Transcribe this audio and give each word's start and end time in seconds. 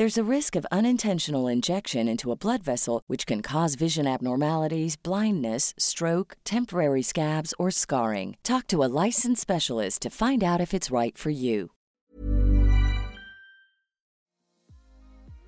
There's 0.00 0.16
a 0.16 0.34
risk 0.36 0.56
of 0.56 0.66
unintentional 0.72 1.46
injection 1.46 2.08
into 2.08 2.32
a 2.32 2.34
blood 2.34 2.62
vessel, 2.62 3.02
which 3.06 3.26
can 3.26 3.42
cause 3.42 3.74
vision 3.74 4.06
abnormalities, 4.06 4.96
blindness, 4.96 5.74
stroke, 5.76 6.38
temporary 6.42 7.02
scabs, 7.02 7.52
or 7.58 7.70
scarring. 7.70 8.38
Talk 8.42 8.66
to 8.68 8.82
a 8.82 8.88
licensed 8.88 9.42
specialist 9.42 10.00
to 10.00 10.08
find 10.08 10.42
out 10.42 10.58
if 10.58 10.72
it's 10.72 10.90
right 10.90 11.18
for 11.18 11.28
you. 11.28 11.72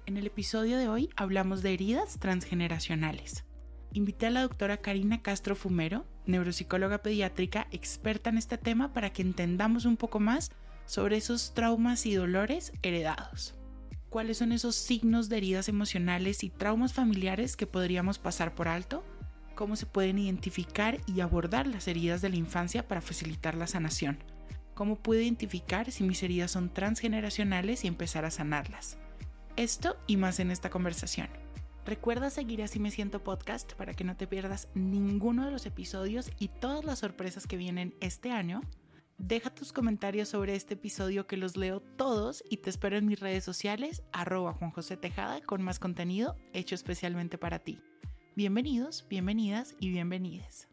En 0.05 0.19
el 0.19 0.27
episodio 0.27 0.77
de 0.77 0.87
hoy 0.87 1.09
hablamos 1.17 1.63
de 1.63 1.73
heridas 1.73 2.19
transgeneracionales. 2.19 3.45
Invité 3.95 4.27
a 4.27 4.31
la 4.31 4.43
doctora 4.43 4.77
Karina 4.77 5.23
Castro 5.23 5.57
Fumero, 5.57 6.05
neuropsicóloga 6.27 6.99
pediátrica 6.99 7.69
experta 7.71 8.29
en 8.29 8.37
este 8.37 8.59
tema, 8.59 8.93
para 8.93 9.15
que 9.15 9.23
entendamos 9.23 9.87
un 9.87 9.97
poco 9.97 10.21
más 10.21 10.51
sobre 10.85 11.17
esos 11.17 11.55
traumas 11.55 12.05
y 12.05 12.13
dolores 12.13 12.75
heredados 12.83 13.55
cuáles 14.13 14.37
son 14.37 14.53
esos 14.53 14.77
signos 14.77 15.31
de 15.31 15.39
heridas 15.39 15.71
emocionales 15.71 16.45
y 16.45 16.51
traumas 16.51 16.93
familiares 16.93 17.57
que 17.57 17.67
podríamos 17.67 18.19
pasar 18.19 18.55
por 18.55 18.69
alto, 18.69 19.03
cómo 19.55 19.75
se 19.75 19.87
pueden 19.87 20.19
identificar 20.19 21.01
y 21.07 21.23
abordar 21.23 21.67
las 21.67 21.89
heridas 21.89 22.21
de 22.21 22.29
la 22.29 22.37
infancia 22.37 22.87
para 22.87 23.01
facilitar 23.01 23.55
la 23.55 23.67
sanación, 23.67 24.23
cómo 24.75 24.97
puedo 24.97 25.23
identificar 25.23 25.91
si 25.91 26.05
mis 26.05 26.23
heridas 26.23 26.51
son 26.51 26.69
transgeneracionales 26.69 27.85
y 27.85 27.89
empezar 27.89 28.27
a 28.27 28.31
sanarlas. 28.31 28.99
Esto 29.57 29.97
y 30.07 30.19
más 30.19 30.41
en 30.41 30.51
esta 30.51 30.69
conversación. 30.69 31.29
Recuerda 31.87 32.29
seguir 32.29 32.63
Así 32.63 32.79
Me 32.79 32.91
Siento 32.91 33.25
Podcast 33.25 33.73
para 33.73 33.95
que 33.95 34.05
no 34.05 34.15
te 34.15 34.27
pierdas 34.27 34.69
ninguno 34.75 35.47
de 35.47 35.53
los 35.53 35.65
episodios 35.65 36.31
y 36.39 36.49
todas 36.49 36.85
las 36.85 36.99
sorpresas 36.99 37.47
que 37.47 37.57
vienen 37.57 37.95
este 38.01 38.31
año 38.31 38.61
Deja 39.25 39.51
tus 39.51 39.73
comentarios 39.73 40.31
sobre 40.31 40.57
este 40.57 40.75
episodio 40.75 41.29
que 41.29 41.37
los 41.37 41.57
leo 41.57 41.79
todos 41.79 42.43
y 42.51 42.57
te 42.57 42.71
espero 42.71 42.97
en 42.97 43.07
mis 43.07 43.21
redes 43.21 43.45
sociales, 43.45 44.03
arroba 44.13 44.53
Juan 44.53 44.73
José 44.73 44.97
Tejada, 44.97 45.41
con 45.41 45.63
más 45.63 45.79
contenido 45.79 46.35
hecho 46.53 46.75
especialmente 46.75 47.39
para 47.39 47.61
ti. 47.61 47.81
Bienvenidos, 48.35 49.07
bienvenidas 49.09 49.77
y 49.79 49.91
bienvenides. 49.91 50.69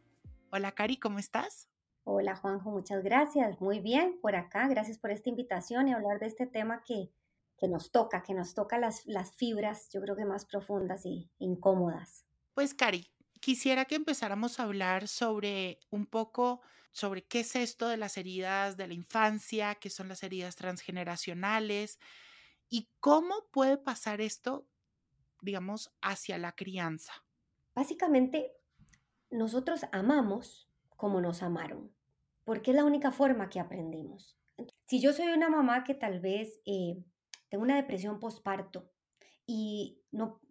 Hola 0.52 0.72
Cari, 0.72 0.98
¿cómo 0.98 1.20
estás? 1.20 1.70
Hola 2.06 2.36
Juanjo, 2.36 2.72
muchas 2.72 3.04
gracias. 3.04 3.62
Muy 3.62 3.82
bien 3.82 4.18
por 4.20 4.36
acá. 4.36 4.68
Gracias 4.68 4.98
por 4.98 5.12
esta 5.12 5.30
invitación 5.30 5.88
y 5.88 5.94
hablar 5.94 6.18
de 6.18 6.26
este 6.26 6.48
tema 6.48 6.82
que, 6.84 7.12
que 7.56 7.68
nos 7.68 7.92
toca, 7.92 8.24
que 8.24 8.34
nos 8.34 8.56
toca 8.56 8.80
las, 8.80 9.06
las 9.06 9.32
fibras, 9.36 9.90
yo 9.94 10.02
creo 10.02 10.16
que 10.16 10.26
más 10.26 10.46
profundas 10.46 11.06
y 11.06 11.30
incómodas. 11.38 12.26
Pues 12.56 12.74
Cari, 12.74 13.12
quisiera 13.40 13.86
que 13.86 13.96
empezáramos 13.96 14.60
a 14.60 14.64
hablar 14.64 15.08
sobre 15.08 15.80
un 15.90 16.06
poco 16.06 16.62
sobre 16.92 17.24
qué 17.24 17.42
es 17.42 17.56
esto 17.56 17.88
de 17.88 17.98
las 17.98 18.18
heridas 18.18 18.78
de 18.78 18.88
la 18.88 18.94
infancia, 18.94 19.76
qué 19.76 19.90
son 19.90 20.08
las 20.10 20.24
heridas 20.24 20.56
transgeneracionales 20.56 22.00
y 22.70 22.90
cómo 23.00 23.48
puede 23.52 23.78
pasar 23.78 24.22
esto, 24.22 24.68
digamos, 25.42 25.92
hacia 26.02 26.38
la 26.38 26.54
crianza. 26.54 27.14
Básicamente, 27.76 28.52
nosotros 29.30 29.82
amamos 29.92 30.70
como 30.96 31.22
nos 31.22 31.44
amaron, 31.44 31.94
porque 32.44 32.72
es 32.72 32.78
la 32.78 32.86
única 32.86 33.12
forma 33.12 33.50
que 33.50 33.60
aprendimos. 33.60 34.38
Si 34.86 35.00
yo 35.00 35.14
soy 35.14 35.28
una 35.28 35.50
mamá 35.50 35.84
que 35.84 35.94
tal 35.94 36.20
vez 36.20 36.60
eh, 36.66 37.02
tengo 37.48 37.64
una 37.64 37.78
depresión 37.78 38.20
postparto 38.20 38.92
y 39.46 40.02
no, 40.12 40.42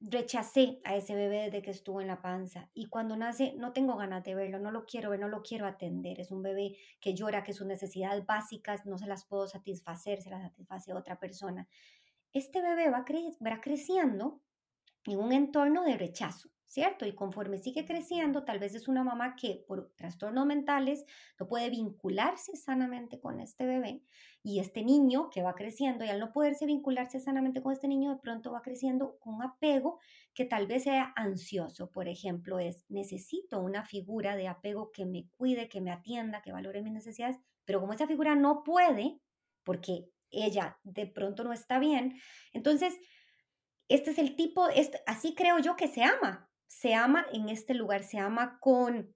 rechacé 0.00 0.80
a 0.84 0.96
ese 0.96 1.14
bebé 1.14 1.44
desde 1.44 1.62
que 1.62 1.70
estuvo 1.70 2.00
en 2.00 2.06
la 2.06 2.22
panza 2.22 2.70
y 2.72 2.86
cuando 2.86 3.16
nace 3.16 3.54
no 3.56 3.72
tengo 3.72 3.96
ganas 3.96 4.22
de 4.22 4.34
verlo, 4.34 4.58
no 4.58 4.70
lo 4.70 4.86
quiero 4.86 5.10
ver, 5.10 5.20
no 5.20 5.28
lo 5.28 5.42
quiero 5.42 5.66
atender. 5.66 6.20
Es 6.20 6.30
un 6.30 6.42
bebé 6.42 6.76
que 7.00 7.14
llora, 7.14 7.42
que 7.42 7.52
sus 7.52 7.66
necesidades 7.66 8.24
básicas 8.24 8.86
no 8.86 8.98
se 8.98 9.06
las 9.06 9.24
puedo 9.24 9.48
satisfacer, 9.48 10.22
se 10.22 10.30
las 10.30 10.42
satisface 10.42 10.92
otra 10.92 11.18
persona. 11.18 11.68
Este 12.32 12.62
bebé 12.62 12.90
va, 12.90 13.04
va 13.44 13.60
creciendo 13.60 14.40
en 15.04 15.18
un 15.18 15.32
entorno 15.32 15.82
de 15.84 15.96
rechazo. 15.96 16.50
¿Cierto? 16.68 17.06
Y 17.06 17.14
conforme 17.14 17.58
sigue 17.58 17.86
creciendo, 17.86 18.44
tal 18.44 18.58
vez 18.58 18.74
es 18.74 18.88
una 18.88 19.02
mamá 19.02 19.36
que 19.36 19.64
por 19.66 19.90
trastornos 19.96 20.46
mentales 20.46 21.04
no 21.40 21.48
puede 21.48 21.70
vincularse 21.70 22.56
sanamente 22.56 23.18
con 23.18 23.40
este 23.40 23.64
bebé 23.64 24.02
y 24.42 24.60
este 24.60 24.84
niño 24.84 25.30
que 25.30 25.42
va 25.42 25.54
creciendo 25.54 26.04
y 26.04 26.08
al 26.08 26.20
no 26.20 26.30
poderse 26.30 26.66
vincularse 26.66 27.20
sanamente 27.20 27.62
con 27.62 27.72
este 27.72 27.88
niño, 27.88 28.10
de 28.10 28.20
pronto 28.20 28.52
va 28.52 28.60
creciendo 28.60 29.18
con 29.18 29.34
un 29.34 29.42
apego 29.42 29.98
que 30.34 30.44
tal 30.44 30.66
vez 30.66 30.84
sea 30.84 31.12
ansioso. 31.16 31.90
Por 31.90 32.06
ejemplo, 32.06 32.58
es 32.58 32.84
necesito 32.88 33.60
una 33.60 33.84
figura 33.84 34.36
de 34.36 34.48
apego 34.48 34.92
que 34.92 35.06
me 35.06 35.26
cuide, 35.36 35.68
que 35.68 35.80
me 35.80 35.90
atienda, 35.90 36.42
que 36.42 36.52
valore 36.52 36.82
mis 36.82 36.92
necesidades, 36.92 37.38
pero 37.64 37.80
como 37.80 37.94
esa 37.94 38.06
figura 38.06 38.36
no 38.36 38.62
puede, 38.62 39.18
porque 39.64 40.10
ella 40.30 40.78
de 40.82 41.06
pronto 41.06 41.44
no 41.44 41.52
está 41.52 41.78
bien, 41.78 42.20
entonces... 42.52 42.94
Este 43.90 44.10
es 44.10 44.18
el 44.18 44.36
tipo, 44.36 44.66
así 45.06 45.34
creo 45.34 45.58
yo 45.60 45.74
que 45.74 45.88
se 45.88 46.02
ama, 46.02 46.47
se 46.68 46.94
ama 46.94 47.26
en 47.32 47.48
este 47.48 47.74
lugar, 47.74 48.04
se 48.04 48.18
ama 48.18 48.60
con 48.60 49.14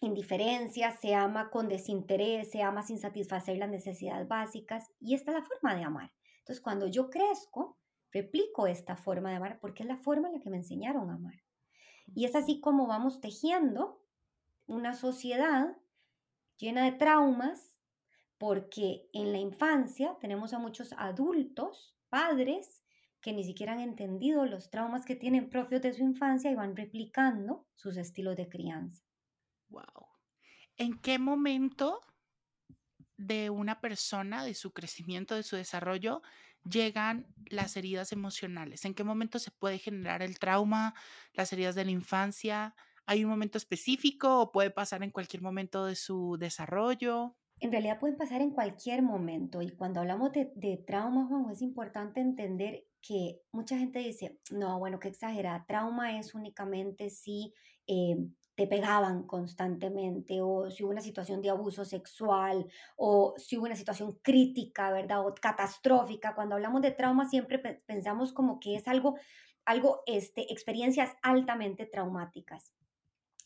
indiferencia, 0.00 0.92
se 0.92 1.14
ama 1.14 1.50
con 1.50 1.68
desinterés, 1.68 2.50
se 2.50 2.62
ama 2.62 2.82
sin 2.82 2.98
satisfacer 2.98 3.58
las 3.58 3.68
necesidades 3.68 4.26
básicas 4.26 4.90
y 4.98 5.14
esta 5.14 5.32
es 5.32 5.38
la 5.38 5.44
forma 5.44 5.74
de 5.74 5.84
amar. 5.84 6.12
Entonces, 6.38 6.62
cuando 6.62 6.86
yo 6.86 7.10
crezco, 7.10 7.78
replico 8.12 8.66
esta 8.66 8.96
forma 8.96 9.30
de 9.30 9.36
amar 9.36 9.58
porque 9.60 9.82
es 9.82 9.88
la 9.88 9.98
forma 9.98 10.28
en 10.28 10.34
la 10.34 10.40
que 10.40 10.50
me 10.50 10.56
enseñaron 10.56 11.10
a 11.10 11.14
amar. 11.14 11.42
Y 12.14 12.24
es 12.24 12.34
así 12.34 12.60
como 12.60 12.86
vamos 12.86 13.20
tejiendo 13.20 14.02
una 14.66 14.94
sociedad 14.94 15.76
llena 16.56 16.84
de 16.84 16.92
traumas 16.92 17.76
porque 18.38 19.08
en 19.12 19.32
la 19.32 19.38
infancia 19.38 20.16
tenemos 20.20 20.52
a 20.52 20.58
muchos 20.58 20.92
adultos, 20.94 21.96
padres, 22.08 22.81
que 23.22 23.32
ni 23.32 23.44
siquiera 23.44 23.72
han 23.72 23.80
entendido 23.80 24.44
los 24.44 24.68
traumas 24.68 25.06
que 25.06 25.16
tienen 25.16 25.48
propios 25.48 25.80
de 25.80 25.94
su 25.94 26.02
infancia 26.02 26.50
y 26.50 26.56
van 26.56 26.76
replicando 26.76 27.66
sus 27.74 27.96
estilos 27.96 28.36
de 28.36 28.48
crianza. 28.48 29.04
Wow. 29.68 30.08
¿En 30.76 30.98
qué 31.00 31.18
momento 31.18 32.00
de 33.16 33.50
una 33.50 33.80
persona, 33.80 34.44
de 34.44 34.54
su 34.54 34.72
crecimiento, 34.72 35.36
de 35.36 35.44
su 35.44 35.56
desarrollo, 35.56 36.22
llegan 36.64 37.32
las 37.46 37.76
heridas 37.76 38.12
emocionales? 38.12 38.84
¿En 38.84 38.94
qué 38.94 39.04
momento 39.04 39.38
se 39.38 39.52
puede 39.52 39.78
generar 39.78 40.22
el 40.22 40.38
trauma, 40.38 40.94
las 41.32 41.52
heridas 41.52 41.76
de 41.76 41.84
la 41.84 41.92
infancia? 41.92 42.74
¿Hay 43.06 43.24
un 43.24 43.30
momento 43.30 43.56
específico 43.56 44.40
o 44.40 44.52
puede 44.52 44.70
pasar 44.70 45.04
en 45.04 45.10
cualquier 45.10 45.42
momento 45.42 45.86
de 45.86 45.94
su 45.94 46.36
desarrollo? 46.38 47.36
En 47.60 47.70
realidad 47.70 48.00
pueden 48.00 48.16
pasar 48.16 48.40
en 48.40 48.50
cualquier 48.50 49.02
momento 49.02 49.62
y 49.62 49.70
cuando 49.70 50.00
hablamos 50.00 50.32
de, 50.32 50.52
de 50.56 50.78
trauma, 50.78 51.26
Juan, 51.26 51.48
es 51.50 51.62
importante 51.62 52.20
entender 52.20 52.84
que 53.02 53.42
mucha 53.52 53.76
gente 53.76 53.98
dice, 53.98 54.38
no, 54.50 54.78
bueno, 54.78 54.98
qué 54.98 55.08
exagera, 55.08 55.64
trauma 55.66 56.18
es 56.18 56.34
únicamente 56.34 57.10
si 57.10 57.52
eh, 57.86 58.16
te 58.54 58.66
pegaban 58.66 59.26
constantemente 59.26 60.40
o 60.40 60.70
si 60.70 60.84
hubo 60.84 60.92
una 60.92 61.00
situación 61.00 61.40
de 61.42 61.50
abuso 61.50 61.84
sexual 61.84 62.66
o 62.96 63.34
si 63.36 63.56
hubo 63.56 63.66
una 63.66 63.76
situación 63.76 64.18
crítica, 64.22 64.92
¿verdad? 64.92 65.26
O 65.26 65.34
catastrófica. 65.34 66.34
Cuando 66.34 66.54
hablamos 66.54 66.82
de 66.82 66.90
trauma 66.90 67.28
siempre 67.28 67.58
pensamos 67.58 68.32
como 68.32 68.60
que 68.60 68.76
es 68.76 68.86
algo, 68.88 69.16
algo, 69.64 70.02
este, 70.06 70.52
experiencias 70.52 71.10
altamente 71.22 71.86
traumáticas. 71.86 72.72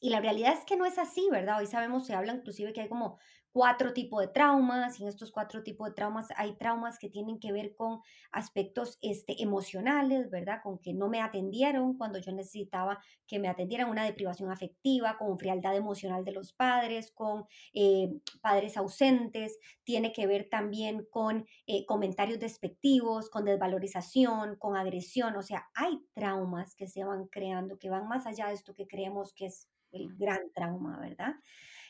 Y 0.01 0.11
la 0.11 0.21
realidad 0.21 0.53
es 0.53 0.65
que 0.65 0.77
no 0.77 0.85
es 0.85 0.99
así, 0.99 1.27
¿verdad? 1.31 1.59
Hoy 1.59 1.67
sabemos, 1.67 2.07
se 2.07 2.15
habla 2.15 2.35
inclusive 2.35 2.73
que 2.73 2.83
hay 2.83 2.89
como 2.89 3.19
cuatro 3.57 3.95
tipos 3.95 4.21
de 4.21 4.29
traumas 4.29 5.01
y 5.01 5.05
en 5.05 5.09
estos 5.09 5.33
cuatro 5.33 5.63
tipos 5.63 5.89
de 5.89 5.95
traumas 5.95 6.29
hay 6.37 6.59
traumas 6.59 6.99
que 6.99 7.09
tienen 7.09 7.41
que 7.41 7.53
ver 7.53 7.75
con 7.75 8.01
aspectos 8.31 8.99
este, 9.01 9.43
emocionales, 9.43 10.29
¿verdad? 10.29 10.61
Con 10.63 10.79
que 10.79 10.93
no 10.93 11.09
me 11.09 11.23
atendieron 11.23 11.97
cuando 11.97 12.19
yo 12.19 12.33
necesitaba 12.33 13.03
que 13.27 13.39
me 13.39 13.49
atendieran, 13.49 13.89
una 13.89 14.05
deprivación 14.05 14.51
afectiva, 14.51 15.17
con 15.17 15.39
frialdad 15.39 15.75
emocional 15.75 16.23
de 16.23 16.33
los 16.33 16.53
padres, 16.53 17.11
con 17.13 17.47
eh, 17.73 18.11
padres 18.43 18.77
ausentes, 18.77 19.59
tiene 19.85 20.13
que 20.13 20.27
ver 20.27 20.51
también 20.51 21.07
con 21.11 21.47
eh, 21.67 21.87
comentarios 21.87 22.39
despectivos, 22.39 23.31
con 23.31 23.47
desvalorización, 23.47 24.57
con 24.57 24.77
agresión, 24.77 25.35
o 25.35 25.43
sea, 25.43 25.67
hay 25.75 25.99
traumas 26.13 26.75
que 26.75 26.89
se 26.89 27.05
van 27.05 27.27
creando, 27.29 27.79
que 27.79 27.89
van 27.89 28.07
más 28.07 28.27
allá 28.27 28.49
de 28.49 28.53
esto 28.53 28.75
que 28.75 28.87
creemos 28.87 29.33
que 29.33 29.47
es 29.47 29.71
el 29.93 30.15
gran 30.15 30.53
trauma, 30.53 31.01
¿verdad? 31.01 31.37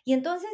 Y 0.05 0.13
entonces, 0.13 0.53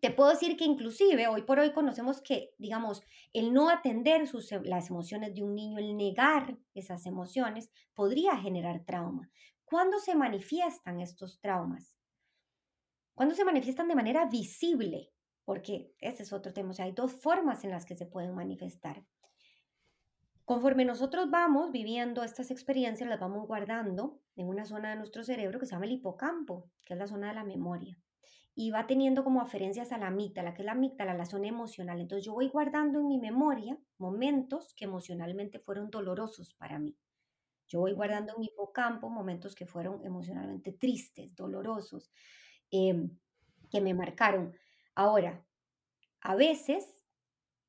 te 0.00 0.10
puedo 0.10 0.30
decir 0.30 0.56
que 0.56 0.64
inclusive 0.64 1.28
hoy 1.28 1.42
por 1.42 1.58
hoy 1.58 1.72
conocemos 1.72 2.22
que, 2.22 2.54
digamos, 2.56 3.02
el 3.34 3.52
no 3.52 3.68
atender 3.68 4.22
em, 4.22 4.62
las 4.64 4.88
emociones 4.88 5.34
de 5.34 5.42
un 5.42 5.54
niño, 5.54 5.78
el 5.78 5.94
negar 5.96 6.56
esas 6.74 7.04
emociones, 7.04 7.70
podría 7.94 8.36
generar 8.38 8.82
trauma. 8.84 9.30
¿Cuándo 9.64 9.98
se 9.98 10.14
manifiestan 10.14 11.00
estos 11.00 11.38
traumas? 11.40 11.98
¿Cuándo 13.14 13.34
se 13.34 13.44
manifiestan 13.44 13.88
de 13.88 13.94
manera 13.94 14.24
visible? 14.24 15.12
Porque 15.44 15.92
ese 15.98 16.22
es 16.22 16.32
otro 16.32 16.54
tema. 16.54 16.70
O 16.70 16.72
sea, 16.74 16.86
hay 16.86 16.92
dos 16.92 17.12
formas 17.12 17.64
en 17.64 17.70
las 17.70 17.84
que 17.84 17.94
se 17.94 18.06
pueden 18.06 18.34
manifestar. 18.34 19.04
Conforme 20.46 20.86
nosotros 20.86 21.30
vamos 21.30 21.72
viviendo 21.72 22.24
estas 22.24 22.50
experiencias, 22.50 23.08
las 23.08 23.20
vamos 23.20 23.46
guardando 23.46 24.18
en 24.34 24.48
una 24.48 24.64
zona 24.64 24.90
de 24.90 24.96
nuestro 24.96 25.22
cerebro 25.24 25.60
que 25.60 25.66
se 25.66 25.72
llama 25.72 25.84
el 25.84 25.92
hipocampo, 25.92 26.70
que 26.86 26.94
es 26.94 26.98
la 26.98 27.06
zona 27.06 27.28
de 27.28 27.34
la 27.34 27.44
memoria 27.44 27.98
y 28.60 28.70
va 28.70 28.86
teniendo 28.86 29.24
como 29.24 29.40
aferencias 29.40 29.90
a 29.90 29.96
la 29.96 30.08
amígdala, 30.08 30.52
que 30.52 30.60
es 30.60 30.66
la 30.66 30.72
amígdala, 30.72 31.14
la 31.14 31.24
zona 31.24 31.48
emocional. 31.48 31.98
Entonces 31.98 32.26
yo 32.26 32.34
voy 32.34 32.48
guardando 32.48 33.00
en 33.00 33.06
mi 33.06 33.16
memoria 33.16 33.78
momentos 33.96 34.74
que 34.74 34.84
emocionalmente 34.84 35.60
fueron 35.60 35.90
dolorosos 35.90 36.52
para 36.52 36.78
mí. 36.78 36.94
Yo 37.68 37.80
voy 37.80 37.94
guardando 37.94 38.34
en 38.34 38.40
mi 38.40 38.48
hipocampo 38.48 39.08
momentos 39.08 39.54
que 39.54 39.64
fueron 39.64 40.04
emocionalmente 40.04 40.72
tristes, 40.72 41.34
dolorosos, 41.34 42.12
em, 42.70 43.16
que 43.70 43.80
me 43.80 43.94
marcaron. 43.94 44.54
Ahora, 44.94 45.42
a 46.20 46.34
veces 46.34 47.02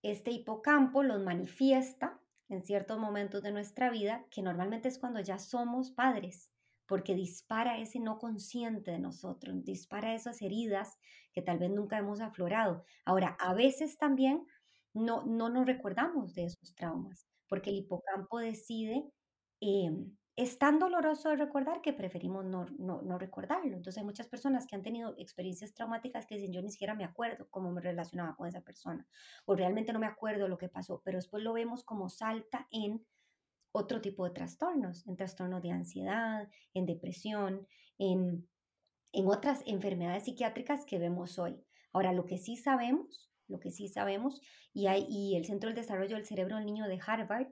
este 0.02 0.32
hipocampo 0.32 1.04
los 1.04 1.22
manifiesta 1.24 2.20
en 2.50 2.64
ciertos 2.64 3.00
momentos 3.00 3.44
de 3.44 3.54
nuestra 3.54 3.90
vida, 3.90 4.26
que 4.30 4.42
normalmente 4.42 4.90
es 4.90 5.00
cuando 5.00 5.22
ya 5.22 5.40
somos 5.40 5.92
padres 5.92 6.51
porque 6.92 7.16
dispara 7.16 7.78
ese 7.78 8.02
no 8.02 8.20
consciente 8.20 8.92
de 8.92 9.00
nosotros, 9.00 9.64
dispara 9.64 10.14
esas 10.14 10.42
heridas 10.42 11.00
que 11.32 11.42
tal 11.42 11.58
vez 11.58 11.72
nunca 11.72 11.98
hemos 11.98 12.20
aflorado. 12.20 12.84
Ahora, 13.06 13.38
a 13.40 13.54
veces 13.54 13.98
también 13.98 14.46
no, 14.94 15.24
no 15.26 15.48
nos 15.48 15.66
recordamos 15.66 16.34
de 16.34 16.44
esos 16.48 16.76
traumas, 16.76 17.30
porque 17.48 17.70
el 17.70 17.78
hipocampo 17.78 18.40
decide, 18.40 19.10
em, 19.62 20.18
es 20.36 20.60
tan 20.60 20.80
doloroso 20.80 21.30
de 21.30 21.38
recordar 21.38 21.82
que 21.82 21.94
preferimos 21.94 22.44
no, 22.44 22.66
no, 22.78 23.02
no, 23.02 23.18
recordarlo. 23.18 23.78
Entonces 23.78 23.98
hay 23.98 24.04
muchas 24.04 24.28
personas 24.28 24.68
que 24.68 24.76
han 24.76 24.84
tenido 24.84 25.16
experiencias 25.18 25.74
traumáticas 25.74 26.26
que 26.26 26.36
dicen, 26.36 26.52
yo 26.52 26.62
ni 26.62 26.72
siquiera 26.72 26.94
me 26.94 27.06
acuerdo 27.06 27.48
cómo 27.50 27.72
me 27.72 27.80
relacionaba 27.80 28.36
con 28.36 28.50
esa 28.50 28.60
persona, 28.60 29.08
o 29.46 29.56
realmente 29.56 29.94
no 29.94 30.00
me 30.00 30.08
acuerdo 30.08 30.50
lo 30.50 30.58
que 30.58 30.68
pasó, 30.68 31.02
pero 31.06 31.20
después 31.20 31.42
lo 31.42 31.54
vemos 31.54 31.86
como 31.86 32.10
salta 32.10 32.68
en 32.70 33.06
otro 33.72 34.02
tipo 34.02 34.26
de 34.26 34.32
trastornos, 34.32 35.08
en 35.08 35.16
trastornos 35.16 35.62
de 35.62 35.72
ansiedad, 35.72 36.50
en 36.74 36.86
depresión, 36.86 37.68
en, 37.98 38.48
en 39.14 39.28
otras 39.28 39.62
enfermedades 39.66 40.24
psiquiátricas 40.24 40.86
que 40.86 41.00
vemos 41.00 41.40
hoy. 41.40 41.64
Ahora, 41.94 42.14
lo 42.14 42.26
que 42.26 42.38
sí 42.38 42.56
sabemos, 42.56 43.30
lo 43.48 43.60
que 43.60 43.72
sí 43.72 43.88
sabemos, 43.88 44.42
y, 44.74 44.88
hay, 44.88 45.36
el 45.36 45.46
Centro 45.46 45.70
del 45.70 45.76
Desarrollo 45.76 46.16
del 46.16 46.26
Cerebro 46.26 46.56
del 46.56 46.66
Niño 46.66 46.88
de 46.88 47.00
Harvard 47.06 47.48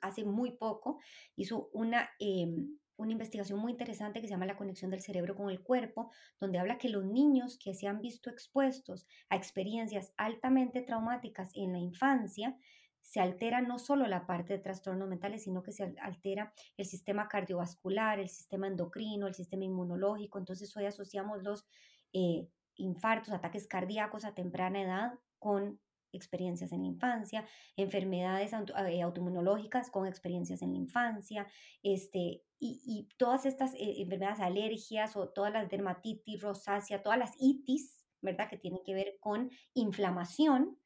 hace 0.00 0.24
muy 0.24 0.52
poco 0.52 1.00
hizo 1.34 1.68
una, 1.72 2.08
em, 2.20 2.78
una 2.96 3.12
investigación 3.12 3.58
muy 3.58 3.72
interesante 3.72 4.20
que 4.20 4.28
se 4.28 4.34
llama 4.34 4.46
La 4.46 4.56
conexión 4.56 4.90
del 4.92 5.00
cerebro 5.00 5.34
con 5.34 5.50
el 5.50 5.60
cuerpo, 5.60 6.12
donde 6.40 6.58
habla 6.58 6.78
que 6.78 6.88
los 6.88 7.04
niños 7.04 7.58
que 7.58 7.74
se 7.74 7.88
han 7.88 8.00
visto 8.00 8.30
expuestos 8.30 9.06
a 9.28 9.36
experiencias 9.36 10.12
altamente 10.16 10.82
traumáticas 10.82 11.50
en 11.54 11.72
la 11.72 11.78
infancia, 11.78 12.56
se 13.02 13.20
altera 13.20 13.60
no 13.60 13.78
solo 13.78 14.06
la 14.06 14.26
parte 14.26 14.54
de 14.54 14.58
trastornos 14.58 15.08
mentales, 15.08 15.44
sino 15.44 15.62
que 15.62 15.72
se 15.72 15.94
altera 16.00 16.52
el 16.76 16.86
sistema 16.86 17.28
cardiovascular, 17.28 18.18
el 18.18 18.28
sistema 18.28 18.66
endocrino, 18.66 19.26
el 19.26 19.34
sistema 19.34 19.64
inmunológico. 19.64 20.38
Entonces 20.38 20.74
hoy 20.76 20.86
asociamos 20.86 21.42
los 21.42 21.66
eh, 22.12 22.48
infartos, 22.76 23.34
ataques 23.34 23.66
cardíacos 23.66 24.24
a 24.24 24.34
temprana 24.34 24.82
edad 24.82 25.12
con 25.38 25.80
experiencias 26.12 26.72
en 26.72 26.82
la 26.82 26.88
infancia, 26.88 27.46
enfermedades 27.76 28.52
eh, 28.52 29.02
autoinmunológicas 29.02 29.90
con 29.90 30.06
experiencias 30.06 30.62
en 30.62 30.72
la 30.72 30.78
infancia, 30.78 31.46
este, 31.82 32.42
y, 32.58 33.08
todas 33.16 33.44
estas 33.44 33.74
eh, 33.74 34.02
enfermedades, 34.02 34.40
alergias 34.40 35.16
o 35.16 35.28
todas 35.28 35.52
las 35.52 35.68
dermatitis, 35.68 36.40
rosácea, 36.40 37.02
todas 37.02 37.18
las 37.18 37.32
itis, 37.40 38.04
¿verdad? 38.20 38.48
Que 38.48 38.56
tienen 38.56 38.82
que 38.84 38.94
ver 38.94 39.16
con 39.20 39.50
inflamación, 39.74 40.78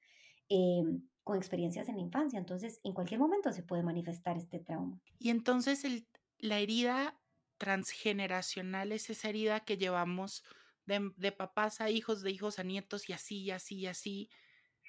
em, 0.49 1.03
con 1.27 1.37
experiencias 1.37 1.89
en 1.89 1.97
la 1.97 2.03
infancia. 2.03 2.39
Entonces, 2.39 2.81
en 2.85 2.93
cualquier 2.93 3.19
momento 3.19 3.53
se 3.53 3.65
puede 3.65 3.83
manifestar 3.83 4.37
este 4.37 4.61
trauma. 4.61 5.01
Y 5.19 5.31
entonces 5.31 5.85
la 6.39 6.61
herida 6.61 7.19
transgeneracional 7.59 8.93
es 8.93 9.11
esa 9.11 9.29
herida 9.31 9.65
que 9.65 9.77
llevamos 9.77 10.45
de, 10.85 11.33
papás 11.33 11.81
a 11.81 11.91
hijos, 11.91 12.23
de 12.23 12.31
hijos 12.31 12.61
a 12.61 12.63
nietos 12.63 13.09
y 13.09 13.13
así, 13.13 13.43
y 13.43 13.51
así, 13.51 13.75
y 13.75 13.87
así, 13.89 14.31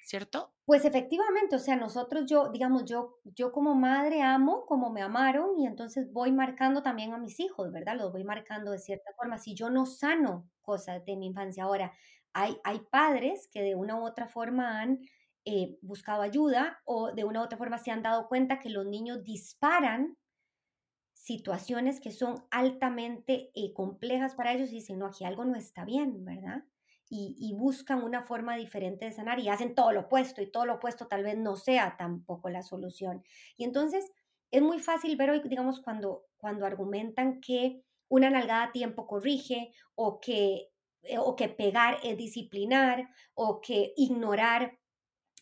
¿cierto? 0.03 0.53
Pues 0.67 0.85
efectivamente, 0.85 1.55
o 1.55 1.59
sea, 1.59 1.75
nosotros, 1.75 2.25
yo, 2.27 2.51
digamos, 2.51 2.85
yo, 2.85 3.17
yo 3.23 3.51
como 3.51 3.73
madre 3.73 4.21
amo 4.21 4.67
como 4.67 4.91
me 4.91 5.01
amaron 5.01 5.57
y 5.57 5.65
entonces 5.65 6.13
voy 6.13 6.31
marcando 6.31 6.83
también 6.83 7.13
a 7.13 7.17
mis 7.17 7.39
hijos, 7.39 7.71
¿verdad? 7.71 7.97
Los 7.97 8.11
voy 8.11 8.23
marcando 8.23 8.69
de 8.69 8.77
cierta 8.77 9.11
forma. 9.15 9.39
Si 9.39 9.55
yo 9.55 9.71
no 9.71 9.87
sano 9.87 10.47
cosas 10.61 11.03
de 11.03 11.17
mi 11.17 11.25
infancia 11.25 11.63
ahora, 11.63 11.93
hay, 12.31 12.59
hay 12.63 12.81
padres 12.91 13.49
que 13.51 13.63
de 13.63 13.73
una 13.73 13.99
u 13.99 14.05
otra 14.05 14.27
forma 14.27 14.81
han 14.81 14.99
eh, 15.49 15.77
buscado 15.81 16.23
ayuda 16.23 16.81
o 16.83 17.13
de 17.13 17.23
una 17.23 17.39
u 17.39 17.43
otra 17.45 17.57
forma 17.57 17.77
se 17.77 17.89
han 17.89 18.03
dado 18.03 18.27
cuenta 18.27 18.59
que 18.59 18.69
los 18.69 18.85
niños 18.85 19.23
disparan 19.23 20.17
situaciones 21.13 22.01
que 22.01 22.11
son 22.11 22.43
altamente 22.51 23.49
eh, 23.55 23.71
complejas 23.73 24.35
para 24.35 24.51
ellos 24.51 24.71
y 24.71 24.75
dicen, 24.75 24.99
no, 24.99 25.05
aquí 25.05 25.23
algo 25.23 25.45
no 25.45 25.55
está 25.55 25.85
bien, 25.85 26.25
¿verdad? 26.25 26.65
Y, 27.09 27.53
buscan 27.57 28.03
una 28.03 28.23
forma 28.23 28.57
diferente 28.57 29.05
de 29.05 29.13
sanar 29.13 29.39
y 29.39 29.47
hacen 29.47 29.73
todo 29.73 29.93
lo 29.93 30.01
opuesto 30.01 30.41
y 30.41 30.51
todo 30.51 30.65
lo 30.65 30.73
opuesto 30.75 31.07
tal 31.07 31.23
vez 31.23 31.37
no 31.37 31.55
sea 31.55 31.95
tampoco 31.97 32.49
la 32.49 32.61
solución. 32.61 33.23
Y 33.55 33.63
entonces 33.63 34.11
es 34.51 34.61
muy 34.61 34.79
fácil 34.79 35.15
ver 35.15 35.29
hoy, 35.29 35.41
digamos, 35.45 35.79
cuando, 35.79 36.25
cuando 36.35 36.65
argumentan 36.65 37.39
que 37.39 37.85
una 38.09 38.29
nalgada 38.29 38.63
a 38.63 38.71
tiempo 38.73 39.07
corrige 39.07 39.71
o 39.95 40.19
que, 40.19 40.67
eh, 41.03 41.17
o 41.17 41.37
que 41.37 41.47
pegar 41.47 41.99
es 42.03 42.17
disciplinar 42.17 43.09
o 43.33 43.61
que 43.61 43.93
ignorar 43.95 44.77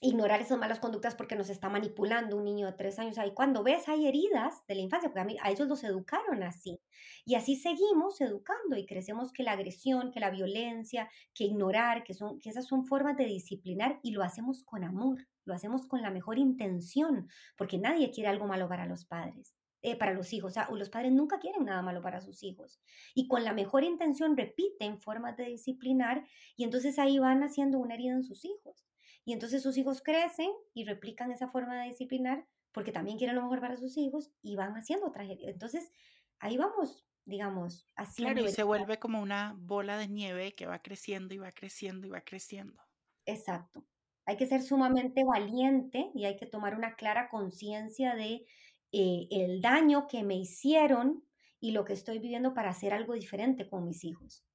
ignorar 0.05 0.41
esas 0.41 0.57
malas 0.57 0.79
conductas 0.79 1.15
porque 1.15 1.35
nos 1.35 1.49
está 1.49 1.69
manipulando 1.69 2.37
un 2.37 2.43
niño 2.43 2.67
de 2.67 2.73
tres 2.73 2.99
años. 2.99 3.17
Ahí 3.17 3.33
cuando 3.33 3.63
ves 3.63 3.87
hay 3.89 4.07
heridas 4.07 4.65
de 4.67 4.75
la 4.75 4.81
infancia, 4.81 5.11
porque 5.11 5.37
a, 5.41 5.49
ellos 5.49 5.67
los 5.67 5.83
educaron 5.83 6.43
así. 6.43 6.79
Y 7.25 7.35
así 7.35 7.55
seguimos 7.55 8.21
educando 8.21 8.77
y 8.77 8.85
crecemos 8.85 9.31
que 9.33 9.43
la 9.43 9.53
agresión, 9.53 10.11
que 10.11 10.19
la 10.19 10.29
violencia, 10.29 11.09
que 11.33 11.45
ignorar, 11.45 12.03
que, 12.03 12.13
son, 12.13 12.39
que 12.39 12.49
esas 12.49 12.65
son 12.67 12.85
formas 12.85 13.17
de 13.17 13.25
disciplinar 13.25 13.99
y 14.03 14.11
lo 14.11 14.23
hacemos 14.23 14.63
con 14.63 14.83
amor, 14.83 15.27
lo 15.43 15.53
hacemos 15.53 15.87
con 15.87 16.01
la 16.01 16.11
mejor 16.11 16.37
intención, 16.37 17.27
porque 17.57 17.77
nadie 17.77 18.11
quiere 18.11 18.29
algo 18.29 18.47
malo 18.47 18.67
para 18.69 18.85
los 18.85 19.05
padres. 19.05 19.55
Eh, 19.81 19.95
para 19.95 20.13
los 20.13 20.33
hijos, 20.33 20.51
o 20.51 20.53
sea, 20.53 20.67
los 20.71 20.89
padres 20.89 21.11
nunca 21.11 21.37
quieren 21.37 21.65
nada 21.65 21.83
malo 21.83 22.01
para 22.01 22.19
sus 22.19 22.41
hijos 22.41 22.81
y 23.13 23.27
con 23.27 23.43
la 23.43 23.53
mejor 23.53 23.83
intención 23.83 24.35
repiten 24.35 24.99
formas 24.99 25.37
de 25.37 25.45
disciplinar 25.45 26.25
y 26.55 26.63
entonces 26.63 26.97
ahí 26.97 27.19
van 27.19 27.43
haciendo 27.43 27.77
una 27.77 27.93
herida 27.93 28.13
en 28.13 28.23
sus 28.23 28.45
hijos. 28.45 28.84
Y 29.25 29.33
entonces 29.33 29.63
sus 29.63 29.77
hijos 29.77 30.01
crecen 30.01 30.51
y 30.73 30.85
replican 30.85 31.31
esa 31.31 31.49
forma 31.49 31.81
de 31.81 31.89
disciplinar 31.89 32.47
porque 32.71 32.91
también 32.91 33.17
quieren 33.17 33.35
lo 33.35 33.41
mejor 33.41 33.61
para 33.61 33.77
sus 33.77 33.97
hijos 33.97 34.31
y 34.41 34.55
van 34.55 34.73
haciendo 34.73 35.11
tragedia. 35.11 35.49
Entonces, 35.49 35.91
ahí 36.39 36.57
vamos, 36.57 37.07
digamos, 37.23 37.87
haciendo. 37.95 38.33
Claro, 38.33 38.49
y 38.49 38.53
se 38.53 38.63
vuelve 38.63 38.99
como 38.99 39.21
una 39.21 39.55
bola 39.57 39.97
de 39.97 40.09
nieve 40.09 40.53
que 40.55 40.65
va 40.65 40.79
creciendo 40.79 41.33
y 41.33 41.37
va 41.37 41.51
creciendo 41.51 42.05
y 42.05 42.09
va 42.09 42.21
creciendo. 42.21 42.83
Exacto. 43.25 43.85
Hay 44.25 44.37
que 44.37 44.45
ser 44.45 44.61
sumamente 44.61 45.23
valiente 45.23 46.11
y 46.13 46.25
hay 46.25 46.35
que 46.35 46.45
tomar 46.45 46.75
una 46.75 46.95
clara 46.95 47.29
conciencia 47.29 48.13
de 48.13 48.45
eh, 48.91 49.27
el 49.31 49.61
daño 49.61 50.07
que 50.07 50.23
me 50.23 50.35
hicieron 50.35 51.23
y 51.59 51.71
lo 51.71 51.85
que 51.85 51.93
estoy 51.93 52.19
viviendo 52.19 52.53
para 52.53 52.71
hacer 52.71 52.93
algo 52.93 53.13
diferente 53.13 53.69
con 53.69 53.85
mis 53.85 54.03
hijos. 54.03 54.45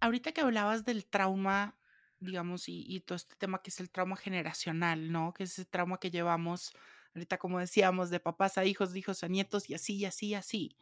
Ahorita 0.00 0.32
que 0.32 0.40
hablabas 0.40 0.84
del 0.84 1.06
trauma 1.06 1.78
digamos, 2.22 2.68
y, 2.68 3.00
todo 3.00 3.16
este 3.16 3.36
tema 3.36 3.62
que 3.62 3.70
es 3.70 3.80
el 3.80 3.90
trauma 3.90 4.16
generacional, 4.16 5.10
¿no? 5.10 5.32
Que 5.34 5.44
es 5.44 5.52
ese 5.52 5.64
trauma 5.64 5.98
que 5.98 6.10
llevamos, 6.10 6.72
ahorita 7.14 7.38
como 7.38 7.58
decíamos, 7.58 8.10
de 8.10 8.20
papás 8.20 8.58
a 8.58 8.64
hijos, 8.64 8.94
hijos 8.96 9.22
a 9.24 9.28
nietos 9.28 9.68
y 9.68 9.74
así, 9.74 9.96
y 9.96 10.04
así, 10.04 10.28
y 10.28 10.34
así. 10.34 10.76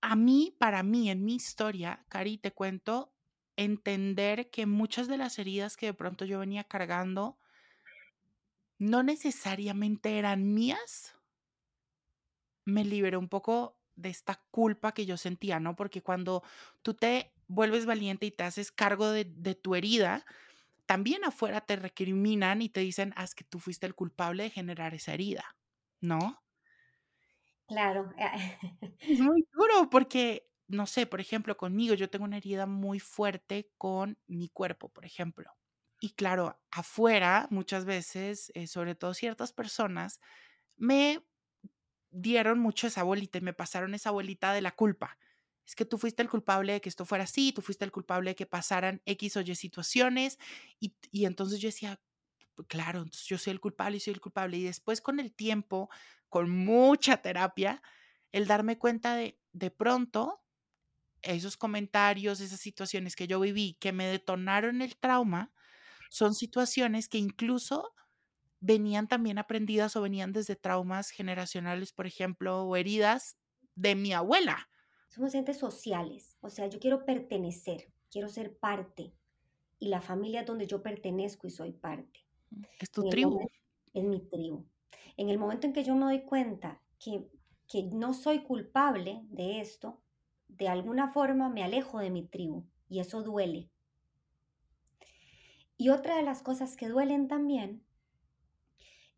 A 0.00 0.16
mí, 0.16 0.56
para 0.58 0.82
mí, 0.82 1.10
en 1.10 1.24
mi 1.24 1.34
historia, 1.34 2.04
Cari, 2.08 2.38
te 2.38 2.52
cuento, 2.52 3.12
entender 3.56 4.50
que 4.50 4.66
muchas 4.66 5.08
de 5.08 5.18
las 5.18 5.38
heridas 5.38 5.76
que 5.76 5.86
de 5.86 5.94
pronto 5.94 6.24
yo 6.24 6.38
venía 6.38 6.64
cargando 6.64 7.38
no 8.78 9.02
necesariamente 9.02 10.18
eran 10.18 10.54
mías, 10.54 11.14
me 12.64 12.84
liberó 12.84 13.18
un 13.18 13.28
poco 13.28 13.76
de 13.94 14.08
esta 14.08 14.42
culpa 14.50 14.92
que 14.92 15.04
yo 15.04 15.18
sentía, 15.18 15.60
¿no? 15.60 15.76
Porque 15.76 16.02
cuando 16.02 16.42
tú 16.80 16.94
te 16.94 17.30
vuelves 17.50 17.84
valiente 17.84 18.26
y 18.26 18.30
te 18.30 18.44
haces 18.44 18.70
cargo 18.70 19.10
de, 19.10 19.24
tu 19.56 19.74
herida, 19.74 20.24
también 20.86 21.24
afuera 21.24 21.60
te 21.60 21.76
recriminan 21.76 22.62
y 22.62 22.68
te 22.68 22.80
dicen, 22.80 23.12
haz 23.16 23.34
que 23.34 23.44
tú 23.44 23.58
fuiste 23.58 23.86
el 23.86 23.94
culpable 23.94 24.44
de 24.44 24.50
generar 24.50 24.94
esa 24.94 25.14
herida, 25.14 25.44
¿no? 26.00 26.42
Claro. 27.66 28.12
Es 29.04 29.20
muy 29.20 29.46
duro 29.52 29.90
porque, 29.90 30.48
no 30.68 30.86
sé, 30.86 31.06
por 31.06 31.20
ejemplo, 31.20 31.56
conmigo 31.56 31.94
yo 31.94 32.08
tengo 32.08 32.24
una 32.24 32.36
herida 32.36 32.66
muy 32.66 33.00
fuerte 33.00 33.70
con 33.76 34.16
mi 34.28 34.48
cuerpo, 34.48 34.88
por 34.88 35.04
ejemplo. 35.04 35.50
Y 36.00 36.10
claro, 36.10 36.60
afuera 36.70 37.48
muchas 37.50 37.84
veces, 37.84 38.52
eh, 38.54 38.68
sobre 38.68 38.94
todo 38.94 39.12
ciertas 39.12 39.52
personas, 39.52 40.20
me 40.76 41.24
dieron 42.10 42.60
mucho 42.60 42.86
esa 42.86 43.02
bolita 43.02 43.38
y 43.38 43.42
me 43.42 43.54
pasaron 43.54 43.94
esa 43.94 44.12
bolita 44.12 44.52
de 44.52 44.62
la 44.62 44.72
culpa. 44.72 45.18
Es 45.70 45.76
que 45.76 45.84
tú 45.84 45.98
fuiste 45.98 46.20
el 46.20 46.28
culpable 46.28 46.72
de 46.72 46.80
que 46.80 46.88
esto 46.88 47.04
fuera 47.04 47.22
así, 47.22 47.52
tú 47.52 47.62
fuiste 47.62 47.84
el 47.84 47.92
culpable 47.92 48.32
de 48.32 48.34
que 48.34 48.44
pasaran 48.44 49.02
X 49.06 49.36
o 49.36 49.40
Y 49.40 49.54
situaciones. 49.54 50.36
Y, 50.80 50.96
y 51.12 51.26
entonces 51.26 51.60
yo 51.60 51.68
decía, 51.68 52.00
claro, 52.66 53.02
entonces 53.02 53.26
yo 53.28 53.38
soy 53.38 53.52
el 53.52 53.60
culpable 53.60 53.98
y 53.98 54.00
soy 54.00 54.14
el 54.14 54.20
culpable. 54.20 54.56
Y 54.56 54.64
después 54.64 55.00
con 55.00 55.20
el 55.20 55.32
tiempo, 55.32 55.88
con 56.28 56.50
mucha 56.50 57.18
terapia, 57.18 57.82
el 58.32 58.48
darme 58.48 58.78
cuenta 58.78 59.14
de, 59.14 59.38
de 59.52 59.70
pronto, 59.70 60.42
esos 61.22 61.56
comentarios, 61.56 62.40
esas 62.40 62.58
situaciones 62.58 63.14
que 63.14 63.28
yo 63.28 63.38
viví, 63.38 63.74
que 63.80 63.92
me 63.92 64.06
detonaron 64.08 64.82
el 64.82 64.96
trauma, 64.96 65.52
son 66.10 66.34
situaciones 66.34 67.08
que 67.08 67.18
incluso 67.18 67.94
venían 68.58 69.06
también 69.06 69.38
aprendidas 69.38 69.94
o 69.94 70.02
venían 70.02 70.32
desde 70.32 70.56
traumas 70.56 71.10
generacionales, 71.10 71.92
por 71.92 72.08
ejemplo, 72.08 72.64
o 72.64 72.76
heridas 72.76 73.36
de 73.76 73.94
mi 73.94 74.12
abuela. 74.12 74.68
Somos 75.10 75.34
entes 75.34 75.58
sociales, 75.58 76.38
o 76.40 76.50
sea, 76.50 76.68
yo 76.68 76.78
quiero 76.78 77.04
pertenecer, 77.04 77.92
quiero 78.10 78.28
ser 78.28 78.56
parte, 78.56 79.12
y 79.80 79.88
la 79.88 80.00
familia 80.00 80.40
es 80.40 80.46
donde 80.46 80.68
yo 80.68 80.82
pertenezco 80.82 81.48
y 81.48 81.50
soy 81.50 81.72
parte. 81.72 82.20
Mm, 82.50 82.62
es 82.78 82.90
tu 82.92 83.08
tribu. 83.08 83.40
es 83.92 84.04
mi 84.04 84.20
tribu. 84.20 84.64
En 85.16 85.28
el 85.28 85.36
momento 85.36 85.66
en 85.66 85.72
que 85.72 85.82
yo 85.82 85.96
me 85.96 86.04
doy 86.04 86.22
cuenta 86.22 86.80
que, 87.00 87.28
que 87.66 87.82
no 87.82 88.14
soy 88.14 88.44
culpable 88.44 89.22
de 89.24 89.60
esto, 89.60 90.00
de 90.46 90.68
alguna 90.68 91.08
forma 91.08 91.48
me 91.48 91.64
alejo 91.64 91.98
de 91.98 92.10
mi 92.10 92.24
tribu 92.24 92.64
y 92.88 93.00
eso 93.00 93.22
duele. 93.24 93.68
Y 95.76 95.88
otra 95.88 96.16
de 96.16 96.22
las 96.22 96.40
cosas 96.40 96.76
que 96.76 96.88
duelen 96.88 97.26
también 97.26 97.82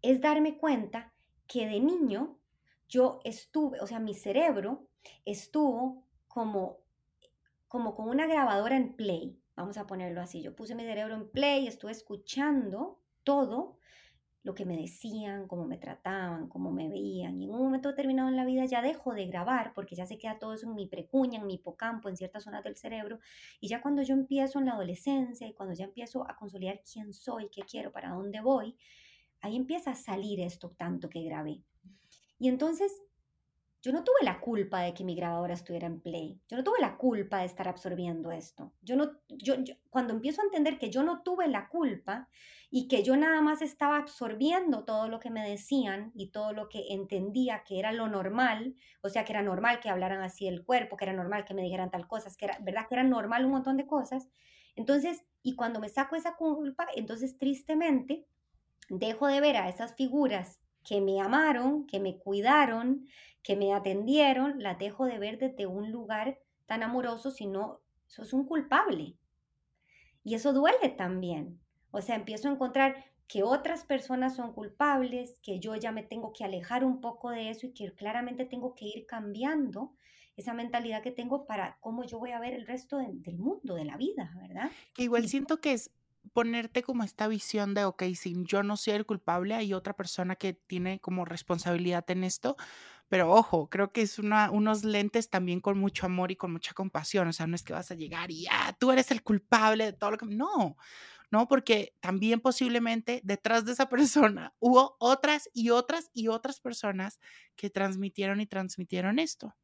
es 0.01 0.23
darme 0.23 0.57
cuenta 0.57 1.13
que 1.47 1.67
de 1.67 1.81
niño 1.81 2.39
yo 2.89 3.21
estuve, 3.25 3.81
o 3.81 3.87
sea, 3.87 4.01
mi 4.01 4.15
cerebro 4.15 4.89
estuvo 5.25 6.05
como, 6.29 6.79
como 7.69 7.95
con 7.95 8.09
una 8.09 8.27
grabadora 8.27 8.77
en 8.77 8.95
play, 8.95 9.39
vamos 9.57 9.77
a 9.77 9.87
ponerlo 9.87 10.21
así. 10.21 10.43
Yo 10.43 10.55
puse 10.55 10.75
mi 10.75 10.83
cerebro 10.83 11.15
en 11.15 11.31
play, 11.31 11.67
estuve 11.67 11.93
escuchando 11.93 13.01
todo 13.25 13.79
lo 14.45 14.55
que 14.55 14.65
me 14.65 14.77
decían, 14.77 15.47
cómo 15.47 15.65
me 15.67 15.79
trataban, 15.79 16.49
cómo 16.49 16.73
me 16.73 16.89
veían. 16.89 17.41
Y 17.41 17.45
en 17.45 17.55
un 17.55 17.63
momento 17.63 17.91
determinado 17.91 18.29
en 18.29 18.37
la 18.37 18.45
vida 18.45 18.65
ya 18.65 18.83
dejo 18.83 19.15
de 19.15 19.27
grabar 19.27 19.73
porque 19.73 19.95
ya 19.95 20.05
se 20.05 20.19
queda 20.19 20.39
todo 20.39 20.55
eso 20.55 20.67
en 20.67 20.75
mi 20.75 20.87
precuña, 20.87 21.39
en 21.39 21.47
mi 21.47 21.55
hipocampo, 21.55 22.09
en 22.09 22.17
ciertas 22.17 22.43
zonas 22.43 22.65
del 22.65 22.77
cerebro. 22.77 23.21
Y 23.61 23.69
ya 23.69 23.81
cuando 23.81 24.03
yo 24.03 24.15
empiezo 24.15 24.59
en 24.59 24.67
la 24.67 24.73
adolescencia 24.73 25.47
y 25.47 25.55
cuando 25.55 25.75
ya 25.75 25.85
empiezo 25.85 26.29
a 26.29 26.35
consolidar 26.35 26.83
quién 26.83 27.13
soy, 27.13 27.51
qué 27.51 27.63
quiero, 27.63 27.93
para 27.93 28.11
dónde 28.11 28.41
voy, 28.41 28.77
ahí 29.41 29.57
empieza 29.57 29.93
a 29.93 29.95
salir 29.95 30.41
esto 30.41 30.71
tanto 30.71 31.09
que 31.09 31.23
grabé. 31.23 31.63
Y 32.41 32.49
entonces 32.49 33.01
yo 33.83 33.91
no 33.91 34.05
tuve 34.05 34.23
la 34.23 34.41
culpa 34.41 34.81
de 34.83 34.95
que 34.95 35.03
mi 35.03 35.17
grabadora 35.17 35.55
estuviera 35.55 35.89
en 35.89 36.01
play. 36.01 36.41
Yo 36.49 36.57
no 36.57 36.63
tuve 36.63 36.79
la 36.81 36.97
culpa 36.97 37.39
de 37.39 37.47
estar 37.47 37.67
absorbiendo 37.67 38.31
esto. 38.31 38.73
Yo 38.81 38.95
no, 38.95 39.11
yo, 39.29 39.57
cuando 39.91 40.15
empiezo 40.15 40.41
a 40.41 40.45
entender 40.45 40.79
que 40.79 40.89
yo 40.89 41.03
no 41.03 41.23
tuve 41.23 41.49
la 41.49 41.69
culpa 41.69 42.29
y 42.71 42.87
que 42.87 43.03
yo 43.03 43.17
nada 43.17 43.41
más 43.41 43.61
estaba 43.61 43.97
absorbiendo 43.97 44.85
todo 44.85 45.09
lo 45.09 45.19
que 45.19 45.31
me 45.31 45.47
decían 45.49 46.13
y 46.15 46.31
todo 46.31 46.53
lo 46.53 46.69
que 46.69 46.93
entendía 46.93 47.65
que 47.67 47.81
era 47.81 47.91
lo 47.91 48.07
normal, 48.07 48.77
o 49.03 49.09
sea, 49.09 49.25
que 49.25 49.33
era 49.33 49.43
normal 49.43 49.81
que 49.81 49.91
hablaran 49.91 50.23
así 50.23 50.47
el 50.47 50.65
cuerpo, 50.65 50.97
que 50.97 51.05
era 51.05 51.13
normal 51.13 51.45
que 51.45 51.55
me 51.55 51.63
dijeran 51.63 51.91
tal 51.91 52.07
cosas, 52.07 52.37
que 52.37 52.45
era 52.45 52.59
verdad 52.61 52.87
que 52.89 52.95
era 52.95 53.05
normal 53.05 53.45
un 53.45 53.51
montón 53.51 53.77
de 53.77 53.89
cosas. 53.89 54.29
Entonces, 54.77 55.25
y 55.43 55.57
cuando 55.57 55.81
me 55.81 55.89
saco 55.89 56.15
esa 56.15 56.37
culpa, 56.37 56.87
entonces 56.95 57.37
tristemente 57.37 58.29
dejo 58.89 59.27
de 59.27 59.41
ver 59.41 59.57
a 59.57 59.69
esas 59.69 59.97
figuras 59.97 60.62
que 60.85 61.01
me 61.01 61.21
amaron, 61.21 61.87
que 61.87 62.01
me 62.01 62.19
cuidaron, 62.19 63.07
que 63.43 63.57
me 63.57 63.75
atendieron, 63.75 64.63
las 64.63 64.79
dejo 64.79 65.07
de 65.07 65.19
ver 65.19 65.39
desde 65.39 65.67
un 65.67 65.91
lugar 65.91 66.39
tan 66.67 66.83
amoroso, 66.83 67.31
sino 67.31 67.81
sos 68.07 68.33
un 68.33 68.45
culpable. 68.47 69.17
Y 70.25 70.35
eso 70.35 70.53
duele 70.53 70.89
también. 70.91 71.61
O 71.91 72.01
sea, 72.01 72.17
empiezo 72.17 72.49
a 72.49 72.53
encontrar 72.53 73.05
que 73.27 73.43
otras 73.43 73.85
personas 73.85 74.37
son 74.37 74.53
culpables, 74.53 75.39
que 75.43 75.59
yo 75.59 75.75
ya 75.77 75.91
me 75.91 76.03
tengo 76.03 76.33
que 76.33 76.45
alejar 76.45 76.85
un 76.85 77.01
poco 77.01 77.31
de 77.31 77.51
eso 77.51 77.67
y 77.67 77.73
que 77.73 77.93
claramente 77.95 78.45
tengo 78.45 78.75
que 78.75 78.87
ir 78.87 79.07
cambiando 79.07 79.95
esa 80.37 80.55
mentalidad 80.55 81.03
que 81.03 81.11
tengo 81.11 81.47
para 81.47 81.79
cómo 81.81 82.05
yo 82.05 82.19
voy 82.19 82.33
a 82.33 82.41
ver 82.41 82.55
el 82.55 82.67
resto 82.67 82.99
del 82.99 83.39
mundo, 83.39 83.75
de 83.75 83.85
la 83.85 83.97
vida, 83.97 84.33
¿verdad? 84.41 84.71
igual 84.97 85.29
siento 85.29 85.61
que 85.61 85.73
es 85.73 85.91
ponerte 86.33 86.83
como 86.83 87.05
esta 87.05 87.29
visión 87.29 87.75
de, 87.75 87.85
ok, 87.85 88.05
si 88.15 88.35
yo 88.45 88.63
no 88.63 88.77
soy 88.77 88.95
el 88.95 89.07
culpable, 89.07 89.55
hay 89.55 89.75
otra 89.75 89.95
persona 89.95 90.37
que 90.37 90.53
tiene 90.55 91.01
como 91.01 91.25
responsabilidad 91.25 92.09
en 92.11 92.25
esto, 92.25 92.57
pero 93.09 93.31
ojo, 93.33 93.69
creo 93.69 93.93
que 93.93 94.03
es 94.03 94.19
una, 94.19 94.51
unos 94.51 94.85
lentes 94.85 95.31
también 95.31 95.61
con 95.61 95.79
mucho 95.79 96.07
amor 96.07 96.31
y 96.31 96.37
con 96.37 96.53
mucha 96.53 96.75
compasión, 96.75 97.29
o 97.29 97.33
sea, 97.33 97.47
no 97.47 97.57
es 97.57 97.63
que 97.63 97.73
vas 97.75 97.91
a 97.91 97.95
llegar 97.95 98.31
y, 98.31 98.47
ah, 98.51 98.75
tú 98.79 98.91
eres 98.93 99.11
el 99.11 99.23
culpable 99.23 99.85
de 99.87 99.93
todo 99.93 100.13
lo 100.13 100.19
que... 100.19 100.27
No, 100.27 100.77
no, 101.31 101.49
porque 101.49 101.97
también 102.01 102.41
posiblemente 102.41 103.21
detrás 103.25 103.65
de 103.65 103.73
esa 103.73 103.89
persona 103.91 104.55
hubo 104.61 104.97
otras 105.01 105.51
y 105.53 105.71
otras 105.71 106.11
y 106.13 106.29
otras 106.29 106.61
personas 106.61 107.21
que 107.57 107.71
transmitieron 107.71 108.41
y 108.41 108.47
transmitieron 108.47 109.19
esto. 109.19 109.57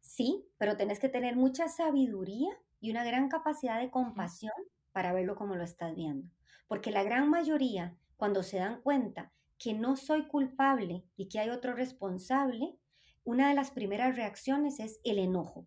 Sí, 0.00 0.44
pero 0.58 0.76
tenés 0.76 1.00
que 1.00 1.08
tener 1.08 1.34
mucha 1.36 1.68
sabiduría 1.68 2.50
y 2.80 2.90
una 2.90 3.04
gran 3.04 3.28
capacidad 3.28 3.80
de 3.80 3.90
compasión 3.90 4.52
para 4.94 5.12
verlo 5.12 5.34
como 5.34 5.56
lo 5.56 5.64
estás 5.64 5.94
viendo. 5.94 6.30
Porque 6.68 6.92
la 6.92 7.02
gran 7.02 7.28
mayoría, 7.28 7.98
cuando 8.16 8.42
se 8.44 8.58
dan 8.58 8.80
cuenta 8.80 9.32
que 9.58 9.74
no 9.74 9.96
soy 9.96 10.28
culpable 10.28 11.04
y 11.16 11.28
que 11.28 11.40
hay 11.40 11.50
otro 11.50 11.74
responsable, 11.74 12.78
una 13.24 13.48
de 13.48 13.54
las 13.54 13.72
primeras 13.72 14.16
reacciones 14.16 14.78
es 14.78 15.00
el 15.02 15.18
enojo 15.18 15.66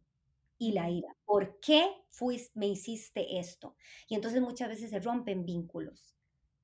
y 0.57 0.71
la 0.71 0.89
ira. 0.89 1.13
¿Por 1.25 1.59
qué 1.59 1.89
fuiste, 2.09 2.57
me 2.57 2.67
hiciste 2.67 3.37
esto? 3.37 3.75
Y 4.07 4.15
entonces 4.15 4.41
muchas 4.41 4.69
veces 4.69 4.89
se 4.91 4.99
rompen 4.99 5.45
vínculos. 5.45 6.15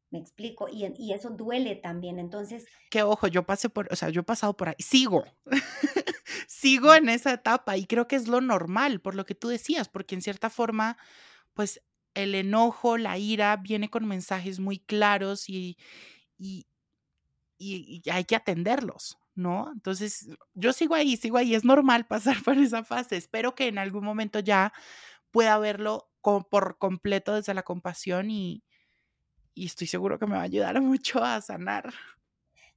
Me 0.09 0.19
explico, 0.19 0.69
y, 0.69 0.85
y, 0.95 1.11
eso 1.11 1.31
duele 1.31 1.75
también. 1.75 2.17
Entonces. 2.17 2.65
Que 2.89 3.03
ojo, 3.03 3.27
yo 3.27 3.43
pasé 3.43 3.67
por, 3.67 3.91
o 3.91 3.95
sea, 3.95 4.09
yo 4.09 4.21
he 4.21 4.23
pasado 4.23 4.55
por 4.55 4.69
ahí, 4.69 4.75
sigo, 4.79 5.25
sigo 6.47 6.93
en 6.93 7.09
esa 7.09 7.33
etapa 7.33 7.75
y 7.75 7.87
creo 7.87 8.07
que 8.07 8.15
es 8.15 8.27
lo 8.27 8.39
normal, 8.39 9.01
por 9.01 9.15
lo 9.15 9.25
que 9.25 9.35
tú 9.35 9.49
decías, 9.49 9.89
porque 9.89 10.15
en 10.15 10.21
cierta 10.21 10.49
forma, 10.49 10.97
pues 11.55 11.81
el 12.13 12.35
enojo, 12.35 12.97
la 12.97 13.17
ira, 13.17 13.57
viene 13.57 13.89
con 13.89 14.07
mensajes 14.07 14.59
muy 14.59 14.79
claros 14.79 15.49
y, 15.49 15.77
y, 16.37 16.67
hay 18.11 18.25
que 18.25 18.35
atenderlos, 18.35 19.17
¿no? 19.35 19.71
Entonces, 19.71 20.27
yo 20.53 20.73
sigo 20.73 20.95
ahí, 20.95 21.15
sigo 21.17 21.37
ahí, 21.37 21.55
es 21.55 21.63
normal 21.63 22.05
pasar 22.07 22.41
por 22.43 22.57
esa 22.57 22.83
fase. 22.83 23.17
Espero 23.17 23.55
que 23.55 23.67
en 23.67 23.77
algún 23.77 24.03
momento 24.03 24.39
ya 24.39 24.73
pueda 25.31 25.57
verlo 25.57 26.09
por 26.21 26.77
completo 26.77 27.35
desde 27.35 27.53
la 27.53 27.63
compasión 27.63 28.31
y, 28.31 28.63
y 29.53 29.65
estoy 29.65 29.87
seguro 29.87 30.19
que 30.19 30.27
me 30.27 30.35
va 30.35 30.41
a 30.41 30.45
ayudar 30.45 30.79
mucho 30.81 31.23
a 31.23 31.41
sanar. 31.41 31.93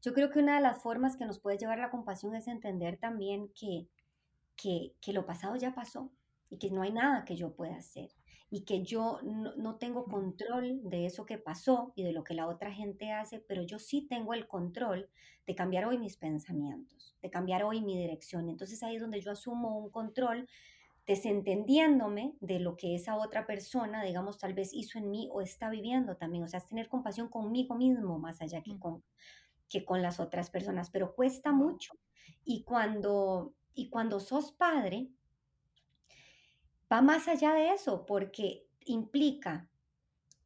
Yo 0.02 0.12
creo 0.14 0.30
que 0.30 0.38
una 0.38 0.56
de 0.56 0.62
las 0.62 0.82
formas 0.82 1.16
que 1.16 1.26
nos 1.26 1.40
puede 1.40 1.58
llevar 1.58 1.78
la 1.78 1.90
compasión 1.90 2.36
es 2.36 2.46
entender 2.48 2.96
también 2.96 3.48
que, 3.58 3.88
que, 4.54 4.94
que 5.00 5.12
lo 5.12 5.26
pasado 5.26 5.56
ya 5.56 5.74
pasó 5.74 6.12
y 6.48 6.58
que 6.58 6.70
no 6.70 6.82
hay 6.82 6.92
nada 6.92 7.24
que 7.24 7.36
yo 7.36 7.54
pueda 7.54 7.76
hacer 7.76 8.10
y 8.56 8.64
que 8.64 8.82
yo 8.82 9.20
no, 9.22 9.76
tengo 9.76 10.06
control 10.06 10.80
de 10.82 11.04
eso 11.04 11.26
que 11.26 11.36
pasó 11.36 11.92
y 11.94 12.04
de 12.04 12.12
lo 12.12 12.24
que 12.24 12.32
la 12.32 12.48
otra 12.48 12.72
gente 12.72 13.12
hace, 13.12 13.38
pero 13.38 13.62
yo 13.62 13.78
sí 13.78 14.06
tengo 14.08 14.32
el 14.32 14.48
control 14.48 15.10
de 15.46 15.54
cambiar 15.54 15.84
hoy 15.84 15.98
mis 15.98 16.16
pensamientos, 16.16 17.14
de 17.20 17.28
cambiar 17.28 17.64
hoy 17.64 17.82
mi 17.82 17.98
dirección. 17.98 18.48
Entonces 18.48 18.82
ahí 18.82 18.96
es 18.96 19.02
donde 19.02 19.20
yo 19.20 19.32
asumo 19.32 19.76
un 19.76 19.90
control 19.90 20.48
desentendiéndome 21.06 22.32
de 22.40 22.58
lo 22.58 22.78
que 22.78 22.94
esa 22.94 23.18
otra 23.18 23.46
persona, 23.46 24.02
digamos, 24.02 24.38
tal 24.38 24.54
vez 24.54 24.72
hizo 24.72 24.98
en 24.98 25.10
mí 25.10 25.28
o 25.30 25.42
está 25.42 25.68
viviendo 25.68 26.16
también. 26.16 26.42
O 26.42 26.48
sea, 26.48 26.60
es 26.60 26.66
tener 26.66 26.88
compasión 26.88 27.28
conmigo 27.28 27.74
mismo 27.74 28.18
más 28.18 28.40
allá 28.40 28.62
que 28.62 28.78
con, 28.78 29.04
que 29.68 29.84
con 29.84 30.00
las 30.00 30.18
otras 30.18 30.48
personas, 30.48 30.88
pero 30.88 31.14
cuesta 31.14 31.52
mucho. 31.52 31.92
Y 32.42 32.62
cuando, 32.62 33.52
y 33.74 33.90
cuando 33.90 34.18
sos 34.18 34.52
padre, 34.52 35.10
va 36.92 37.02
más 37.02 37.28
allá 37.28 37.52
de 37.52 37.72
eso, 37.72 38.06
porque 38.06 38.66
implica 38.84 39.68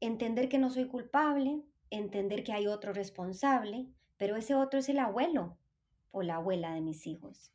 entender 0.01 0.49
que 0.49 0.59
no 0.59 0.71
soy 0.71 0.87
culpable, 0.87 1.63
entender 1.91 2.45
que 2.45 2.53
hay 2.53 2.67
otro 2.67 2.93
responsable, 2.93 3.89
pero 4.17 4.37
ese 4.37 4.55
otro 4.55 4.81
es 4.81 4.89
el 4.89 4.99
abuelo 4.99 5.59
o 6.11 6.23
la 6.23 6.37
abuela 6.37 6.75
de 6.75 6.81
mis 6.81 7.07
hijos. 7.07 7.53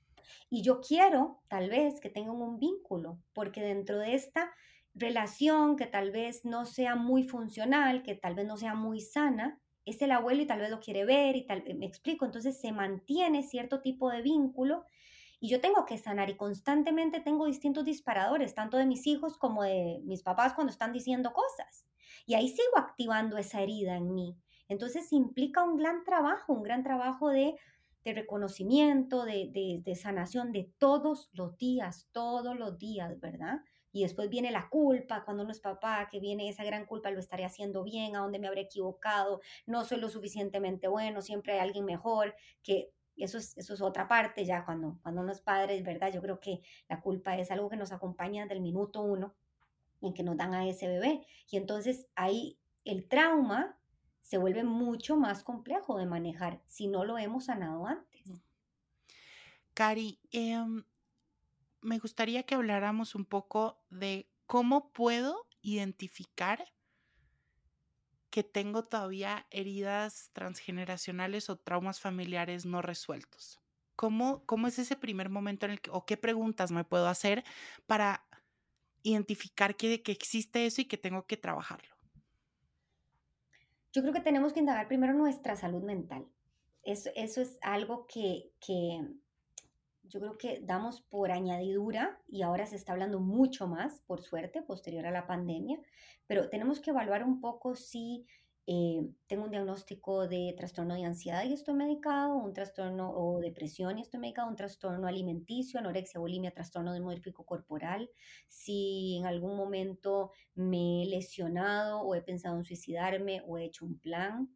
Y 0.50 0.62
yo 0.62 0.82
quiero, 0.82 1.42
tal 1.48 1.70
vez, 1.70 2.00
que 2.00 2.10
tengan 2.10 2.42
un 2.42 2.60
vínculo, 2.60 3.20
porque 3.34 3.62
dentro 3.62 4.00
de 4.00 4.16
esta 4.16 4.52
relación 4.94 5.76
que 5.76 5.88
tal 5.88 6.12
vez 6.12 6.46
no 6.46 6.66
sea 6.66 6.96
muy 6.96 7.24
funcional, 7.24 8.04
que 8.04 8.16
tal 8.16 8.36
vez 8.36 8.46
no 8.46 8.58
sea 8.58 8.76
muy 8.76 9.02
sana, 9.02 9.60
es 9.86 10.02
el 10.02 10.12
abuelo 10.12 10.42
y 10.42 10.48
tal 10.48 10.60
vez 10.60 10.70
lo 10.70 10.80
quiere 10.80 11.06
ver 11.06 11.36
y 11.36 11.46
tal, 11.46 11.64
me 11.76 11.86
explico, 11.86 12.26
entonces 12.26 12.60
se 12.60 12.72
mantiene 12.72 13.44
cierto 13.44 13.82
tipo 13.82 14.10
de 14.10 14.22
vínculo 14.22 14.86
y 15.46 15.48
yo 15.48 15.62
tengo 15.62 15.86
que 15.86 16.00
sanar 16.00 16.32
y 16.32 16.38
constantemente 16.38 17.20
tengo 17.20 17.46
distintos 17.46 17.86
disparadores, 17.86 18.56
tanto 18.56 18.78
de 18.78 18.88
mis 18.88 19.06
hijos 19.06 19.38
como 19.38 19.62
de 19.62 20.02
mis 20.04 20.24
papás 20.24 20.56
cuando 20.56 20.72
están 20.72 20.92
diciendo 20.92 21.34
cosas. 21.34 21.86
Y 22.26 22.34
ahí 22.34 22.48
sigo 22.48 22.80
activando 22.80 23.38
esa 23.38 23.62
herida 23.62 23.96
en 23.96 24.16
mí. 24.16 24.36
Entonces 24.70 25.14
implica 25.14 25.62
un 25.62 25.78
gran 25.78 26.04
trabajo, 26.04 26.54
un 26.54 26.64
gran 26.64 26.82
trabajo 26.82 27.30
de, 27.30 27.60
de 28.04 28.14
reconocimiento, 28.14 29.24
de, 29.24 29.52
de, 29.52 29.82
de 29.84 29.96
sanación 29.96 30.52
de 30.52 30.74
todos 30.80 31.30
los 31.32 31.56
días, 31.60 32.10
todos 32.12 32.58
los 32.58 32.80
días, 32.80 33.20
¿verdad? 33.20 33.60
y 33.96 34.04
después 34.04 34.30
viene 34.30 34.52
la 34.52 34.68
culpa 34.68 35.24
cuando 35.24 35.44
uno 35.44 35.54
es 35.54 35.62
papá, 35.62 36.10
que 36.12 36.20
viene 36.20 36.50
esa 36.50 36.66
gran 36.66 36.86
culpa, 36.86 37.12
lo 37.12 37.20
estaré 37.20 37.46
haciendo 37.46 37.82
bien, 37.82 38.18
a 38.18 38.20
dónde 38.20 38.40
me 38.40 38.48
habré 38.48 38.60
equivocado, 38.60 39.40
no 39.66 39.86
soy 39.86 40.02
lo 40.02 40.10
suficientemente 40.10 40.90
bueno, 40.90 41.22
siempre 41.22 41.54
hay 41.54 41.60
alguien 41.60 41.86
mejor, 41.86 42.36
que 42.62 42.92
eso 43.24 43.38
es, 43.38 43.58
eso 43.58 43.74
es 43.74 43.82
otra 43.82 44.08
parte 44.08 44.46
ya 44.46 44.66
cuando, 44.66 45.00
cuando 45.02 45.22
uno 45.22 45.32
es 45.32 45.42
padre, 45.42 45.82
¿verdad? 45.82 46.12
Yo 46.12 46.22
creo 46.22 46.40
que 46.40 46.62
la 46.90 47.02
culpa 47.02 47.38
es 47.38 47.52
algo 47.52 47.70
que 47.70 47.78
nos 47.78 47.92
acompaña 47.92 48.44
desde 48.44 48.56
el 48.56 48.62
minuto 48.62 49.02
uno 49.02 49.36
en 50.02 50.14
que 50.14 50.24
nos 50.24 50.38
dan 50.38 50.54
a 50.54 50.68
ese 50.68 50.88
bebé. 50.88 51.26
Y 51.50 51.58
entonces 51.58 52.08
ahí 52.16 52.60
el 52.84 53.08
trauma 53.08 53.78
se 54.22 54.38
vuelve 54.38 54.64
mucho 54.64 55.18
más 55.18 55.44
complejo 55.44 55.98
de 55.98 56.06
manejar 56.06 56.62
si 56.68 56.88
no 56.88 57.06
lo 57.06 57.18
hemos 57.18 57.46
sanado 57.46 57.86
antes. 57.86 58.28
Mm. 58.28 58.40
Cari, 59.74 60.20
eh, 60.32 60.64
me 61.82 62.00
gustaría 62.00 62.44
que 62.44 62.56
habláramos 62.56 63.14
un 63.16 63.26
poco 63.26 63.78
de 63.90 64.28
cómo 64.46 64.92
puedo 64.92 65.46
identificar 65.62 66.66
que 68.36 68.44
tengo 68.44 68.84
todavía 68.84 69.46
heridas 69.50 70.30
transgeneracionales 70.34 71.50
o 71.50 71.56
traumas 71.56 72.02
familiares 72.02 72.66
no 72.66 72.82
resueltos. 72.82 73.62
¿Cómo, 73.96 74.46
cómo 74.46 74.68
es 74.68 74.78
ese 74.78 74.98
primer 74.98 75.30
momento 75.30 75.66
en 75.66 75.72
el 75.72 75.80
que, 75.80 75.90
o 75.90 76.06
qué 76.06 76.18
preguntas 76.18 76.70
me 76.70 76.84
puedo 76.84 77.08
hacer 77.08 77.46
para 77.88 78.26
identificar 79.04 79.78
que, 79.78 80.04
que 80.04 80.12
existe 80.12 80.66
eso 80.66 80.82
y 80.82 80.86
que 80.86 80.98
tengo 80.98 81.26
que 81.26 81.38
trabajarlo? 81.38 81.96
Yo 83.94 84.02
creo 84.02 84.14
que 84.14 84.20
tenemos 84.20 84.52
que 84.52 84.60
indagar 84.60 84.90
primero 84.90 85.14
nuestra 85.14 85.56
salud 85.56 85.84
mental. 85.84 86.28
Eso, 86.84 87.12
eso 87.16 87.40
es 87.40 87.58
algo 87.62 88.06
que, 88.06 88.52
que 88.60 89.00
yo 90.08 90.20
creo 90.20 90.38
que 90.38 90.60
damos 90.64 91.02
por 91.02 91.32
añadidura 91.32 92.20
y 92.28 92.42
ahora 92.42 92.66
se 92.66 92.76
está 92.76 92.94
hablando 92.94 93.20
mucho 93.20 93.68
más, 93.68 94.02
por 94.02 94.22
suerte, 94.22 94.62
posterior 94.62 95.06
a 95.06 95.12
la 95.12 95.28
pandemia, 95.28 95.80
pero 96.28 96.50
tenemos 96.50 96.80
que 96.80 96.92
evaluar 96.92 97.24
un 97.24 97.42
poco 97.42 97.76
si 97.76 98.26
eh, 98.68 99.08
tengo 99.28 99.44
un 99.46 99.52
diagnóstico 99.52 100.28
de 100.28 100.56
trastorno 100.58 100.96
de 100.96 101.06
ansiedad 101.06 101.44
y 101.44 101.54
estoy 101.54 101.76
medicado, 101.76 102.36
un 102.36 102.54
trastorno 102.54 103.12
o 103.12 103.40
depresión 103.40 104.00
y 104.00 104.02
estoy 104.02 104.20
medicado, 104.20 104.48
un 104.48 104.56
trastorno 104.56 105.08
alimenticio, 105.08 105.80
anorexia, 105.80 106.20
bulimia, 106.20 106.52
trastorno 106.52 106.92
demográfico 106.92 107.46
corporal, 107.46 108.10
si 108.48 109.18
en 109.20 109.28
algún 109.28 109.56
momento 109.56 110.32
me 110.56 111.04
he 111.04 111.06
lesionado 111.06 112.02
o 112.02 112.16
he 112.16 112.24
pensado 112.24 112.58
en 112.58 112.66
suicidarme 112.66 113.44
o 113.46 113.58
he 113.60 113.66
hecho 113.66 113.86
un 113.86 114.00
plan, 114.00 114.50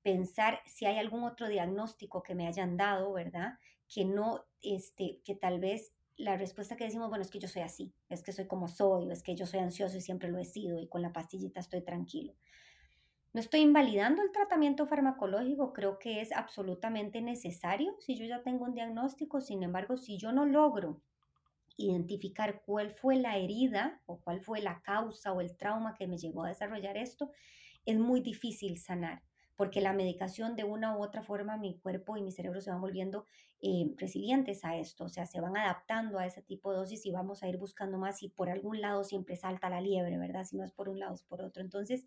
pensar 0.00 0.60
si 0.66 0.86
hay 0.86 0.98
algún 0.98 1.24
otro 1.24 1.48
diagnóstico 1.48 2.22
que 2.22 2.36
me 2.36 2.46
hayan 2.46 2.76
dado, 2.76 3.12
¿verdad? 3.14 3.54
Que 3.88 4.04
no, 4.04 4.44
este, 4.62 5.20
que 5.24 5.34
tal 5.34 5.60
vez 5.60 5.92
la 6.16 6.36
respuesta 6.36 6.76
que 6.76 6.84
decimos, 6.84 7.08
bueno, 7.08 7.22
es 7.22 7.30
que 7.30 7.38
yo 7.38 7.48
soy 7.48 7.62
así, 7.62 7.92
es 8.08 8.22
que 8.22 8.32
soy 8.32 8.46
como 8.46 8.68
soy, 8.68 9.06
o 9.06 9.12
es 9.12 9.22
que 9.22 9.36
yo 9.36 9.46
soy 9.46 9.60
ansioso 9.60 9.96
y 9.96 10.00
siempre 10.00 10.30
lo 10.30 10.38
he 10.38 10.44
sido 10.44 10.78
y 10.78 10.88
con 10.88 11.02
la 11.02 11.12
pastillita 11.12 11.60
estoy 11.60 11.82
tranquilo. 11.82 12.34
No 13.34 13.40
estoy 13.40 13.60
invalidando 13.60 14.22
el 14.22 14.32
tratamiento 14.32 14.86
farmacológico, 14.86 15.74
creo 15.74 15.98
que 15.98 16.22
es 16.22 16.32
absolutamente 16.32 17.20
necesario 17.20 17.94
si 18.00 18.16
yo 18.16 18.24
ya 18.24 18.42
tengo 18.42 18.64
un 18.64 18.72
diagnóstico, 18.72 19.42
sin 19.42 19.62
embargo, 19.62 19.98
si 19.98 20.16
yo 20.16 20.32
no 20.32 20.46
logro 20.46 21.02
identificar 21.76 22.62
cuál 22.64 22.90
fue 22.90 23.16
la 23.16 23.36
herida 23.36 24.00
o 24.06 24.18
cuál 24.20 24.40
fue 24.40 24.62
la 24.62 24.80
causa 24.80 25.32
o 25.32 25.42
el 25.42 25.54
trauma 25.54 25.94
que 25.94 26.06
me 26.06 26.16
llevó 26.16 26.44
a 26.44 26.48
desarrollar 26.48 26.96
esto, 26.96 27.30
es 27.84 27.98
muy 27.98 28.22
difícil 28.22 28.78
sanar 28.78 29.22
porque 29.56 29.80
la 29.80 29.92
medicación 29.92 30.54
de 30.54 30.64
una 30.64 30.96
u 30.96 31.02
otra 31.02 31.22
forma 31.22 31.56
mi 31.56 31.78
cuerpo 31.78 32.16
y 32.16 32.22
mi 32.22 32.30
cerebro 32.30 32.60
se 32.60 32.70
van 32.70 32.80
volviendo 32.80 33.24
eh, 33.60 33.90
resilientes 33.96 34.64
a 34.64 34.76
esto, 34.76 35.04
o 35.04 35.08
sea, 35.08 35.26
se 35.26 35.40
van 35.40 35.56
adaptando 35.56 36.18
a 36.18 36.26
ese 36.26 36.42
tipo 36.42 36.70
de 36.70 36.78
dosis 36.78 37.06
y 37.06 37.10
vamos 37.10 37.42
a 37.42 37.48
ir 37.48 37.56
buscando 37.56 37.96
más 37.96 38.22
y 38.22 38.28
por 38.28 38.50
algún 38.50 38.82
lado 38.82 39.02
siempre 39.02 39.34
salta 39.36 39.70
la 39.70 39.80
liebre, 39.80 40.18
¿verdad? 40.18 40.44
Si 40.44 40.56
no 40.56 40.64
es 40.64 40.72
por 40.72 40.90
un 40.90 40.98
lado 40.98 41.14
es 41.14 41.22
por 41.22 41.40
otro. 41.40 41.62
Entonces, 41.62 42.04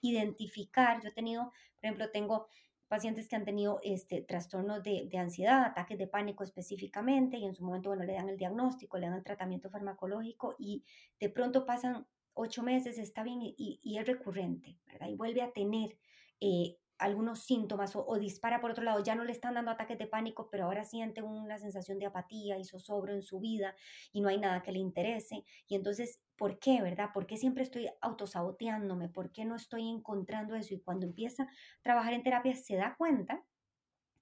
identificar, 0.00 1.02
yo 1.02 1.10
he 1.10 1.12
tenido, 1.12 1.44
por 1.44 1.84
ejemplo, 1.84 2.10
tengo 2.10 2.46
pacientes 2.88 3.28
que 3.28 3.36
han 3.36 3.44
tenido 3.44 3.80
este 3.82 4.22
trastornos 4.22 4.82
de, 4.82 5.08
de, 5.10 5.18
ansiedad, 5.18 5.62
ataques 5.64 5.98
de 5.98 6.06
pánico 6.06 6.42
específicamente, 6.42 7.36
y 7.36 7.44
en 7.44 7.54
su 7.54 7.64
momento, 7.64 7.90
bueno, 7.90 8.04
le 8.04 8.14
dan 8.14 8.30
el 8.30 8.38
diagnóstico, 8.38 8.96
le 8.96 9.08
dan 9.08 9.18
el 9.18 9.24
tratamiento 9.24 9.68
farmacológico 9.68 10.56
y 10.58 10.84
de 11.20 11.28
pronto 11.28 11.66
pasan 11.66 12.06
ocho 12.32 12.62
meses, 12.62 12.98
está 12.98 13.22
bien, 13.22 13.40
y, 13.42 13.78
y 13.82 13.98
es 13.98 14.06
recurrente, 14.06 14.78
¿verdad? 14.86 15.08
Y 15.08 15.16
vuelve 15.16 15.42
a 15.42 15.52
tener 15.52 15.98
eh, 16.40 16.76
algunos 16.98 17.40
síntomas 17.44 17.94
o, 17.94 18.18
dispara 18.18 18.60
por 18.60 18.72
otro 18.72 18.84
lado, 18.84 19.02
ya 19.02 19.14
no 19.14 19.24
le 19.24 19.32
están 19.32 19.54
dando 19.54 19.70
ataques 19.70 19.98
de 19.98 20.06
pánico, 20.06 20.48
pero 20.50 20.64
ahora 20.64 20.84
siente 20.84 21.22
una 21.22 21.58
sensación 21.58 21.98
de 21.98 22.06
apatía 22.06 22.58
y 22.58 22.64
zozobro 22.64 23.12
en 23.12 23.22
su 23.22 23.38
vida 23.40 23.74
y 24.12 24.20
no 24.20 24.28
hay 24.28 24.38
nada 24.38 24.62
que 24.62 24.72
le 24.72 24.80
interese. 24.80 25.44
Y 25.68 25.76
entonces, 25.76 26.20
¿por 26.36 26.58
qué, 26.58 26.82
verdad? 26.82 27.10
¿Por 27.14 27.26
qué 27.26 27.36
siempre 27.36 27.62
estoy 27.62 27.88
autosaboteándome? 28.00 29.08
¿Por 29.08 29.32
qué 29.32 29.44
no 29.44 29.54
estoy 29.54 29.88
encontrando 29.88 30.56
eso? 30.56 30.74
Y 30.74 30.80
cuando 30.80 31.06
empieza 31.06 31.44
a 31.44 31.48
trabajar 31.82 32.14
en 32.14 32.22
terapia 32.22 32.54
se 32.56 32.76
da 32.76 32.96
cuenta 32.98 33.44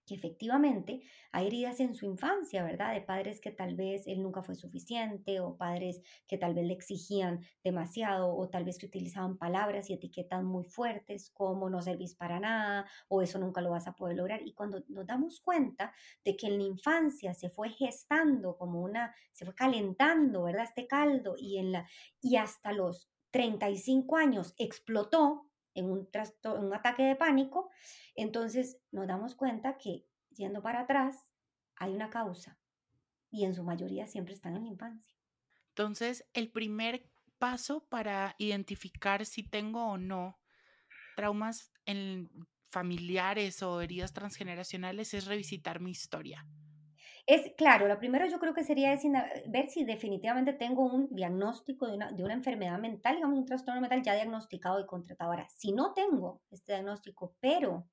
que 0.06 0.14
efectivamente 0.14 1.02
hay 1.32 1.48
heridas 1.48 1.80
en 1.80 1.94
su 1.94 2.06
infancia, 2.06 2.62
¿verdad? 2.62 2.94
De 2.94 3.02
padres 3.02 3.40
que 3.40 3.50
tal 3.50 3.74
vez 3.74 4.06
él 4.06 4.22
nunca 4.22 4.42
fue 4.42 4.54
suficiente 4.54 5.40
o 5.40 5.56
padres 5.56 6.00
que 6.26 6.38
tal 6.38 6.54
vez 6.54 6.66
le 6.66 6.72
exigían 6.72 7.40
demasiado 7.62 8.34
o 8.34 8.48
tal 8.48 8.64
vez 8.64 8.78
que 8.78 8.86
utilizaban 8.86 9.36
palabras 9.36 9.90
y 9.90 9.94
etiquetas 9.94 10.42
muy 10.42 10.64
fuertes 10.64 11.30
como 11.30 11.68
no 11.68 11.82
servís 11.82 12.14
para 12.14 12.40
nada 12.40 12.86
o 13.08 13.20
eso 13.22 13.38
nunca 13.38 13.60
lo 13.60 13.70
vas 13.70 13.86
a 13.86 13.94
poder 13.94 14.16
lograr. 14.16 14.40
Y 14.46 14.54
cuando 14.54 14.82
nos 14.88 15.06
damos 15.06 15.40
cuenta 15.40 15.92
de 16.24 16.36
que 16.36 16.46
en 16.46 16.58
la 16.58 16.64
infancia 16.64 17.34
se 17.34 17.50
fue 17.50 17.70
gestando 17.70 18.56
como 18.56 18.80
una, 18.80 19.14
se 19.32 19.44
fue 19.44 19.54
calentando, 19.54 20.44
¿verdad? 20.44 20.64
Este 20.64 20.86
caldo 20.86 21.34
y, 21.36 21.58
en 21.58 21.72
la, 21.72 21.88
y 22.20 22.36
hasta 22.36 22.72
los 22.72 23.10
35 23.30 24.16
años 24.16 24.54
explotó 24.56 25.45
en 25.76 25.90
un, 25.90 26.74
ataque 26.74 27.02
de 27.04 27.16
pánico, 27.16 27.70
entonces 28.14 28.80
nos 28.90 29.06
damos 29.06 29.34
cuenta 29.34 29.76
que 29.76 30.06
yendo 30.30 30.62
para 30.62 30.80
atrás 30.80 31.26
hay 31.76 31.94
una 31.94 32.10
causa 32.10 32.58
y 33.30 33.44
en 33.44 33.54
su 33.54 33.62
mayoría 33.62 34.06
siempre 34.06 34.34
están 34.34 34.56
en 34.56 34.64
la 34.64 34.70
infancia. 34.70 35.14
Entonces, 35.68 36.26
el 36.32 36.50
primer 36.50 37.06
paso 37.38 37.86
para 37.88 38.34
identificar 38.38 39.26
si 39.26 39.42
tengo 39.42 39.86
o 39.86 39.98
no 39.98 40.40
traumas 41.16 41.70
en 41.84 42.30
familiares 42.70 43.62
o 43.62 43.80
heridas 43.80 44.12
transgeneracionales 44.12 45.14
es 45.14 45.26
revisitar 45.26 45.80
mi 45.80 45.90
historia. 45.90 46.46
Es 47.26 47.52
claro, 47.56 47.88
lo 47.88 47.98
primero 47.98 48.24
yo 48.28 48.38
creo 48.38 48.54
que 48.54 48.62
sería 48.62 48.96
ver 49.48 49.68
si 49.68 49.84
definitivamente 49.84 50.52
tengo 50.52 50.84
un 50.86 51.08
diagnóstico 51.10 51.88
de 51.88 51.94
una, 51.94 52.12
de 52.12 52.22
una 52.22 52.34
enfermedad 52.34 52.78
mental, 52.78 53.16
digamos 53.16 53.38
un 53.40 53.46
trastorno 53.46 53.80
mental 53.80 54.00
ya 54.02 54.14
diagnosticado 54.14 54.78
y 54.78 54.86
contratado. 54.86 55.32
Ahora, 55.32 55.48
si 55.48 55.72
no 55.72 55.92
tengo 55.92 56.42
este 56.52 56.72
diagnóstico, 56.74 57.34
pero 57.40 57.88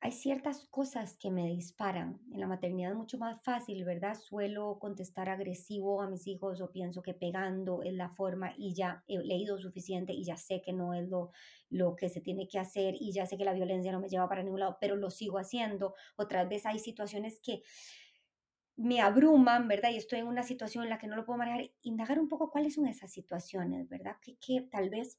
hay 0.00 0.12
ciertas 0.12 0.66
cosas 0.66 1.16
que 1.18 1.30
me 1.30 1.46
disparan. 1.46 2.20
En 2.32 2.40
la 2.40 2.46
maternidad 2.46 2.90
es 2.92 2.96
mucho 2.96 3.16
más 3.16 3.42
fácil, 3.42 3.84
¿verdad? 3.84 4.14
Suelo 4.14 4.78
contestar 4.78 5.30
agresivo 5.30 6.02
a 6.02 6.08
mis 6.08 6.26
hijos 6.26 6.60
o 6.60 6.70
pienso 6.70 7.02
que 7.02 7.14
pegando 7.14 7.82
es 7.82 7.94
la 7.94 8.10
forma 8.10 8.52
y 8.56 8.74
ya 8.74 9.02
he 9.06 9.18
leído 9.18 9.58
suficiente 9.58 10.12
y 10.12 10.24
ya 10.24 10.36
sé 10.36 10.60
que 10.62 10.74
no 10.74 10.92
es 10.92 11.08
lo, 11.08 11.30
lo 11.70 11.96
que 11.96 12.10
se 12.10 12.20
tiene 12.20 12.48
que 12.48 12.58
hacer 12.58 12.94
y 13.00 13.12
ya 13.12 13.24
sé 13.24 13.38
que 13.38 13.46
la 13.46 13.54
violencia 13.54 13.92
no 13.92 14.00
me 14.00 14.08
lleva 14.08 14.28
para 14.28 14.42
ningún 14.42 14.60
lado, 14.60 14.76
pero 14.78 14.94
lo 14.96 15.10
sigo 15.10 15.38
haciendo. 15.38 15.94
Otras 16.16 16.48
veces 16.50 16.66
hay 16.66 16.78
situaciones 16.78 17.40
que 17.40 17.62
me 18.76 19.00
abruman, 19.00 19.68
¿verdad? 19.68 19.90
Y 19.90 19.96
estoy 19.96 20.20
en 20.20 20.26
una 20.26 20.42
situación 20.42 20.84
en 20.84 20.90
la 20.90 20.98
que 20.98 21.06
no 21.06 21.16
lo 21.16 21.24
puedo 21.24 21.38
manejar. 21.38 21.70
Indagar 21.82 22.18
un 22.18 22.28
poco 22.28 22.50
cuáles 22.50 22.74
son 22.74 22.86
esas 22.86 23.12
situaciones, 23.12 23.88
¿verdad? 23.88 24.16
Que, 24.20 24.36
que 24.36 24.62
tal 24.70 24.90
vez 24.90 25.18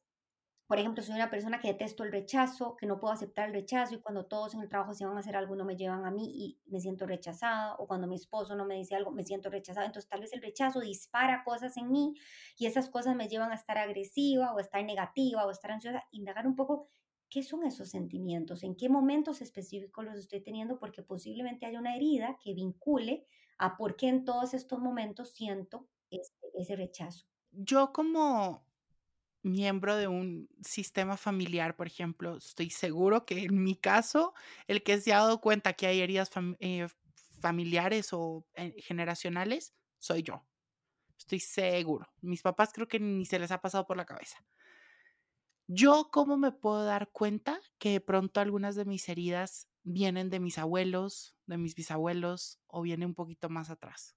por 0.68 0.80
ejemplo, 0.80 1.04
soy 1.04 1.16
una 1.16 1.30
persona 1.30 1.60
que 1.60 1.68
detesto 1.68 2.04
el 2.04 2.12
rechazo, 2.12 2.76
que 2.76 2.88
no 2.88 3.00
puedo 3.00 3.14
aceptar 3.14 3.48
el 3.48 3.54
rechazo 3.54 3.94
y 3.94 4.02
cuando 4.02 4.26
todos 4.26 4.56
en 4.56 4.62
el 4.62 4.70
trabajo 4.70 4.96
se 4.96 5.06
van 5.06 5.16
a 5.16 5.20
hacer 5.20 5.36
algo 5.36 5.56
no 5.56 5.64
me 5.64 5.76
llevan 5.76 6.06
a 6.06 6.12
mí 6.12 6.26
y 6.26 6.60
me 6.66 6.80
siento 6.80 7.06
rechazada 7.06 7.76
o 7.76 7.86
cuando 7.86 8.08
mi 8.08 8.16
esposo 8.16 8.56
no 8.56 8.66
me 8.66 8.76
dice 8.76 8.96
algo 8.96 9.12
me 9.12 9.24
siento 9.24 9.52
rechazada. 9.52 9.86
Entonces 9.86 10.10
tal 10.10 10.22
vez 10.22 10.34
el 10.34 10.42
rechazo 10.42 10.80
dispara 10.80 11.44
cosas 11.44 11.78
en 11.78 11.92
mí 11.92 12.16
y 12.58 12.66
esas 12.66 12.90
cosas 12.90 13.16
me 13.16 13.28
llevan 13.28 13.52
a 13.52 13.56
estar 13.56 13.78
agresiva 13.78 14.54
o 14.54 14.58
a 14.58 14.62
estar 14.62 14.84
negativa 14.84 15.46
o 15.46 15.50
a 15.50 15.52
estar 15.52 15.72
ansiosa. 15.72 16.04
Indagar 16.12 16.48
un 16.48 16.56
poco 16.56 16.90
qué 17.30 17.44
son 17.44 17.64
esos 17.64 17.90
sentimientos, 17.90 18.64
en 18.64 18.76
qué 18.76 18.90
momentos 18.90 19.42
específicos 19.42 20.04
los 20.04 20.18
estoy 20.18 20.42
teniendo 20.42 20.80
porque 20.80 21.04
posiblemente 21.04 21.68
haya 21.68 21.80
una 21.80 21.96
herida 21.96 22.40
que 22.44 22.56
vincule 22.56 23.28
a 23.58 23.78
por 23.78 23.96
qué 23.96 24.08
en 24.08 24.26
todos 24.26 24.54
estos 24.54 24.80
momentos 24.80 25.32
siento 25.34 25.88
ese, 26.10 26.76
rechazo. 26.76 27.26
Yo 27.52 27.92
como 27.94 28.66
miembro 29.44 29.96
de 29.96 30.08
un 30.08 30.50
sistema 30.62 31.18
familiar, 31.18 31.76
por 31.76 31.88
ejemplo, 31.88 32.38
estoy 32.38 32.70
seguro 32.70 33.26
que 33.26 33.44
en 33.44 33.64
mi 33.64 33.76
caso, 33.76 34.34
el 34.68 34.84
que 34.84 35.00
se 35.00 35.14
ha 35.14 35.20
dado 35.20 35.42
cuenta 35.42 35.74
que 35.74 35.88
hay 35.88 36.02
heridas 36.02 36.32
eh, 36.60 36.88
familiares 37.40 38.12
o 38.12 38.46
eh, 38.56 38.76
generacionales, 38.82 39.74
soy 40.00 40.24
yo. 40.24 40.46
Estoy 41.18 41.40
seguro. 41.40 42.08
Mis 42.22 42.42
papás 42.42 42.72
creo 42.74 42.88
que 42.88 43.00
ni 43.00 43.26
se 43.26 43.40
les 43.40 43.52
ha 43.52 43.62
pasado 43.62 43.86
por 43.86 43.98
la 43.98 44.06
cabeza. 44.06 44.38
Yo, 45.68 46.10
¿cómo 46.12 46.38
me 46.38 46.52
puedo 46.52 46.86
dar 46.86 47.10
cuenta 47.12 47.60
que 47.80 47.92
de 47.92 48.02
pronto 48.02 48.40
algunas 48.40 48.76
de 48.76 48.86
mis 48.86 49.10
heridas 49.10 49.68
vienen 49.84 50.30
de 50.30 50.40
mis 50.40 50.58
abuelos, 50.58 51.35
de 51.48 51.58
mis 51.58 51.76
bisabuelos 51.76 52.60
o 52.68 52.82
vienen 52.82 53.10
un 53.10 53.16
poquito 53.16 53.50
más 53.50 53.70
atrás? 53.70 54.16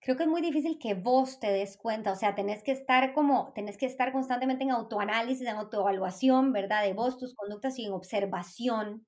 creo 0.00 0.16
que 0.16 0.22
es 0.24 0.28
muy 0.28 0.40
difícil 0.42 0.78
que 0.78 0.94
vos 0.94 1.40
te 1.40 1.50
des 1.52 1.76
cuenta, 1.76 2.12
o 2.12 2.16
sea, 2.16 2.34
tenés 2.34 2.62
que 2.62 2.72
estar 2.72 3.12
como, 3.12 3.52
tenés 3.54 3.76
que 3.76 3.86
estar 3.86 4.12
constantemente 4.12 4.64
en 4.64 4.70
autoanálisis, 4.70 5.46
en 5.46 5.56
autoevaluación, 5.56 6.52
¿verdad? 6.52 6.84
De 6.84 6.92
vos, 6.94 7.18
tus 7.18 7.34
conductas 7.34 7.78
y 7.78 7.84
en 7.86 7.92
observación 7.92 9.06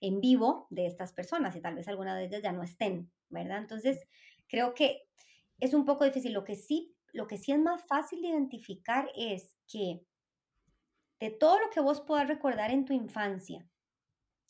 en 0.00 0.20
vivo 0.20 0.66
de 0.70 0.86
estas 0.86 1.12
personas 1.14 1.56
y 1.56 1.62
tal 1.62 1.74
vez 1.76 1.88
alguna 1.88 2.16
de 2.16 2.26
ellas 2.26 2.42
ya 2.42 2.52
no 2.52 2.62
estén, 2.62 3.12
¿verdad? 3.30 3.58
Entonces, 3.58 4.00
creo 4.48 4.74
que 4.74 5.04
es 5.60 5.74
un 5.74 5.84
poco 5.86 6.04
difícil. 6.04 6.32
Lo 6.32 6.44
que 6.44 6.56
sí, 6.56 6.96
lo 7.12 7.26
que 7.26 7.38
sí 7.38 7.52
es 7.52 7.60
más 7.60 7.84
fácil 7.86 8.22
de 8.22 8.28
identificar 8.28 9.10
es 9.16 9.56
que 9.68 10.02
de 11.20 11.30
todo 11.30 11.58
lo 11.60 11.68
que 11.70 11.80
vos 11.80 12.00
puedas 12.00 12.26
recordar 12.28 12.70
en 12.70 12.84
tu 12.86 12.92
infancia, 12.94 13.68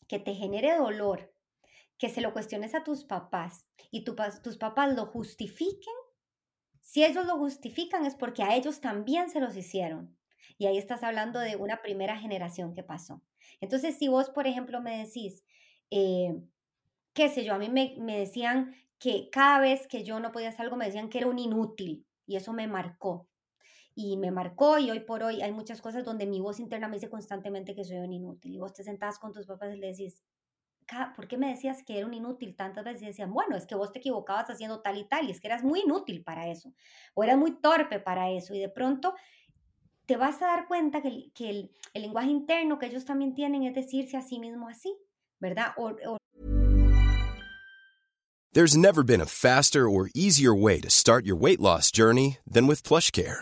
que 0.07 0.19
te 0.19 0.33
genere 0.33 0.75
dolor, 0.75 1.33
que 1.97 2.09
se 2.09 2.21
lo 2.21 2.33
cuestiones 2.33 2.75
a 2.75 2.83
tus 2.83 3.03
papás 3.03 3.65
y 3.91 4.03
tus 4.03 4.57
papás 4.57 4.95
lo 4.95 5.07
justifiquen, 5.07 5.93
si 6.81 7.03
ellos 7.03 7.25
lo 7.25 7.37
justifican 7.37 8.05
es 8.05 8.15
porque 8.15 8.43
a 8.43 8.55
ellos 8.55 8.79
también 8.79 9.29
se 9.29 9.41
los 9.41 9.57
hicieron. 9.57 10.17
Y 10.57 10.67
ahí 10.67 10.77
estás 10.77 11.03
hablando 11.03 11.39
de 11.39 11.57
una 11.57 11.81
primera 11.81 12.17
generación 12.17 12.73
que 12.73 12.81
pasó. 12.81 13.21
Entonces, 13.59 13.97
si 13.97 14.07
vos, 14.07 14.29
por 14.29 14.47
ejemplo, 14.47 14.81
me 14.81 15.05
decís, 15.05 15.43
eh, 15.91 16.33
qué 17.13 17.29
sé 17.29 17.43
yo, 17.43 17.53
a 17.53 17.59
mí 17.59 17.67
me, 17.69 17.95
me 17.99 18.17
decían 18.17 18.73
que 18.99 19.29
cada 19.29 19.59
vez 19.59 19.87
que 19.87 20.03
yo 20.03 20.19
no 20.19 20.31
podía 20.31 20.49
hacer 20.49 20.61
algo 20.61 20.77
me 20.77 20.85
decían 20.85 21.09
que 21.09 21.17
era 21.17 21.27
un 21.27 21.39
inútil 21.39 22.07
y 22.25 22.37
eso 22.37 22.53
me 22.53 22.67
marcó. 22.67 23.27
Y 23.99 24.15
me 24.15 24.29
marcó 24.29 24.77
y 24.77 24.91
hoy 24.91 24.99
por 24.99 25.23
hoy 25.23 25.41
hay 25.41 25.51
muchas 25.51 25.81
cosas 25.81 26.05
donde 26.05 26.27
mi 26.27 26.39
voz 26.39 26.59
interna 26.59 26.87
me 26.87 26.97
dice 26.97 27.09
constantemente 27.09 27.73
que 27.73 27.83
soy 27.83 27.97
un 27.97 28.13
inútil. 28.13 28.53
Y 28.53 28.59
vos 28.59 28.71
te 28.71 28.83
sentás 28.83 29.17
con 29.17 29.33
tus 29.33 29.47
papás 29.47 29.73
y 29.73 29.79
le 29.79 29.87
decís, 29.87 30.21
¿por 31.15 31.27
qué 31.27 31.35
me 31.35 31.49
decías 31.49 31.81
que 31.81 31.97
era 31.97 32.05
un 32.05 32.13
inútil 32.13 32.55
tantas 32.55 32.85
veces? 32.85 33.01
Y 33.01 33.05
decían, 33.07 33.33
bueno, 33.33 33.55
es 33.55 33.65
que 33.65 33.73
vos 33.73 33.91
te 33.91 33.97
equivocabas 33.97 34.51
haciendo 34.51 34.81
tal 34.81 34.99
y 34.99 35.05
tal, 35.05 35.27
y 35.27 35.31
es 35.31 35.41
que 35.41 35.47
eras 35.47 35.63
muy 35.63 35.79
inútil 35.79 36.23
para 36.23 36.47
eso, 36.47 36.71
o 37.15 37.23
eras 37.23 37.39
muy 37.39 37.59
torpe 37.59 37.99
para 37.99 38.29
eso, 38.29 38.53
y 38.53 38.59
de 38.59 38.69
pronto 38.69 39.15
te 40.05 40.15
vas 40.15 40.43
a 40.43 40.45
dar 40.45 40.67
cuenta 40.67 41.01
que, 41.01 41.07
el, 41.07 41.31
que 41.33 41.49
el, 41.49 41.71
el 41.95 42.03
lenguaje 42.03 42.29
interno 42.29 42.77
que 42.77 42.85
ellos 42.85 43.03
también 43.03 43.33
tienen 43.33 43.63
es 43.63 43.73
decirse 43.73 44.15
a 44.15 44.21
sí 44.21 44.37
mismo 44.37 44.69
así, 44.69 44.95
¿verdad? 45.39 45.73
O, 45.75 45.89
o... 46.05 46.17
There's 48.53 48.77
never 48.77 49.03
been 49.03 49.21
a 49.21 49.25
faster 49.25 49.89
or 49.89 50.11
easier 50.13 50.53
way 50.53 50.79
to 50.81 50.89
start 50.91 51.25
your 51.25 51.35
weight 51.35 51.59
loss 51.59 51.89
journey 51.91 52.37
than 52.45 52.67
with 52.67 52.83
PlushCare. 52.83 53.41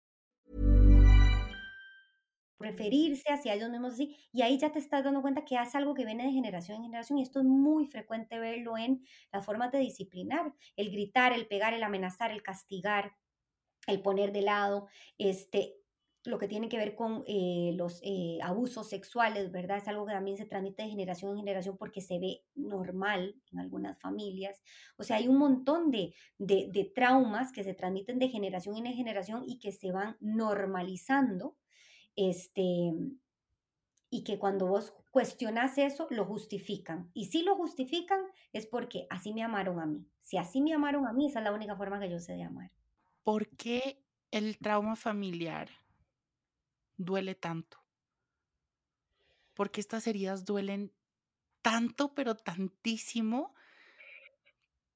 Referirse 2.61 3.31
hacia 3.31 3.53
ellos 3.53 3.69
mismos 3.69 3.93
así, 3.93 4.17
y 4.31 4.41
ahí 4.41 4.57
ya 4.57 4.71
te 4.71 4.79
estás 4.79 5.03
dando 5.03 5.21
cuenta 5.21 5.45
que 5.45 5.57
hace 5.57 5.77
algo 5.77 5.93
que 5.93 6.05
viene 6.05 6.25
de 6.25 6.31
generación 6.31 6.77
en 6.77 6.83
generación, 6.83 7.19
y 7.19 7.23
esto 7.23 7.39
es 7.39 7.45
muy 7.45 7.87
frecuente 7.87 8.39
verlo 8.39 8.77
en 8.77 9.03
las 9.31 9.45
formas 9.45 9.71
de 9.71 9.79
disciplinar, 9.79 10.53
el 10.75 10.91
gritar, 10.91 11.33
el 11.33 11.47
pegar, 11.47 11.73
el 11.73 11.83
amenazar, 11.83 12.31
el 12.31 12.43
castigar, 12.43 13.13
el 13.87 14.01
poner 14.01 14.31
de 14.31 14.41
lado, 14.41 14.87
este, 15.17 15.81
lo 16.23 16.37
que 16.37 16.47
tiene 16.47 16.69
que 16.69 16.77
ver 16.77 16.95
con 16.95 17.23
eh, 17.25 17.73
los 17.75 17.99
eh, 18.03 18.37
abusos 18.43 18.87
sexuales, 18.89 19.51
¿verdad? 19.51 19.77
Es 19.77 19.87
algo 19.87 20.05
que 20.05 20.13
también 20.13 20.37
se 20.37 20.45
transmite 20.45 20.83
de 20.83 20.89
generación 20.89 21.31
en 21.31 21.37
generación 21.37 21.77
porque 21.77 22.01
se 22.01 22.19
ve 22.19 22.43
normal 22.53 23.41
en 23.51 23.59
algunas 23.59 23.99
familias. 23.99 24.61
O 24.97 25.03
sea, 25.03 25.17
hay 25.17 25.27
un 25.27 25.37
montón 25.37 25.89
de, 25.89 26.13
de, 26.37 26.69
de 26.71 26.91
traumas 26.93 27.51
que 27.51 27.63
se 27.63 27.73
transmiten 27.73 28.19
de 28.19 28.29
generación 28.29 28.77
en 28.77 28.93
generación 28.93 29.45
y 29.47 29.57
que 29.57 29.71
se 29.71 29.91
van 29.91 30.17
normalizando 30.19 31.57
este, 32.15 32.93
y 34.09 34.23
que 34.23 34.37
cuando 34.37 34.67
vos 34.67 34.93
cuestionas 35.11 35.77
eso, 35.77 36.07
lo 36.09 36.25
justifican. 36.25 37.09
Y 37.13 37.25
si 37.25 37.43
lo 37.43 37.55
justifican 37.55 38.19
es 38.53 38.65
porque 38.65 39.07
así 39.09 39.33
me 39.33 39.43
amaron 39.43 39.79
a 39.79 39.85
mí. 39.85 40.05
Si 40.21 40.37
así 40.37 40.61
me 40.61 40.73
amaron 40.73 41.07
a 41.07 41.13
mí, 41.13 41.27
esa 41.27 41.39
es 41.39 41.45
la 41.45 41.53
única 41.53 41.75
forma 41.75 41.99
que 41.99 42.09
yo 42.09 42.19
sé 42.19 42.33
de 42.33 42.43
amar. 42.43 42.71
¿Por 43.23 43.47
qué 43.49 44.03
el 44.31 44.57
trauma 44.57 44.95
familiar 44.95 45.69
duele 46.97 47.35
tanto? 47.35 47.77
Porque 49.53 49.81
estas 49.81 50.07
heridas 50.07 50.45
duelen 50.45 50.91
tanto, 51.61 52.15
pero 52.15 52.35
tantísimo, 52.35 53.53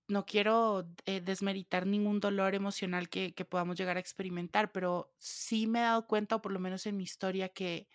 no 0.07 0.25
quiero 0.25 0.87
eh, 1.05 1.21
desmeritar 1.21 1.87
ningún 1.87 2.19
dolor 2.19 2.53
emocional 2.53 3.09
que, 3.09 3.33
podamos 3.49 3.77
llegar 3.77 3.97
a 3.97 3.99
experimentar, 3.99 4.71
pero 4.71 5.13
sí 5.17 5.67
me 5.67 5.79
he 5.79 5.83
dado 5.83 6.07
cuenta, 6.07 6.35
o 6.35 6.41
por 6.41 6.51
lo 6.51 6.59
menos 6.59 6.85
en 6.85 6.97
mi 6.97 7.03
historia, 7.03 7.49
que 7.49 7.87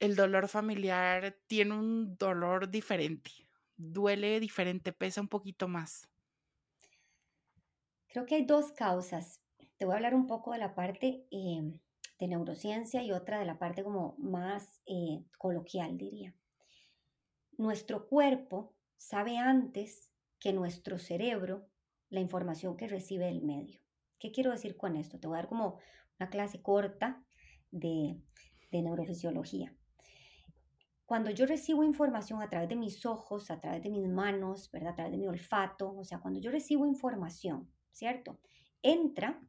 el 0.00 0.16
dolor 0.16 0.48
familiar 0.48 1.36
tiene 1.46 1.74
un 1.74 2.16
dolor 2.16 2.70
diferente, 2.70 3.30
duele 3.76 4.38
diferente, 4.40 4.92
pesa 4.92 5.20
un 5.20 5.28
poquito 5.28 5.66
más. 5.66 6.08
Creo 8.08 8.26
que 8.26 8.36
hay 8.36 8.44
dos 8.44 8.70
causas. 8.72 9.40
Te 9.76 9.84
voy 9.84 9.94
a 9.94 9.96
hablar 9.96 10.14
un 10.14 10.28
poco 10.28 10.52
de 10.52 10.58
la 10.58 10.74
parte 10.76 11.26
eh, 11.32 11.80
de 12.20 12.28
neurociencia 12.28 13.02
y 13.02 13.10
otra 13.10 13.40
de 13.40 13.44
la 13.44 13.58
parte 13.58 13.82
como 13.82 14.14
más 14.18 14.80
eh, 14.86 15.24
coloquial, 15.36 15.98
diría. 15.98 16.32
Nuestro 17.56 18.06
cuerpo 18.06 18.72
sabe 18.96 19.36
antes 19.36 20.13
que 20.44 20.52
nuestro 20.52 20.98
cerebro 20.98 21.70
la 22.10 22.20
información 22.20 22.76
que 22.76 22.86
recibe 22.86 23.24
del 23.24 23.40
medio. 23.40 23.80
¿Qué 24.18 24.30
quiero 24.30 24.50
decir 24.50 24.76
con 24.76 24.94
esto? 24.94 25.18
Te 25.18 25.26
voy 25.26 25.36
a 25.36 25.40
dar 25.40 25.48
como 25.48 25.78
una 26.20 26.28
clase 26.28 26.60
corta 26.60 27.24
de, 27.70 28.20
de 28.70 28.82
neurofisiología. 28.82 29.74
Cuando 31.06 31.30
yo 31.30 31.46
recibo 31.46 31.82
información 31.82 32.42
a 32.42 32.50
través 32.50 32.68
de 32.68 32.76
mis 32.76 33.06
ojos, 33.06 33.50
a 33.50 33.58
través 33.58 33.82
de 33.82 33.88
mis 33.88 34.06
manos, 34.06 34.70
¿verdad? 34.70 34.92
a 34.92 34.96
través 34.96 35.12
de 35.12 35.18
mi 35.18 35.28
olfato, 35.28 35.96
o 35.96 36.04
sea, 36.04 36.20
cuando 36.20 36.40
yo 36.40 36.50
recibo 36.50 36.84
información, 36.84 37.72
¿cierto? 37.90 38.38
Entra 38.82 39.40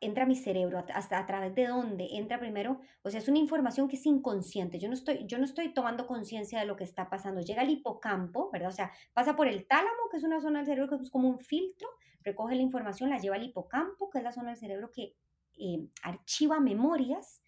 entra 0.00 0.24
a 0.24 0.26
mi 0.26 0.36
cerebro, 0.36 0.84
hasta 0.94 1.18
a 1.18 1.26
través 1.26 1.54
de 1.54 1.66
dónde 1.66 2.08
entra 2.12 2.38
primero, 2.38 2.80
o 3.02 3.10
sea, 3.10 3.18
es 3.18 3.28
una 3.28 3.38
información 3.38 3.88
que 3.88 3.96
es 3.96 4.06
inconsciente, 4.06 4.78
yo 4.78 4.88
no 4.88 4.94
estoy, 4.94 5.24
yo 5.26 5.38
no 5.38 5.44
estoy 5.44 5.72
tomando 5.72 6.06
conciencia 6.06 6.60
de 6.60 6.66
lo 6.66 6.76
que 6.76 6.84
está 6.84 7.08
pasando, 7.08 7.40
llega 7.40 7.62
al 7.62 7.70
hipocampo, 7.70 8.50
¿verdad? 8.52 8.68
O 8.68 8.72
sea, 8.72 8.92
pasa 9.14 9.36
por 9.36 9.48
el 9.48 9.66
tálamo, 9.66 10.08
que 10.10 10.18
es 10.18 10.24
una 10.24 10.40
zona 10.40 10.58
del 10.58 10.66
cerebro 10.66 10.98
que 10.98 11.02
es 11.02 11.10
como 11.10 11.28
un 11.28 11.40
filtro, 11.40 11.88
recoge 12.22 12.56
la 12.56 12.62
información, 12.62 13.10
la 13.10 13.18
lleva 13.18 13.36
al 13.36 13.44
hipocampo, 13.44 14.10
que 14.10 14.18
es 14.18 14.24
la 14.24 14.32
zona 14.32 14.50
del 14.50 14.58
cerebro 14.58 14.90
que 14.90 15.14
eh, 15.58 15.88
archiva 16.02 16.60
memorias, 16.60 17.42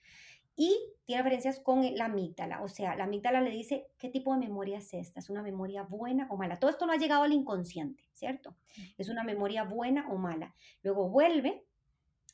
y 0.56 0.78
tiene 1.06 1.22
referencias 1.22 1.58
con 1.58 1.82
la 1.96 2.04
amígdala, 2.04 2.62
o 2.62 2.68
sea, 2.68 2.94
la 2.94 3.04
amígdala 3.04 3.40
le 3.40 3.48
dice 3.48 3.86
qué 3.98 4.10
tipo 4.10 4.34
de 4.34 4.40
memoria 4.40 4.76
es 4.76 4.92
esta, 4.92 5.20
es 5.20 5.30
una 5.30 5.42
memoria 5.42 5.84
buena 5.84 6.26
o 6.30 6.36
mala. 6.36 6.58
Todo 6.58 6.70
esto 6.70 6.84
no 6.84 6.92
ha 6.92 6.98
llegado 6.98 7.22
al 7.22 7.32
inconsciente, 7.32 8.04
¿cierto? 8.12 8.54
Es 8.98 9.08
una 9.08 9.24
memoria 9.24 9.64
buena 9.64 10.06
o 10.10 10.18
mala. 10.18 10.54
Luego 10.82 11.08
vuelve 11.08 11.48
a 11.48 11.69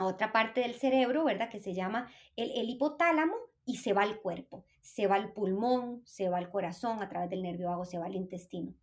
otra 0.05 0.33
parte 0.33 0.61
del 0.61 0.75
cerebro, 0.75 1.25
¿verdad? 1.25 1.49
Que 1.49 1.61
se 1.61 1.75
llama 1.75 2.11
el, 2.37 2.51
el 2.53 2.69
hipotálamo 2.69 3.35
y 3.65 3.79
se 3.79 3.93
va 3.93 4.03
al 4.03 4.21
cuerpo, 4.21 4.65
se 4.81 5.07
va 5.07 5.17
al 5.17 5.33
pulmón, 5.33 6.03
se 6.05 6.29
va 6.29 6.39
al 6.39 6.51
corazón, 6.51 7.03
a 7.03 7.09
través 7.09 7.31
del 7.31 7.43
nervio 7.43 7.69
vago 7.69 7.85
se 7.85 7.99
va 7.99 8.07
al 8.07 8.15
intestino. 8.15 8.75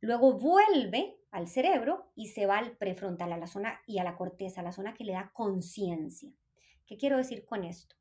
Luego 0.00 0.32
vuelve 0.34 1.16
al 1.30 1.48
cerebro 1.48 2.10
y 2.14 2.28
se 2.28 2.46
va 2.46 2.58
al 2.58 2.76
prefrontal, 2.76 3.32
a 3.32 3.38
la 3.38 3.46
zona 3.46 3.80
y 3.86 3.98
a 3.98 4.04
la 4.04 4.16
corteza, 4.16 4.60
a 4.60 4.64
la 4.64 4.72
zona 4.72 4.94
que 4.94 5.04
le 5.04 5.12
da 5.12 5.32
conciencia. 5.32 6.30
¿Qué 6.86 6.96
quiero 6.96 7.16
decir 7.16 7.44
con 7.44 7.64
esto? 7.64 7.96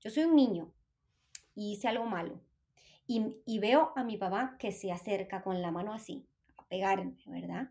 Yo 0.00 0.10
soy 0.10 0.24
un 0.24 0.34
niño 0.34 0.72
y 1.54 1.72
hice 1.72 1.88
algo 1.88 2.06
malo 2.06 2.40
y, 3.06 3.58
veo 3.58 3.92
a 3.96 4.04
mi 4.04 4.16
papá 4.16 4.56
que 4.58 4.70
se 4.70 4.92
acerca 4.92 5.42
con 5.42 5.60
la 5.60 5.72
mano 5.72 5.92
así, 5.92 6.28
a 6.56 6.64
pegarme, 6.68 7.16
¿verdad? 7.26 7.68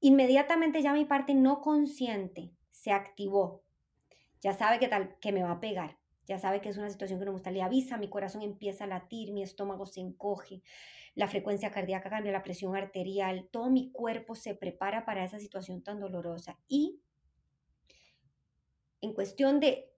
Inmediatamente 0.00 0.80
ya 0.80 0.94
mi 0.94 1.04
parte 1.04 1.34
no 1.34 1.60
consciente 1.60 2.50
se 2.84 2.92
activó. 2.92 3.64
Ya 4.42 4.52
sabe 4.52 4.78
que, 4.78 4.88
tal, 4.88 5.16
que 5.20 5.32
me 5.32 5.42
va 5.42 5.52
a 5.52 5.60
pegar. 5.60 5.98
Ya 6.26 6.38
sabe 6.38 6.60
que 6.60 6.68
es 6.68 6.76
una 6.76 6.90
situación 6.90 7.18
que 7.18 7.24
no 7.24 7.30
me 7.30 7.36
gusta. 7.36 7.50
Le 7.50 7.62
avisa, 7.62 7.96
mi 7.96 8.10
corazón 8.10 8.42
empieza 8.42 8.84
a 8.84 8.86
latir, 8.86 9.32
mi 9.32 9.42
estómago 9.42 9.86
se 9.86 10.00
encoge, 10.00 10.62
la 11.14 11.28
frecuencia 11.28 11.70
cardíaca 11.70 12.10
cambia, 12.10 12.30
la 12.30 12.42
presión 12.42 12.76
arterial, 12.76 13.48
todo 13.50 13.70
mi 13.70 13.90
cuerpo 13.90 14.34
se 14.34 14.54
prepara 14.54 15.06
para 15.06 15.24
esa 15.24 15.38
situación 15.38 15.82
tan 15.82 15.98
dolorosa. 15.98 16.58
Y 16.68 17.00
en 19.00 19.14
cuestión 19.14 19.60
de 19.60 19.90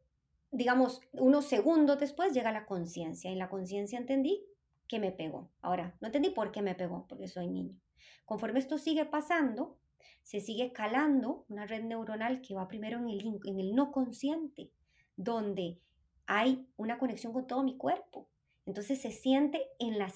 digamos, 0.52 1.00
unos 1.12 1.46
segundos 1.46 1.98
después 1.98 2.32
llega 2.32 2.52
la 2.52 2.66
conciencia. 2.66 3.32
Y 3.32 3.34
la 3.34 3.48
conciencia 3.48 3.98
entendí 3.98 4.46
que 4.86 5.00
me 5.00 5.10
pegó. 5.10 5.50
Ahora, 5.60 5.96
no 6.00 6.06
entendí 6.06 6.30
por 6.30 6.52
qué 6.52 6.62
me 6.62 6.76
pegó, 6.76 7.06
porque 7.08 7.26
soy 7.26 7.48
niño. 7.48 7.76
Conforme 8.24 8.60
esto 8.60 8.78
sigue 8.78 9.04
pasando, 9.04 9.80
se 10.22 10.40
sigue 10.40 10.72
calando 10.72 11.44
una 11.48 11.66
red 11.66 11.84
neuronal 11.84 12.40
que 12.40 12.54
va 12.54 12.68
primero 12.68 12.98
en 12.98 13.08
el, 13.08 13.40
en 13.44 13.60
el 13.60 13.74
no 13.74 13.92
consciente, 13.92 14.70
donde 15.16 15.80
hay 16.26 16.68
una 16.76 16.98
conexión 16.98 17.32
con 17.32 17.46
todo 17.46 17.62
mi 17.62 17.76
cuerpo. 17.76 18.28
Entonces 18.66 19.00
se 19.00 19.12
siente 19.12 19.62
en 19.78 19.98
la, 19.98 20.12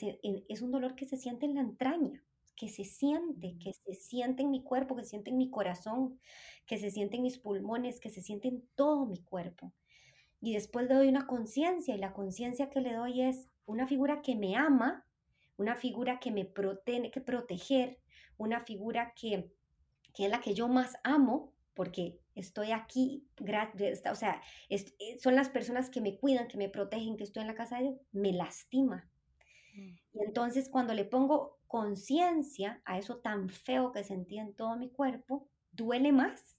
es 0.48 0.62
un 0.62 0.72
dolor 0.72 0.94
que 0.94 1.06
se 1.06 1.16
siente 1.16 1.46
en 1.46 1.54
la 1.54 1.60
entraña, 1.60 2.24
que 2.56 2.68
se 2.68 2.84
siente, 2.84 3.56
que 3.58 3.72
se 3.72 3.94
siente 3.94 4.42
en 4.42 4.50
mi 4.50 4.62
cuerpo, 4.62 4.96
que 4.96 5.04
se 5.04 5.10
siente 5.10 5.30
en 5.30 5.38
mi 5.38 5.50
corazón, 5.50 6.18
que 6.66 6.78
se 6.78 6.90
siente 6.90 7.16
en 7.16 7.22
mis 7.22 7.38
pulmones, 7.38 8.00
que 8.00 8.10
se 8.10 8.20
siente 8.20 8.48
en 8.48 8.68
todo 8.74 9.06
mi 9.06 9.22
cuerpo 9.22 9.72
y 10.40 10.54
después 10.54 10.88
le 10.88 10.94
doy 10.94 11.08
una 11.08 11.26
conciencia 11.26 11.94
y 11.94 11.98
la 11.98 12.12
conciencia 12.12 12.70
que 12.70 12.80
le 12.80 12.94
doy 12.94 13.22
es 13.22 13.48
una 13.66 13.86
figura 13.86 14.22
que 14.22 14.36
me 14.36 14.56
ama, 14.56 15.06
una 15.56 15.76
figura 15.76 16.18
que 16.18 16.30
me 16.30 16.50
tiene 16.84 17.10
que 17.10 17.20
proteger, 17.20 17.98
una 18.38 18.60
figura 18.60 19.12
que, 19.14 19.52
que, 20.14 20.26
es 20.26 20.30
la 20.30 20.40
que 20.40 20.54
yo 20.54 20.68
más 20.68 20.96
amo 21.04 21.52
porque 21.74 22.20
estoy 22.34 22.72
aquí, 22.72 23.26
o 24.10 24.14
sea, 24.14 24.42
eh, 24.68 25.18
son 25.18 25.34
las 25.34 25.48
personas 25.48 25.88
que 25.88 26.00
me 26.00 26.18
cuidan, 26.18 26.48
que 26.48 26.58
me 26.58 26.68
protegen, 26.68 27.16
que 27.16 27.24
estoy 27.24 27.42
en 27.42 27.46
la 27.46 27.54
casa 27.54 27.76
de 27.76 27.84
ellos, 27.84 28.00
me 28.12 28.32
lastima. 28.32 29.08
Mm. 29.74 29.96
Y 30.12 30.24
entonces 30.26 30.68
cuando 30.68 30.94
le 30.94 31.04
pongo 31.04 31.58
conciencia 31.66 32.82
a 32.84 32.98
eso 32.98 33.18
tan 33.18 33.48
feo 33.48 33.92
que 33.92 34.04
sentí 34.04 34.38
en 34.38 34.54
todo 34.54 34.76
mi 34.76 34.90
cuerpo, 34.90 35.48
duele 35.72 36.12
más 36.12 36.58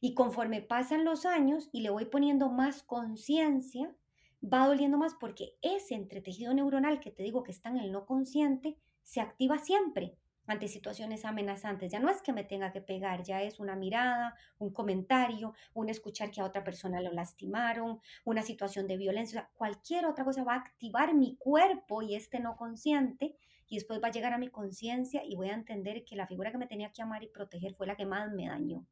y 0.00 0.14
conforme 0.14 0.62
pasan 0.62 1.04
los 1.04 1.26
años 1.26 1.68
y 1.72 1.80
le 1.80 1.90
voy 1.90 2.04
poniendo 2.04 2.48
más 2.48 2.82
conciencia, 2.82 3.94
va 4.42 4.66
doliendo 4.66 4.96
más 4.96 5.14
porque 5.14 5.56
ese 5.60 5.94
entretejido 5.94 6.54
neuronal 6.54 7.00
que 7.00 7.10
te 7.10 7.22
digo 7.22 7.42
que 7.42 7.50
está 7.50 7.70
en 7.70 7.78
el 7.78 7.90
no 7.90 8.06
consciente 8.06 8.78
se 9.02 9.20
activa 9.20 9.58
siempre 9.58 10.16
ante 10.48 10.66
situaciones 10.66 11.24
amenazantes. 11.24 11.92
Ya 11.92 12.00
no 12.00 12.10
es 12.10 12.22
que 12.22 12.32
me 12.32 12.42
tenga 12.42 12.72
que 12.72 12.80
pegar, 12.80 13.22
ya 13.22 13.42
es 13.42 13.60
una 13.60 13.76
mirada, 13.76 14.34
un 14.58 14.72
comentario, 14.72 15.54
un 15.74 15.88
escuchar 15.88 16.30
que 16.30 16.40
a 16.40 16.44
otra 16.44 16.64
persona 16.64 17.00
lo 17.00 17.12
lastimaron, 17.12 18.00
una 18.24 18.42
situación 18.42 18.86
de 18.86 18.96
violencia, 18.96 19.50
cualquier 19.54 20.06
otra 20.06 20.24
cosa 20.24 20.44
va 20.44 20.54
a 20.54 20.58
activar 20.58 21.14
mi 21.14 21.36
cuerpo 21.36 22.02
y 22.02 22.16
este 22.16 22.40
no 22.40 22.56
consciente 22.56 23.36
y 23.68 23.76
después 23.76 24.00
va 24.02 24.08
a 24.08 24.12
llegar 24.12 24.32
a 24.32 24.38
mi 24.38 24.48
conciencia 24.48 25.22
y 25.24 25.36
voy 25.36 25.50
a 25.50 25.54
entender 25.54 26.04
que 26.04 26.16
la 26.16 26.26
figura 26.26 26.50
que 26.50 26.58
me 26.58 26.66
tenía 26.66 26.90
que 26.92 27.02
amar 27.02 27.22
y 27.22 27.28
proteger 27.28 27.74
fue 27.74 27.86
la 27.86 27.96
que 27.96 28.06
más 28.06 28.32
me 28.32 28.48
dañó. 28.48 28.86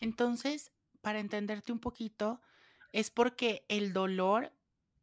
Entonces, 0.00 0.72
para 1.02 1.20
entenderte 1.20 1.72
un 1.72 1.80
poquito, 1.80 2.40
es 2.92 3.10
porque 3.10 3.64
el 3.68 3.92
dolor 3.92 4.52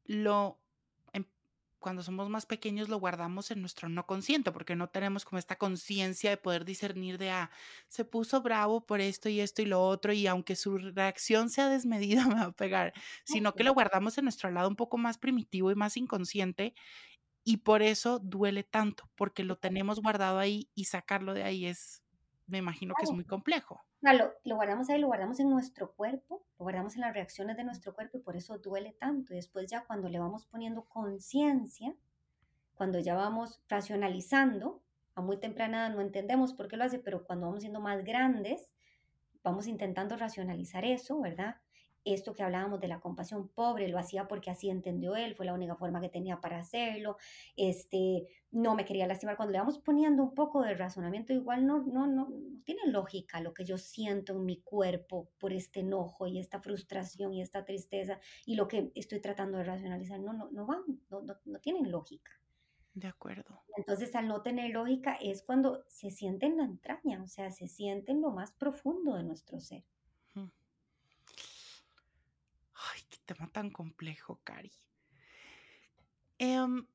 lo 0.06 0.60
cuando 1.86 2.02
somos 2.02 2.30
más 2.30 2.48
pequeños 2.48 2.89
lo 2.89 2.98
guardamos 2.98 3.52
en 3.52 3.62
nuestro 3.62 3.89
no 3.89 4.08
consciente, 4.08 4.52
porque 4.52 4.76
no 4.76 4.89
tenemos 4.89 5.24
como 5.24 5.38
esta 5.38 5.56
conciencia 5.56 6.32
de 6.32 6.38
poder 6.38 6.65
discernir 6.65 7.19
de, 7.19 7.30
ah, 7.30 7.52
se 7.89 8.04
puso 8.06 8.41
bravo 8.41 8.84
por 8.88 9.02
esto 9.02 9.30
y 9.30 9.39
esto 9.39 9.62
y 9.62 9.67
lo 9.67 9.84
otro, 9.84 10.12
y 10.12 10.26
aunque 10.26 10.56
su 10.56 10.80
reacción 10.80 11.52
sea 11.52 11.69
desmedida, 11.69 12.26
me 12.28 12.34
va 12.34 12.45
a 12.45 12.52
pegar, 12.54 12.91
sino 13.24 13.54
que 13.54 13.63
lo 13.63 13.76
guardamos 13.76 14.17
en 14.17 14.26
nuestro 14.26 14.50
lado 14.50 14.67
un 14.67 14.76
poco 14.76 14.98
más 14.98 15.19
primitivo 15.19 15.69
y 15.69 15.76
más 15.76 15.95
inconsciente, 15.95 16.74
y 17.43 17.58
por 17.58 17.84
eso 17.84 18.17
duele 18.17 18.63
tanto, 18.63 19.08
porque 19.13 19.43
lo 19.43 19.56
tenemos 19.60 20.02
guardado 20.02 20.39
ahí 20.39 20.67
y 20.74 20.86
sacarlo 20.86 21.36
de 21.36 21.43
ahí 21.43 21.67
es, 21.67 22.02
me 22.48 22.58
imagino 22.58 22.95
que 22.98 23.04
es 23.04 23.12
muy 23.12 23.26
complejo 23.26 23.86
lo, 24.13 24.34
lo, 24.44 24.56
guardamos 24.56 24.89
ahí, 24.89 25.00
lo 25.00 25.08
guardamos 25.08 25.39
en 25.39 25.50
nuestro 25.50 25.94
cuerpo, 25.94 26.46
lo 26.60 26.63
guardamos 26.63 26.96
en 26.96 27.02
las 27.02 27.13
reacciones 27.13 27.58
de 27.58 27.63
nuestro 27.63 27.94
cuerpo 27.94 28.18
y 28.18 28.22
por 28.22 28.36
eso 28.36 28.58
duele 28.58 28.94
tanto. 28.94 29.34
Y 29.34 29.38
después 29.38 29.70
ya 29.70 29.86
cuando 29.86 30.10
le 30.10 30.20
vamos 30.20 30.46
poniendo 30.46 30.84
conciencia, 30.86 31.96
cuando 32.76 33.00
ya 33.00 33.15
vamos 33.15 33.62
racionalizando, 33.68 34.82
a 35.15 35.22
muy 35.22 35.38
temprana 35.38 35.88
edad 35.88 35.96
no 35.96 36.02
entendemos 36.02 36.54
por 36.54 36.68
qué 36.68 36.78
lo 36.78 36.84
hace, 36.84 37.00
pero 37.00 37.26
cuando 37.26 37.48
vamos 37.48 37.62
siendo 37.62 37.80
más 37.80 38.04
grandes, 38.04 38.70
vamos 39.44 39.68
intentando 39.68 40.18
racionalizar 40.18 40.84
eso, 40.84 41.20
¿verdad? 41.22 41.58
Esto 42.06 42.34
que 42.36 42.44
hablábamos 42.44 42.80
de 42.80 42.88
la 42.88 43.00
compasión 43.00 43.50
pobre, 43.50 43.89
lo 43.89 43.98
hacía 43.98 44.28
porque 44.28 44.52
así 44.52 44.70
entendió 44.70 45.15
él, 45.15 45.36
fue 45.36 45.46
la 45.46 45.54
única 45.54 45.76
forma 45.76 46.00
que 46.00 46.10
tenía 46.10 46.39
para 46.39 46.60
hacerlo, 46.60 47.18
este, 47.58 48.28
no 48.52 48.76
me 48.76 48.86
quería 48.86 49.08
lastimar. 49.08 49.36
Cuando 49.36 49.52
le 49.52 49.60
vamos 49.60 49.80
poniendo 49.80 50.24
un 50.24 50.34
poco 50.34 50.62
de 50.62 50.76
razonamiento, 50.76 51.34
igual 51.34 51.65
no, 51.65 51.84
no, 51.84 52.08
no, 52.08 52.30
no 52.30 52.62
tiene 52.63 52.88
lógica 52.88 53.41
lo 53.41 53.54
que 53.54 53.65
yo 53.65 53.78
siento 53.78 54.34
en 54.34 54.46
mi 54.46 54.62
cuerpo 54.62 55.30
por 55.39 55.52
este 55.52 55.82
enojo 55.82 56.28
y 56.28 56.39
esta 56.39 56.60
frustración 56.60 57.34
y 57.34 57.41
esta 57.41 57.65
tristeza 57.65 58.20
y 58.46 58.56
lo 58.56 58.68
que 58.68 58.91
estoy 58.96 59.20
tratando 59.20 59.58
de 59.58 59.65
racionalizar, 59.65 60.20
no, 60.20 60.34
no, 60.34 60.50
no 60.52 60.65
van, 60.65 60.84
no, 61.10 61.22
no, 61.22 61.36
no 61.44 61.60
tienen 61.60 61.91
lógica. 61.91 62.32
De 62.94 63.08
acuerdo. 63.08 63.63
Entonces, 63.76 64.15
al 64.15 64.30
no 64.30 64.41
tener 64.41 64.72
lógica 64.72 65.15
es 65.15 65.41
cuando 65.41 65.84
se 65.89 66.12
siente 66.12 66.46
en 66.46 66.56
la 66.56 66.63
entraña, 66.63 67.22
o 67.22 67.28
sea, 67.28 67.52
se 67.52 67.68
siente 67.68 68.13
en 68.13 68.22
lo 68.22 68.32
más 68.32 68.54
profundo 68.54 69.15
de 69.15 69.24
nuestro 69.24 69.60
ser. 69.60 69.84
Tema 73.26 73.48
tan 73.52 73.70
complejo, 73.70 74.40
Cari. 74.44 74.72
Em, 76.38 76.86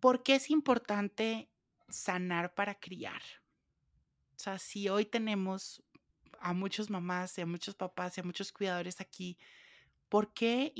¿Por 0.00 0.22
qué 0.22 0.34
es 0.34 0.50
importante 0.50 1.48
sanar 1.88 2.54
para 2.54 2.78
criar? 2.78 3.22
O 4.36 4.38
sea, 4.38 4.58
si 4.58 4.88
hoy 4.88 5.06
tenemos 5.06 5.82
a 6.40 6.52
muchas 6.52 6.90
mamás 6.90 7.38
a 7.38 7.46
muchos 7.46 7.74
papás 7.74 8.18
y 8.18 8.20
a 8.20 8.24
muchos 8.24 8.52
cuidadores 8.52 9.00
aquí, 9.00 9.38
¿por 10.10 10.34
qué, 10.34 10.74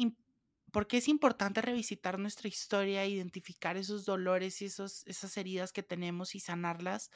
¿por 0.70 0.86
qué 0.86 0.98
es 0.98 1.08
importante 1.08 1.62
revisitar 1.62 2.18
nuestra 2.18 2.48
historia, 2.48 3.06
identificar 3.06 3.76
esos 3.78 4.04
dolores 4.04 4.60
y 4.60 4.66
esos, 4.66 5.06
esas 5.06 5.36
heridas 5.38 5.72
que 5.72 5.82
tenemos 5.82 6.34
y 6.34 6.40
sanarlas? 6.40 7.10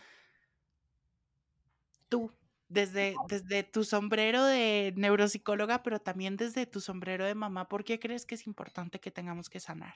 Tú, 2.09 2.33
desde, 2.69 3.15
desde 3.29 3.63
tu 3.63 3.85
sombrero 3.85 4.45
de 4.45 4.93
neuropsicóloga, 4.97 5.83
pero 5.83 6.01
también 6.01 6.37
desde 6.37 6.67
tu 6.67 6.81
sombrero 6.81 7.25
de 7.25 7.35
mamá, 7.35 7.69
¿por 7.69 7.85
qué 7.85 7.99
crees 7.99 8.27
que 8.27 8.35
es 8.35 8.47
importante 8.47 9.01
que 9.01 9.11
tengamos 9.11 9.49
que 9.49 9.61
sanar? 9.61 9.95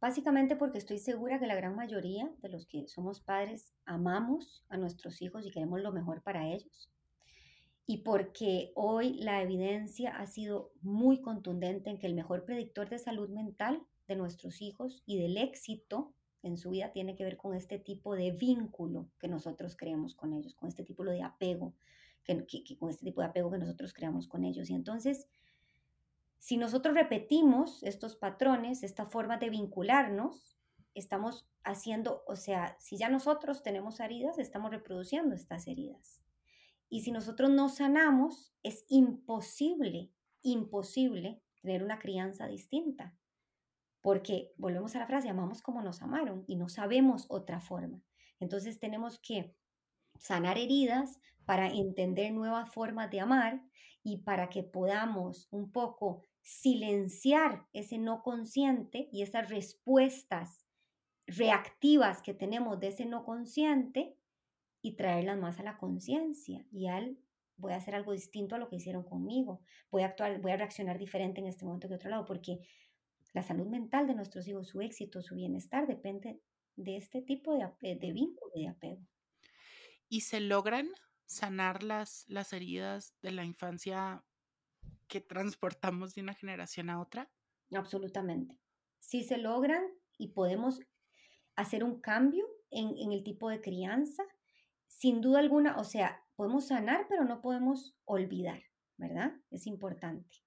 Básicamente 0.00 0.56
porque 0.56 0.78
estoy 0.78 0.98
segura 0.98 1.38
que 1.38 1.46
la 1.46 1.54
gran 1.54 1.76
mayoría 1.76 2.28
de 2.42 2.48
los 2.48 2.66
que 2.66 2.88
somos 2.88 3.20
padres 3.20 3.72
amamos 3.84 4.64
a 4.68 4.76
nuestros 4.76 5.22
hijos 5.22 5.46
y 5.46 5.50
queremos 5.50 5.80
lo 5.80 5.92
mejor 5.92 6.22
para 6.22 6.48
ellos. 6.48 6.90
Y 7.86 7.98
porque 7.98 8.72
hoy 8.74 9.14
la 9.14 9.42
evidencia 9.42 10.16
ha 10.16 10.26
sido 10.26 10.72
muy 10.82 11.20
contundente 11.20 11.90
en 11.90 11.98
que 11.98 12.06
el 12.06 12.14
mejor 12.14 12.44
predictor 12.44 12.88
de 12.88 12.98
salud 12.98 13.28
mental 13.28 13.80
de 14.08 14.16
nuestros 14.16 14.60
hijos 14.60 15.02
y 15.06 15.18
del 15.18 15.36
éxito 15.36 16.14
en 16.42 16.56
su 16.56 16.70
vida 16.70 16.92
tiene 16.92 17.14
que 17.14 17.24
ver 17.24 17.36
con 17.36 17.54
este 17.54 17.78
tipo 17.78 18.14
de 18.14 18.32
vínculo 18.32 19.08
que 19.18 19.28
nosotros 19.28 19.76
creemos 19.76 20.14
con 20.14 20.32
ellos, 20.32 20.54
con 20.54 20.68
este 20.68 20.84
tipo 20.84 21.04
de 21.04 21.22
apego 21.22 21.74
que, 22.24 22.46
con 22.78 22.90
este 22.90 23.04
tipo 23.04 23.20
de 23.20 23.28
apego 23.28 23.50
que 23.50 23.58
nosotros 23.58 23.92
creamos 23.92 24.28
con 24.28 24.44
ellos. 24.44 24.70
Y 24.70 24.74
entonces, 24.74 25.28
si 26.38 26.56
nosotros 26.56 26.94
repetimos 26.94 27.82
estos 27.82 28.16
patrones, 28.16 28.82
esta 28.82 29.06
forma 29.06 29.38
de 29.38 29.50
vincularnos, 29.50 30.58
estamos 30.94 31.48
haciendo, 31.64 32.22
o 32.26 32.36
sea, 32.36 32.76
si 32.78 32.96
ya 32.96 33.08
nosotros 33.08 33.62
tenemos 33.62 34.00
heridas, 34.00 34.38
estamos 34.38 34.70
reproduciendo 34.70 35.34
estas 35.34 35.66
heridas. 35.66 36.20
Y 36.88 37.00
si 37.00 37.10
nosotros 37.10 37.50
no 37.50 37.68
sanamos, 37.68 38.52
es 38.62 38.84
imposible, 38.88 40.10
imposible 40.42 41.40
tener 41.62 41.82
una 41.82 41.98
crianza 41.98 42.46
distinta. 42.46 43.14
Porque 44.02 44.52
volvemos 44.56 44.94
a 44.94 44.98
la 44.98 45.06
frase, 45.06 45.28
amamos 45.28 45.62
como 45.62 45.80
nos 45.80 46.02
amaron 46.02 46.44
y 46.46 46.56
no 46.56 46.68
sabemos 46.68 47.26
otra 47.28 47.60
forma. 47.60 48.02
Entonces 48.40 48.78
tenemos 48.78 49.18
que 49.20 49.54
sanar 50.18 50.58
heridas 50.58 51.20
para 51.46 51.68
entender 51.68 52.32
nuevas 52.32 52.70
formas 52.70 53.10
de 53.10 53.20
amar 53.20 53.62
y 54.02 54.18
para 54.18 54.50
que 54.50 54.62
podamos 54.62 55.48
un 55.50 55.70
poco 55.70 56.22
silenciar 56.40 57.66
ese 57.72 57.98
no 57.98 58.22
consciente 58.22 59.08
y 59.12 59.22
esas 59.22 59.48
respuestas 59.48 60.66
reactivas 61.26 62.20
que 62.20 62.34
tenemos 62.34 62.80
de 62.80 62.88
ese 62.88 63.06
no 63.06 63.24
consciente 63.24 64.16
y 64.82 64.96
traerlas 64.96 65.38
más 65.38 65.60
a 65.60 65.62
la 65.62 65.78
conciencia 65.78 66.66
y 66.72 66.88
al 66.88 67.16
voy 67.56 67.72
a 67.72 67.76
hacer 67.76 67.94
algo 67.94 68.12
distinto 68.12 68.56
a 68.56 68.58
lo 68.58 68.68
que 68.68 68.76
hicieron 68.76 69.04
conmigo, 69.04 69.60
voy 69.90 70.02
a 70.02 70.06
actuar, 70.06 70.40
voy 70.40 70.50
a 70.50 70.56
reaccionar 70.56 70.98
diferente 70.98 71.40
en 71.40 71.46
este 71.46 71.64
momento 71.64 71.88
que 71.88 71.94
otro 71.94 72.10
lado, 72.10 72.24
porque 72.24 72.58
la 73.32 73.42
salud 73.42 73.66
mental 73.66 74.06
de 74.06 74.14
nuestros 74.14 74.46
hijos, 74.46 74.68
su 74.68 74.80
éxito, 74.80 75.22
su 75.22 75.34
bienestar 75.34 75.86
depende 75.86 76.40
de 76.76 76.96
este 76.96 77.22
tipo 77.22 77.56
de, 77.56 77.94
de 77.96 78.12
vínculo 78.12 78.52
de 78.54 78.68
apego. 78.68 79.06
¿Y 80.08 80.22
se 80.22 80.40
logran 80.40 80.88
sanar 81.26 81.82
las, 81.82 82.24
las 82.28 82.52
heridas 82.52 83.14
de 83.22 83.30
la 83.32 83.44
infancia 83.44 84.24
que 85.08 85.20
transportamos 85.20 86.14
de 86.14 86.22
una 86.22 86.34
generación 86.34 86.90
a 86.90 87.00
otra? 87.00 87.30
Absolutamente. 87.74 88.58
Sí 88.98 89.24
se 89.24 89.38
logran 89.38 89.82
y 90.18 90.28
podemos 90.28 90.80
hacer 91.56 91.84
un 91.84 92.00
cambio 92.00 92.46
en, 92.70 92.96
en 92.98 93.12
el 93.12 93.24
tipo 93.24 93.48
de 93.48 93.60
crianza. 93.60 94.22
Sin 94.86 95.22
duda 95.22 95.38
alguna, 95.38 95.78
o 95.78 95.84
sea, 95.84 96.22
podemos 96.36 96.66
sanar, 96.66 97.06
pero 97.08 97.24
no 97.24 97.40
podemos 97.40 97.96
olvidar, 98.04 98.62
¿verdad? 98.98 99.32
Es 99.50 99.66
importante. 99.66 100.44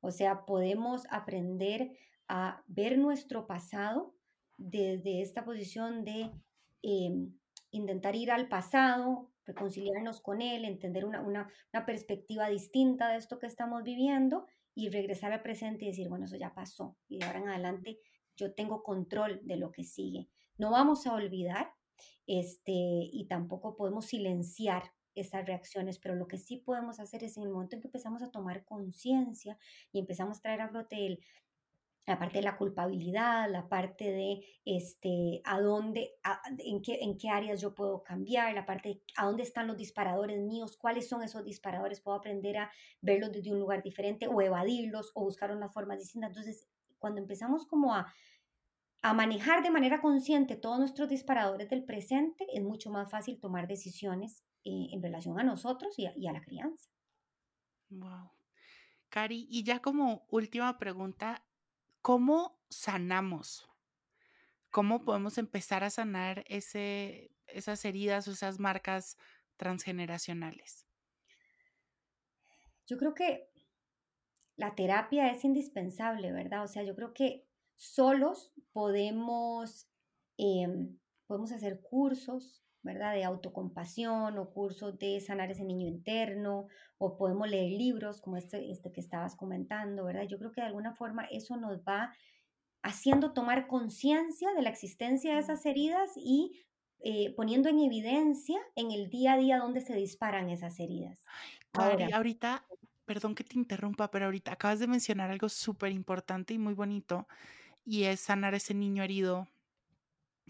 O 0.00 0.12
sea, 0.12 0.46
podemos 0.46 1.06
aprender 1.10 1.92
a 2.30 2.62
ver 2.68 2.96
nuestro 2.96 3.48
pasado 3.48 4.14
desde 4.56 5.20
esta 5.20 5.44
posición 5.44 6.04
de 6.04 6.30
em, 6.80 7.34
intentar 7.72 8.14
ir 8.14 8.30
al 8.30 8.48
pasado, 8.48 9.32
reconciliarnos 9.44 10.20
con 10.20 10.40
él, 10.40 10.64
entender 10.64 11.04
una, 11.04 11.22
una, 11.22 11.48
una, 11.72 11.84
perspectiva 11.84 12.48
distinta 12.48 13.08
de 13.08 13.16
esto 13.16 13.40
que 13.40 13.48
estamos 13.48 13.82
viviendo 13.82 14.46
y 14.76 14.90
regresar 14.90 15.32
al 15.32 15.42
presente 15.42 15.84
y 15.84 15.88
decir, 15.88 16.08
bueno, 16.08 16.26
eso 16.26 16.36
ya 16.36 16.54
pasó 16.54 16.96
y 17.08 17.18
de 17.18 17.26
ahora 17.26 17.40
en 17.40 17.48
adelante 17.48 17.98
yo 18.36 18.54
tengo 18.54 18.84
control 18.84 19.40
de 19.42 19.56
lo 19.56 19.72
que 19.72 19.82
sigue. 19.82 20.28
No 20.56 20.70
vamos 20.70 21.08
a 21.08 21.14
olvidar 21.14 21.72
este, 22.28 22.72
y 22.72 23.26
tampoco 23.28 23.76
podemos 23.76 24.06
silenciar 24.06 24.92
esas 25.16 25.44
reacciones, 25.46 25.98
pero 25.98 26.14
lo 26.14 26.28
que 26.28 26.38
sí 26.38 26.58
podemos 26.58 27.00
hacer 27.00 27.24
es 27.24 27.36
en 27.36 27.42
el 27.42 27.50
momento 27.50 27.74
en 27.74 27.82
que 27.82 27.88
empezamos 27.88 28.22
a 28.22 28.30
tomar 28.30 28.64
conciencia 28.64 29.58
y 29.90 29.98
empezamos 29.98 30.38
a 30.38 30.42
traer 30.42 30.60
a 30.60 30.70
el, 30.90 31.18
la 32.06 32.18
parte 32.18 32.38
de 32.38 32.44
la 32.44 32.56
culpabilidad, 32.56 33.48
la 33.50 33.68
parte 33.68 34.10
de 34.10 34.44
este, 34.64 35.42
a 35.44 35.60
dónde, 35.60 36.12
en, 36.58 36.82
qué, 36.82 36.98
en 37.02 37.16
qué 37.16 37.28
áreas 37.28 37.60
yo 37.60 37.74
puedo 37.74 38.02
cambiar, 38.02 38.54
la 38.54 38.66
parte 38.66 38.88
de 38.88 39.02
a 39.16 39.26
dónde 39.26 39.42
están 39.42 39.66
los 39.66 39.76
disparadores 39.76 40.40
míos, 40.40 40.76
cuáles 40.76 41.08
son 41.08 41.22
esos 41.22 41.44
disparadores, 41.44 42.00
puedo 42.00 42.16
aprender 42.16 42.58
a 42.58 42.70
verlos 43.00 43.32
desde 43.32 43.52
un 43.52 43.60
lugar 43.60 43.82
diferente 43.82 44.26
o 44.26 44.40
evadirlos 44.40 45.12
o 45.14 45.24
buscar 45.24 45.52
una 45.52 45.68
forma 45.68 45.96
distinta. 45.96 46.28
Entonces, 46.28 46.66
cuando 46.98 47.20
empezamos 47.20 47.66
como 47.66 47.94
a, 47.94 48.12
a 49.02 49.14
manejar 49.14 49.62
de 49.62 49.70
manera 49.70 50.00
consciente 50.00 50.56
todos 50.56 50.78
nuestros 50.78 51.08
disparadores 51.08 51.68
del 51.70 51.84
presente, 51.84 52.46
es 52.52 52.62
mucho 52.62 52.90
más 52.90 53.10
fácil 53.10 53.38
tomar 53.38 53.68
decisiones 53.68 54.42
eh, 54.64 54.88
en 54.92 55.02
relación 55.02 55.38
a 55.38 55.44
nosotros 55.44 55.98
y 55.98 56.06
a, 56.06 56.12
y 56.16 56.26
a 56.26 56.32
la 56.32 56.42
crianza. 56.42 56.90
Wow. 57.88 58.30
Cari, 59.08 59.46
y 59.50 59.64
ya 59.64 59.80
como 59.80 60.26
última 60.28 60.78
pregunta, 60.78 61.44
¿Cómo 62.02 62.58
sanamos? 62.70 63.68
¿Cómo 64.70 65.04
podemos 65.04 65.36
empezar 65.36 65.84
a 65.84 65.90
sanar 65.90 66.44
esas 66.48 67.84
heridas 67.84 68.28
o 68.28 68.32
esas 68.32 68.58
marcas 68.58 69.18
transgeneracionales? 69.56 70.86
Yo 72.86 72.96
creo 72.96 73.14
que 73.14 73.50
la 74.56 74.74
terapia 74.74 75.30
es 75.30 75.44
indispensable, 75.44 76.32
¿verdad? 76.32 76.64
O 76.64 76.68
sea, 76.68 76.82
yo 76.82 76.94
creo 76.94 77.12
que 77.12 77.46
solos 77.76 78.54
podemos, 78.72 79.88
em, 80.36 80.98
podemos 81.26 81.52
hacer 81.52 81.80
cursos, 81.82 82.64
¿verdad? 82.82 83.14
De 83.14 83.24
autocompasión 83.24 84.38
o 84.38 84.50
cursos 84.50 84.98
de 84.98 85.20
sanar 85.20 85.50
ese 85.50 85.64
niño 85.64 85.86
interno 85.86 86.66
o 86.98 87.16
podemos 87.16 87.48
leer 87.48 87.72
libros 87.72 88.20
como 88.20 88.36
este, 88.36 88.70
este 88.70 88.92
que 88.92 89.00
estabas 89.00 89.36
comentando, 89.36 90.04
¿verdad? 90.04 90.26
Yo 90.28 90.38
creo 90.38 90.52
que 90.52 90.60
de 90.60 90.66
alguna 90.66 90.94
forma 90.94 91.24
eso 91.30 91.56
nos 91.56 91.80
va 91.80 92.12
haciendo 92.82 93.32
tomar 93.32 93.66
conciencia 93.66 94.52
de 94.54 94.62
la 94.62 94.70
existencia 94.70 95.34
de 95.34 95.40
esas 95.40 95.64
heridas 95.66 96.10
y 96.16 96.64
eh, 97.02 97.34
poniendo 97.34 97.68
en 97.68 97.80
evidencia 97.80 98.58
en 98.74 98.90
el 98.90 99.08
día 99.08 99.34
a 99.34 99.38
día 99.38 99.58
dónde 99.58 99.80
se 99.80 99.94
disparan 99.94 100.50
esas 100.50 100.78
heridas. 100.80 101.20
Ahora, 101.72 102.08
ahorita, 102.12 102.66
perdón 103.04 103.34
que 103.34 103.44
te 103.44 103.58
interrumpa, 103.58 104.10
pero 104.10 104.26
ahorita 104.26 104.52
acabas 104.52 104.80
de 104.80 104.86
mencionar 104.86 105.30
algo 105.30 105.48
súper 105.48 105.92
importante 105.92 106.54
y 106.54 106.58
muy 106.58 106.74
bonito 106.74 107.26
y 107.84 108.04
es 108.04 108.20
sanar 108.20 108.54
ese 108.54 108.74
niño 108.74 109.02
herido 109.02 109.48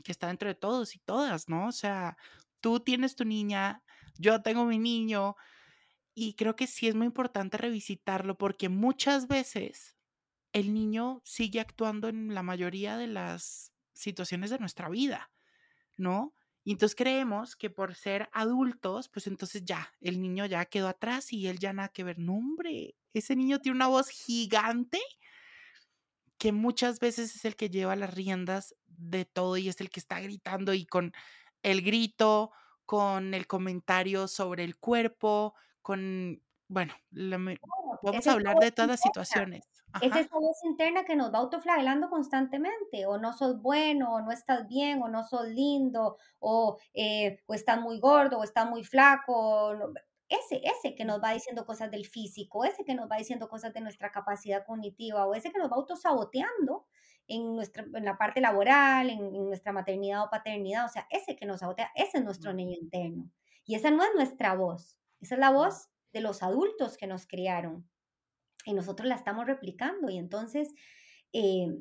que 0.04 0.12
está 0.12 0.28
dentro 0.28 0.48
de 0.48 0.54
todos 0.54 0.94
y 0.96 0.98
todas, 1.00 1.48
¿no? 1.48 1.68
O 1.68 1.72
sea, 1.72 2.16
tú 2.60 2.80
tienes 2.80 3.16
tu 3.16 3.24
niña, 3.24 3.82
yo 4.18 4.42
tengo 4.42 4.64
mi 4.64 4.78
niño, 4.78 5.36
y 6.14 6.34
creo 6.34 6.56
que 6.56 6.66
sí 6.66 6.88
es 6.88 6.94
muy 6.94 7.06
importante 7.06 7.56
revisitarlo 7.56 8.36
porque 8.36 8.68
muchas 8.68 9.28
veces 9.28 9.96
el 10.52 10.74
niño 10.74 11.22
sigue 11.24 11.60
actuando 11.60 12.08
en 12.08 12.34
la 12.34 12.42
mayoría 12.42 12.96
de 12.96 13.06
las 13.06 13.72
situaciones 13.94 14.50
de 14.50 14.58
nuestra 14.58 14.88
vida, 14.88 15.30
¿no? 15.96 16.34
Y 16.64 16.72
entonces 16.72 16.96
creemos 16.96 17.56
que 17.56 17.70
por 17.70 17.94
ser 17.94 18.28
adultos, 18.32 19.08
pues 19.08 19.26
entonces 19.26 19.64
ya, 19.64 19.92
el 20.00 20.20
niño 20.20 20.46
ya 20.46 20.64
quedó 20.66 20.88
atrás 20.88 21.32
y 21.32 21.46
él 21.48 21.58
ya 21.58 21.72
nada 21.72 21.88
que 21.88 22.04
ver. 22.04 22.18
No, 22.18 22.34
hombre, 22.34 22.96
ese 23.14 23.36
niño 23.36 23.60
tiene 23.60 23.76
una 23.76 23.88
voz 23.88 24.08
gigante 24.10 25.00
que 26.40 26.52
muchas 26.52 27.00
veces 27.00 27.36
es 27.36 27.44
el 27.46 27.56
que 27.56 27.70
lleva 27.70 27.96
las 27.96 28.14
riendas 28.14 28.74
de 28.88 29.26
todo 29.26 29.58
y 29.58 29.68
es 29.68 29.80
el 29.82 29.90
que 29.90 30.00
está 30.00 30.20
gritando 30.20 30.74
y 30.74 30.86
con 30.86 31.12
el 31.62 31.82
grito, 31.82 32.52
con 32.86 33.34
el 33.34 33.46
comentario 33.46 34.28
sobre 34.28 34.64
el 34.64 34.78
cuerpo, 34.78 35.54
con, 35.82 36.42
bueno, 36.68 36.94
vamos 38.02 38.26
a 38.26 38.32
hablar 38.32 38.58
de 38.58 38.72
todas 38.72 38.88
las 38.90 39.00
situaciones. 39.00 39.64
Es 40.00 40.16
esa 40.16 40.38
voz 40.38 40.56
interna 40.64 41.04
que 41.04 41.14
nos 41.16 41.32
va 41.32 41.38
autoflagelando 41.38 42.08
constantemente, 42.08 43.06
o 43.06 43.18
no 43.18 43.32
sos 43.34 43.60
bueno, 43.60 44.14
o 44.14 44.20
no 44.22 44.32
estás 44.32 44.66
bien, 44.66 45.02
o 45.02 45.08
no 45.08 45.24
sos 45.24 45.46
lindo, 45.48 46.16
o, 46.38 46.78
eh, 46.94 47.42
o 47.46 47.54
estás 47.54 47.80
muy 47.80 48.00
gordo, 48.00 48.38
o 48.38 48.44
estás 48.44 48.68
muy 48.68 48.82
flaco 48.84 49.76
ese, 50.30 50.62
ese 50.64 50.94
que 50.94 51.04
nos 51.04 51.22
va 51.22 51.32
diciendo 51.32 51.66
cosas 51.66 51.90
del 51.90 52.06
físico, 52.06 52.64
ese 52.64 52.84
que 52.84 52.94
nos 52.94 53.10
va 53.10 53.16
diciendo 53.16 53.48
cosas 53.48 53.74
de 53.74 53.80
nuestra 53.80 54.10
capacidad 54.12 54.64
cognitiva 54.64 55.26
o 55.26 55.34
ese 55.34 55.50
que 55.50 55.58
nos 55.58 55.70
va 55.70 55.76
autosaboteando 55.76 56.86
en, 57.26 57.54
nuestra, 57.54 57.84
en 57.92 58.04
la 58.04 58.16
parte 58.16 58.40
laboral, 58.40 59.10
en, 59.10 59.32
nuestra 59.32 59.72
maternidad 59.72 60.24
o 60.24 60.30
paternidad, 60.30 60.86
o 60.86 60.88
sea, 60.88 61.06
ese 61.10 61.36
que 61.36 61.46
nos 61.46 61.60
sabotea, 61.60 61.90
ese 61.94 62.18
es 62.18 62.24
nuestro 62.24 62.52
niño 62.52 62.76
interno. 62.80 63.30
Y 63.64 63.74
esa 63.74 63.90
no 63.90 64.02
es 64.04 64.10
nuestra 64.14 64.54
voz, 64.54 64.98
esa 65.20 65.34
es 65.34 65.40
la 65.40 65.50
voz 65.50 65.88
de 66.12 66.20
los 66.20 66.42
adultos 66.42 66.96
que 66.96 67.06
nos 67.06 67.26
criaron 67.26 67.88
y 68.64 68.72
nosotros 68.72 69.08
la 69.08 69.14
estamos 69.14 69.46
replicando 69.46 70.10
y 70.10 70.18
entonces 70.18 70.74
eh, 71.32 71.76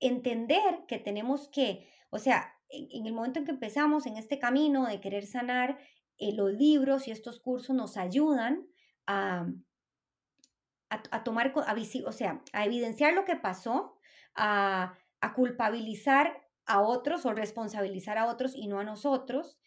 entender 0.00 0.84
que 0.86 0.98
tenemos 0.98 1.48
que, 1.48 1.88
o 2.10 2.18
sea, 2.18 2.54
en 2.68 3.06
el 3.06 3.12
momento 3.12 3.38
en 3.38 3.44
que 3.44 3.50
empezamos 3.52 4.06
en 4.06 4.16
este 4.16 4.38
camino 4.38 4.86
de 4.86 5.00
querer 5.00 5.26
sanar, 5.26 5.78
eh, 6.18 6.34
los 6.34 6.52
libros 6.52 7.08
y 7.08 7.10
estos 7.10 7.40
cursos 7.40 7.74
nos 7.74 7.96
ayudan 7.96 8.66
a, 9.06 9.46
a, 10.88 11.24
tomar, 11.24 11.52
a, 11.56 11.74
o 12.06 12.12
sea, 12.12 12.42
a 12.52 12.64
evidenciar 12.64 13.14
lo 13.14 13.24
que 13.24 13.36
pasó, 13.36 13.98
a, 14.34 14.96
a, 15.20 15.34
culpabilizar 15.34 16.42
a 16.66 16.80
otros 16.80 17.26
o 17.26 17.32
responsabilizar 17.32 18.18
a 18.18 18.26
otros 18.26 18.54
y 18.54 18.68
no 18.68 18.78
a 18.78 18.84
nosotros. 18.84 19.58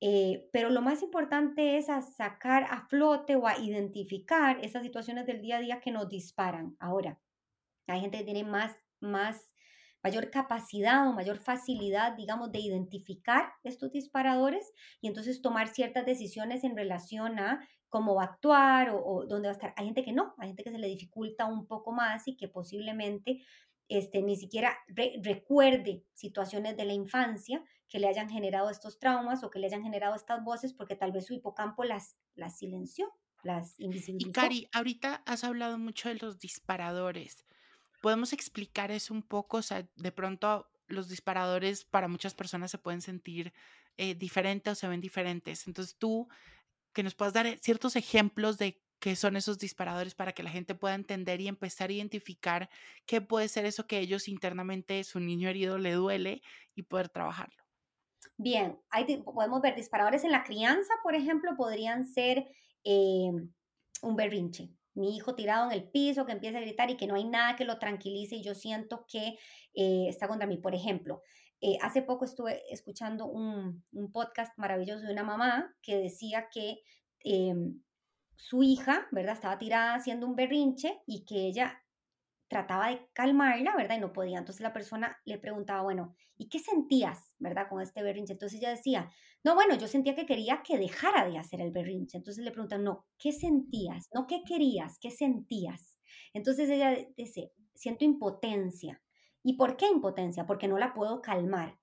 Eh, 0.00 0.48
pero 0.52 0.68
lo 0.68 0.82
más 0.82 1.00
importante 1.02 1.78
es 1.78 1.88
a 1.88 2.02
sacar 2.02 2.64
a 2.64 2.88
flote 2.88 3.36
o 3.36 3.46
a 3.46 3.58
identificar 3.58 4.58
esas 4.64 4.82
situaciones 4.82 5.26
del 5.26 5.40
día 5.40 5.58
a 5.58 5.60
día 5.60 5.80
que 5.80 5.92
nos 5.92 6.08
disparan. 6.08 6.76
Ahora, 6.80 7.20
hay 7.86 8.00
gente 8.00 8.18
que 8.18 8.24
tiene 8.24 8.42
más, 8.42 8.74
más 9.00 9.51
mayor 10.02 10.30
capacidad 10.30 11.08
o 11.08 11.12
mayor 11.12 11.38
facilidad, 11.38 12.12
digamos, 12.16 12.50
de 12.52 12.60
identificar 12.60 13.52
estos 13.62 13.92
disparadores 13.92 14.72
y 15.00 15.08
entonces 15.08 15.42
tomar 15.42 15.68
ciertas 15.68 16.04
decisiones 16.04 16.64
en 16.64 16.76
relación 16.76 17.38
a 17.38 17.66
cómo 17.88 18.14
va 18.14 18.22
a 18.22 18.26
actuar 18.26 18.90
o, 18.90 19.26
dónde 19.28 19.48
va 19.48 19.52
a 19.52 19.56
estar. 19.56 19.74
Hay 19.76 19.84
gente 19.84 20.02
que 20.02 20.12
no, 20.12 20.34
hay 20.38 20.48
gente 20.48 20.64
que 20.64 20.70
se 20.70 20.78
le 20.78 20.88
dificulta 20.88 21.46
un 21.46 21.66
poco 21.66 21.92
más 21.92 22.26
y 22.26 22.36
que 22.36 22.48
posiblemente 22.48 23.44
este, 23.88 24.22
ni 24.22 24.36
siquiera 24.36 24.74
recuerde 25.22 26.04
situaciones 26.14 26.76
de 26.76 26.86
la 26.86 26.94
infancia 26.94 27.62
que 27.88 27.98
le 27.98 28.08
hayan 28.08 28.30
generado 28.30 28.70
estos 28.70 28.98
traumas 28.98 29.44
o 29.44 29.50
que 29.50 29.58
le 29.58 29.66
hayan 29.66 29.82
generado 29.82 30.14
estas 30.14 30.42
voces 30.42 30.72
porque 30.72 30.96
tal 30.96 31.12
vez 31.12 31.26
su 31.26 31.34
hipocampo 31.34 31.84
las, 31.84 32.16
las 32.34 32.56
silenció, 32.56 33.12
las 33.42 33.78
invisibilizó. 33.78 34.30
Y 34.30 34.32
Cari, 34.32 34.68
ahorita 34.72 35.22
has 35.26 35.44
hablado 35.44 35.78
mucho 35.78 36.08
de 36.08 36.14
los 36.14 36.38
disparadores. 36.38 37.44
¿Podemos 38.02 38.32
explicar 38.32 38.90
eso 38.90 39.14
un 39.14 39.22
poco? 39.22 39.58
O 39.58 39.62
sea, 39.62 39.88
de 39.96 40.12
pronto 40.12 40.68
los 40.88 41.08
disparadores 41.08 41.84
para 41.84 42.08
muchas 42.08 42.34
personas 42.34 42.70
se 42.70 42.76
pueden 42.76 43.00
sentir 43.00 43.54
eh, 43.96 44.14
diferentes 44.14 44.72
o 44.72 44.74
se 44.74 44.88
ven 44.88 45.00
diferentes. 45.00 45.66
Entonces 45.66 45.96
tú, 45.96 46.28
que 46.92 47.04
nos 47.04 47.14
puedas 47.14 47.32
dar 47.32 47.46
eh, 47.46 47.58
ciertos 47.62 47.96
ejemplos 47.96 48.58
de 48.58 48.82
qué 48.98 49.16
son 49.16 49.36
esos 49.36 49.58
disparadores 49.58 50.14
para 50.14 50.32
que 50.32 50.42
la 50.42 50.50
gente 50.50 50.74
pueda 50.74 50.96
entender 50.96 51.40
y 51.40 51.48
empezar 51.48 51.90
a 51.90 51.92
identificar 51.92 52.68
qué 53.06 53.20
puede 53.20 53.48
ser 53.48 53.66
eso 53.66 53.86
que 53.86 54.00
ellos 54.00 54.28
internamente, 54.28 55.04
su 55.04 55.20
niño 55.20 55.48
herido 55.48 55.78
le 55.78 55.92
duele 55.92 56.42
y 56.74 56.82
poder 56.82 57.08
trabajarlo. 57.08 57.62
Bien, 58.36 58.78
hay, 58.90 59.22
podemos 59.22 59.62
ver 59.62 59.76
disparadores 59.76 60.24
en 60.24 60.32
la 60.32 60.42
crianza, 60.42 60.92
por 61.04 61.14
ejemplo, 61.14 61.56
podrían 61.56 62.04
ser 62.04 62.48
em, 62.82 63.52
un 64.02 64.16
berrinche, 64.16 64.70
mi 64.94 65.16
hijo 65.16 65.34
tirado 65.34 65.70
en 65.70 65.72
el 65.72 65.88
piso 65.88 66.26
que 66.26 66.32
empieza 66.32 66.58
a 66.58 66.62
gritar 66.62 66.90
y 66.90 66.96
que 66.96 67.06
no 67.06 67.14
hay 67.14 67.24
nada 67.24 67.56
que 67.56 67.64
lo 67.64 67.78
tranquilice 67.78 68.36
y 68.36 68.42
yo 68.42 68.54
siento 68.54 69.06
que 69.08 69.38
eh, 69.74 70.06
está 70.08 70.28
contra 70.28 70.46
mí. 70.46 70.58
Por 70.58 70.74
ejemplo, 70.74 71.22
eh, 71.60 71.78
hace 71.80 72.02
poco 72.02 72.24
estuve 72.24 72.62
escuchando 72.72 73.26
un, 73.26 73.84
podcast 74.12 74.56
maravilloso 74.58 75.06
de 75.06 75.12
una 75.12 75.22
mamá 75.22 75.74
que 75.80 75.96
decía 75.96 76.48
que 76.52 76.80
em, 77.20 77.80
su 78.36 78.62
hija, 78.62 79.06
¿verdad? 79.12 79.34
Estaba 79.34 79.58
tirada 79.58 79.94
haciendo 79.94 80.26
un 80.26 80.34
berrinche 80.34 81.00
y 81.06 81.24
que 81.24 81.46
ella 81.46 81.80
trataba 82.52 82.90
de 82.90 83.08
calmarla, 83.14 83.74
¿verdad? 83.74 83.96
Y 83.96 84.00
no 84.00 84.12
podía. 84.12 84.38
Entonces 84.38 84.60
la 84.60 84.74
persona 84.74 85.16
le 85.24 85.38
preguntaba, 85.38 85.82
bueno, 85.82 86.14
¿y 86.36 86.50
qué 86.50 86.58
sentías, 86.58 87.34
¿verdad? 87.38 87.66
Con 87.70 87.80
este 87.80 88.02
berrinche. 88.02 88.34
Entonces 88.34 88.60
ella 88.60 88.68
decía, 88.68 89.10
no, 89.42 89.54
bueno, 89.54 89.74
yo 89.74 89.88
sentía 89.88 90.14
que 90.14 90.26
quería 90.26 90.62
que 90.62 90.76
dejara 90.76 91.26
de 91.26 91.38
hacer 91.38 91.62
el 91.62 91.72
berrinche. 91.72 92.18
Entonces 92.18 92.44
le 92.44 92.50
preguntan, 92.50 92.84
no, 92.84 93.06
¿qué 93.18 93.32
sentías? 93.32 94.10
No, 94.12 94.26
¿qué 94.26 94.42
querías? 94.46 94.98
¿Qué 95.00 95.10
sentías? 95.10 95.98
Entonces 96.34 96.68
ella 96.68 96.94
dice, 97.16 97.52
siento 97.74 98.04
impotencia. 98.04 99.02
¿Y 99.42 99.54
por 99.54 99.78
qué 99.78 99.86
impotencia? 99.88 100.44
Porque 100.44 100.68
no 100.68 100.76
la 100.76 100.92
puedo 100.92 101.22
calmar. 101.22 101.78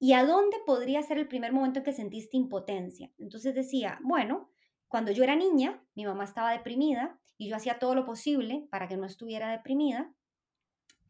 ¿Y 0.00 0.14
a 0.14 0.24
dónde 0.24 0.56
podría 0.64 1.02
ser 1.02 1.18
el 1.18 1.28
primer 1.28 1.52
momento 1.52 1.80
en 1.80 1.84
que 1.84 1.92
sentiste 1.92 2.38
impotencia? 2.38 3.12
Entonces 3.18 3.54
decía, 3.54 3.98
bueno, 4.02 4.50
cuando 4.88 5.12
yo 5.12 5.24
era 5.24 5.36
niña, 5.36 5.84
mi 5.94 6.06
mamá 6.06 6.24
estaba 6.24 6.52
deprimida 6.52 7.20
y 7.36 7.48
yo 7.48 7.56
hacía 7.56 7.78
todo 7.78 7.94
lo 7.94 8.04
posible 8.04 8.66
para 8.70 8.88
que 8.88 8.96
no 8.96 9.06
estuviera 9.06 9.50
deprimida 9.50 10.12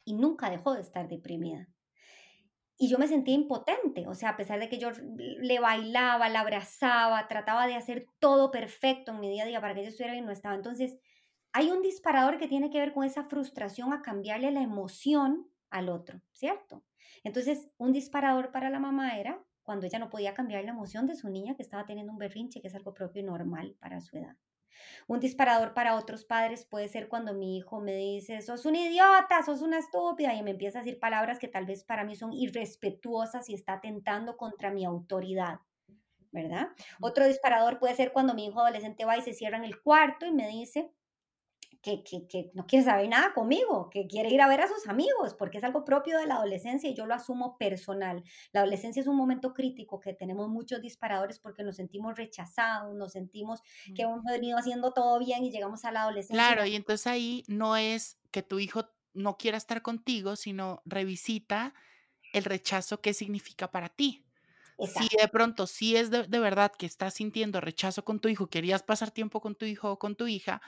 y 0.04 0.14
nunca 0.14 0.50
dejó 0.50 0.74
de 0.74 0.80
estar 0.80 1.08
deprimida. 1.08 1.68
Y 2.76 2.88
yo 2.88 2.98
me 2.98 3.06
sentía 3.06 3.34
impotente, 3.34 4.06
o 4.08 4.14
sea, 4.14 4.30
a 4.30 4.36
pesar 4.36 4.58
de 4.58 4.68
que 4.68 4.78
yo 4.78 4.90
le 5.16 5.60
bailaba, 5.60 6.28
la 6.28 6.40
abrazaba, 6.40 7.28
trataba 7.28 7.66
de 7.66 7.76
hacer 7.76 8.06
todo 8.18 8.50
perfecto 8.50 9.12
en 9.12 9.20
mi 9.20 9.30
día 9.30 9.44
a 9.44 9.46
día 9.46 9.60
para 9.60 9.74
que 9.74 9.80
ella 9.80 9.90
estuviera 9.90 10.14
bien, 10.14 10.26
no 10.26 10.32
estaba. 10.32 10.56
Entonces, 10.56 10.98
hay 11.52 11.70
un 11.70 11.82
disparador 11.82 12.36
que 12.36 12.48
tiene 12.48 12.70
que 12.70 12.80
ver 12.80 12.92
con 12.92 13.04
esa 13.04 13.22
frustración 13.22 13.92
a 13.92 14.02
cambiarle 14.02 14.50
la 14.50 14.60
emoción 14.60 15.48
al 15.70 15.88
otro, 15.88 16.20
¿cierto? 16.32 16.82
Entonces, 17.22 17.68
un 17.78 17.92
disparador 17.92 18.50
para 18.50 18.70
la 18.70 18.80
mamá 18.80 19.18
era 19.18 19.40
cuando 19.62 19.86
ella 19.86 20.00
no 20.00 20.10
podía 20.10 20.34
cambiar 20.34 20.64
la 20.64 20.72
emoción 20.72 21.06
de 21.06 21.14
su 21.14 21.28
niña 21.30 21.54
que 21.54 21.62
estaba 21.62 21.86
teniendo 21.86 22.12
un 22.12 22.18
berrinche, 22.18 22.60
que 22.60 22.68
es 22.68 22.74
algo 22.74 22.92
propio 22.92 23.22
y 23.22 23.24
normal 23.24 23.76
para 23.78 24.00
su 24.00 24.16
edad. 24.16 24.36
Un 25.06 25.20
disparador 25.20 25.74
para 25.74 25.94
otros 25.96 26.24
padres 26.24 26.64
puede 26.64 26.88
ser 26.88 27.08
cuando 27.08 27.34
mi 27.34 27.56
hijo 27.56 27.80
me 27.80 27.94
dice, 27.94 28.40
sos 28.42 28.66
un 28.66 28.76
idiota, 28.76 29.42
sos 29.44 29.62
una 29.62 29.78
estúpida, 29.78 30.34
y 30.34 30.42
me 30.42 30.52
empieza 30.52 30.78
a 30.78 30.82
decir 30.82 30.98
palabras 30.98 31.38
que 31.38 31.48
tal 31.48 31.66
vez 31.66 31.84
para 31.84 32.04
mí 32.04 32.16
son 32.16 32.32
irrespetuosas 32.32 33.48
y 33.48 33.54
está 33.54 33.74
atentando 33.74 34.36
contra 34.36 34.70
mi 34.70 34.84
autoridad. 34.84 35.60
¿Verdad? 36.32 36.68
Otro 37.00 37.26
disparador 37.26 37.78
puede 37.78 37.94
ser 37.94 38.12
cuando 38.12 38.34
mi 38.34 38.46
hijo 38.46 38.60
adolescente 38.60 39.04
va 39.04 39.16
y 39.16 39.22
se 39.22 39.34
cierra 39.34 39.56
en 39.56 39.64
el 39.64 39.80
cuarto 39.80 40.26
y 40.26 40.32
me 40.32 40.48
dice, 40.48 40.90
que, 41.84 42.50
no 42.54 42.66
quiere 42.66 42.84
saber 42.84 43.08
nada 43.08 43.34
conmigo, 43.34 43.90
que 43.90 44.06
quiere 44.06 44.30
ir 44.30 44.40
a 44.40 44.48
ver 44.48 44.62
a 44.62 44.68
sus 44.68 44.88
amigos, 44.88 45.34
porque 45.34 45.58
es 45.58 45.64
algo 45.64 45.84
propio 45.84 46.18
de 46.18 46.26
la 46.26 46.36
adolescencia 46.36 46.88
y 46.88 46.94
yo 46.94 47.04
lo 47.04 47.14
asumo 47.14 47.58
personal. 47.58 48.24
La 48.52 48.60
adolescencia 48.60 49.00
es 49.00 49.06
un 49.06 49.16
momento 49.16 49.52
crítico 49.52 50.00
que 50.00 50.14
tenemos 50.14 50.48
muchos 50.48 50.80
disparadores 50.80 51.38
porque 51.38 51.62
nos 51.62 51.76
sentimos 51.76 52.16
rechazados, 52.16 52.94
nos 52.96 53.12
sentimos 53.12 53.60
que 53.94 54.02
hemos 54.02 54.22
venido 54.24 54.56
haciendo 54.56 54.92
todo 54.92 55.18
bien 55.18 55.44
y 55.44 55.50
llegamos 55.50 55.84
a 55.84 55.92
la 55.92 56.02
adolescencia. 56.02 56.34
Claro, 56.34 56.64
y 56.64 56.74
entonces 56.74 57.06
ahí 57.06 57.44
no 57.46 57.76
es 57.76 58.18
que 58.30 58.42
tu 58.42 58.58
hijo 58.58 58.86
no 59.12 59.36
quiera 59.36 59.58
estar 59.58 59.82
contigo, 59.82 60.36
sino 60.36 60.82
revisita 60.86 61.74
el 62.32 62.44
rechazo 62.44 63.00
que 63.00 63.12
significa 63.12 63.70
para 63.70 63.90
ti. 63.90 64.24
Si 64.78 65.16
de 65.16 65.28
pronto, 65.28 65.68
si 65.68 65.96
es 65.96 66.10
de, 66.10 66.24
de, 66.24 66.38
verdad 66.40 66.72
que 66.76 66.84
estás 66.84 67.14
sintiendo 67.14 67.60
rechazo 67.60 68.04
con 68.04 68.18
tu 68.18 68.28
hijo, 68.28 68.48
querías 68.48 68.82
pasar 68.82 69.12
tiempo 69.12 69.40
con 69.40 69.54
tu 69.54 69.66
hijo 69.66 69.92
o 69.92 69.98
con 70.00 70.16
tu 70.16 70.26
hija, 70.26 70.60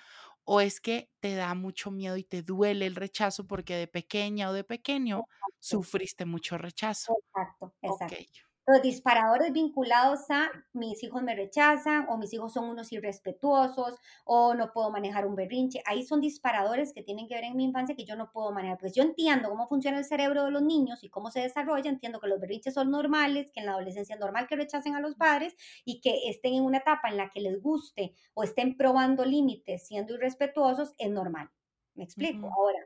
o 0.46 0.60
es 0.62 0.80
que 0.80 1.10
te 1.20 1.34
da 1.34 1.54
mucho 1.54 1.90
miedo 1.90 2.16
y 2.16 2.24
te 2.24 2.42
duele 2.42 2.86
el 2.86 2.94
rechazo 2.94 3.46
porque 3.46 3.76
de 3.76 3.88
pequeña 3.88 4.48
o 4.50 4.52
de 4.54 4.64
pequeño 4.64 5.26
sufriste 5.58 6.24
mucho 6.24 6.56
rechazo. 6.56 7.14
Exacto, 7.18 7.74
exacto 7.82 8.55
los 8.66 8.82
disparadores 8.82 9.52
vinculados 9.52 10.28
a 10.30 10.50
mis 10.72 11.02
hijos 11.04 11.22
me 11.22 11.36
rechazan 11.36 12.06
o 12.08 12.16
mis 12.18 12.32
hijos 12.32 12.52
son 12.52 12.68
unos 12.68 12.92
irrespetuosos 12.92 13.94
o 14.24 14.54
no 14.54 14.72
puedo 14.72 14.90
manejar 14.90 15.24
un 15.26 15.36
berrinche. 15.36 15.82
Ahí 15.86 16.02
son 16.02 16.20
disparadores 16.20 16.92
que 16.92 17.02
tienen 17.02 17.28
que 17.28 17.34
ver 17.36 17.44
en 17.44 17.56
mi 17.56 17.64
infancia 17.64 17.94
que 17.94 18.04
yo 18.04 18.16
no 18.16 18.32
puedo 18.32 18.50
manejar. 18.52 18.78
Pues 18.78 18.92
yo 18.92 19.04
entiendo 19.04 19.48
cómo 19.50 19.68
funciona 19.68 19.98
el 19.98 20.04
cerebro 20.04 20.44
de 20.44 20.50
los 20.50 20.62
niños 20.62 21.04
y 21.04 21.10
cómo 21.10 21.30
se 21.30 21.40
desarrolla. 21.40 21.90
Entiendo 21.90 22.18
que 22.20 22.26
los 22.28 22.40
berrinches 22.40 22.74
son 22.74 22.90
normales, 22.90 23.52
que 23.52 23.60
en 23.60 23.66
la 23.66 23.72
adolescencia 23.72 24.14
es 24.14 24.20
normal 24.20 24.48
que 24.48 24.56
rechacen 24.56 24.96
a 24.96 25.00
los 25.00 25.14
padres 25.14 25.54
y 25.84 26.00
que 26.00 26.28
estén 26.28 26.54
en 26.54 26.64
una 26.64 26.78
etapa 26.78 27.08
en 27.08 27.18
la 27.18 27.30
que 27.30 27.40
les 27.40 27.62
guste 27.62 28.14
o 28.34 28.42
estén 28.42 28.76
probando 28.76 29.24
límites 29.24 29.86
siendo 29.86 30.14
irrespetuosos 30.14 30.94
es 30.98 31.10
normal. 31.10 31.50
¿Me 31.94 32.04
explico? 32.04 32.48
Ahora, 32.52 32.78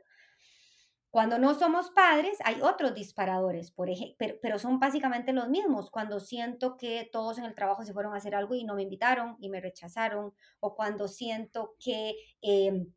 cuando 1.11 1.37
no 1.37 1.53
somos 1.55 1.91
padres, 1.91 2.37
hay 2.45 2.61
otros 2.61 2.95
disparadores, 2.95 3.69
por 3.69 3.89
pero, 4.17 4.35
pero, 4.41 4.57
son 4.59 4.79
básicamente 4.79 5.33
los 5.33 5.49
mismos. 5.49 5.91
Cuando 5.91 6.21
siento 6.21 6.77
que 6.77 7.09
todos 7.11 7.37
en 7.37 7.43
el 7.43 7.53
trabajo 7.53 7.83
se 7.83 7.91
fueron 7.91 8.13
a 8.13 8.17
hacer 8.17 8.33
algo 8.33 8.55
y 8.55 8.63
no 8.63 8.75
me 8.75 8.83
invitaron 8.83 9.35
y 9.41 9.49
me 9.49 9.59
rechazaron, 9.59 10.33
o 10.61 10.73
cuando 10.73 11.09
siento 11.09 11.75
que 11.79 12.15
em, 12.41 12.93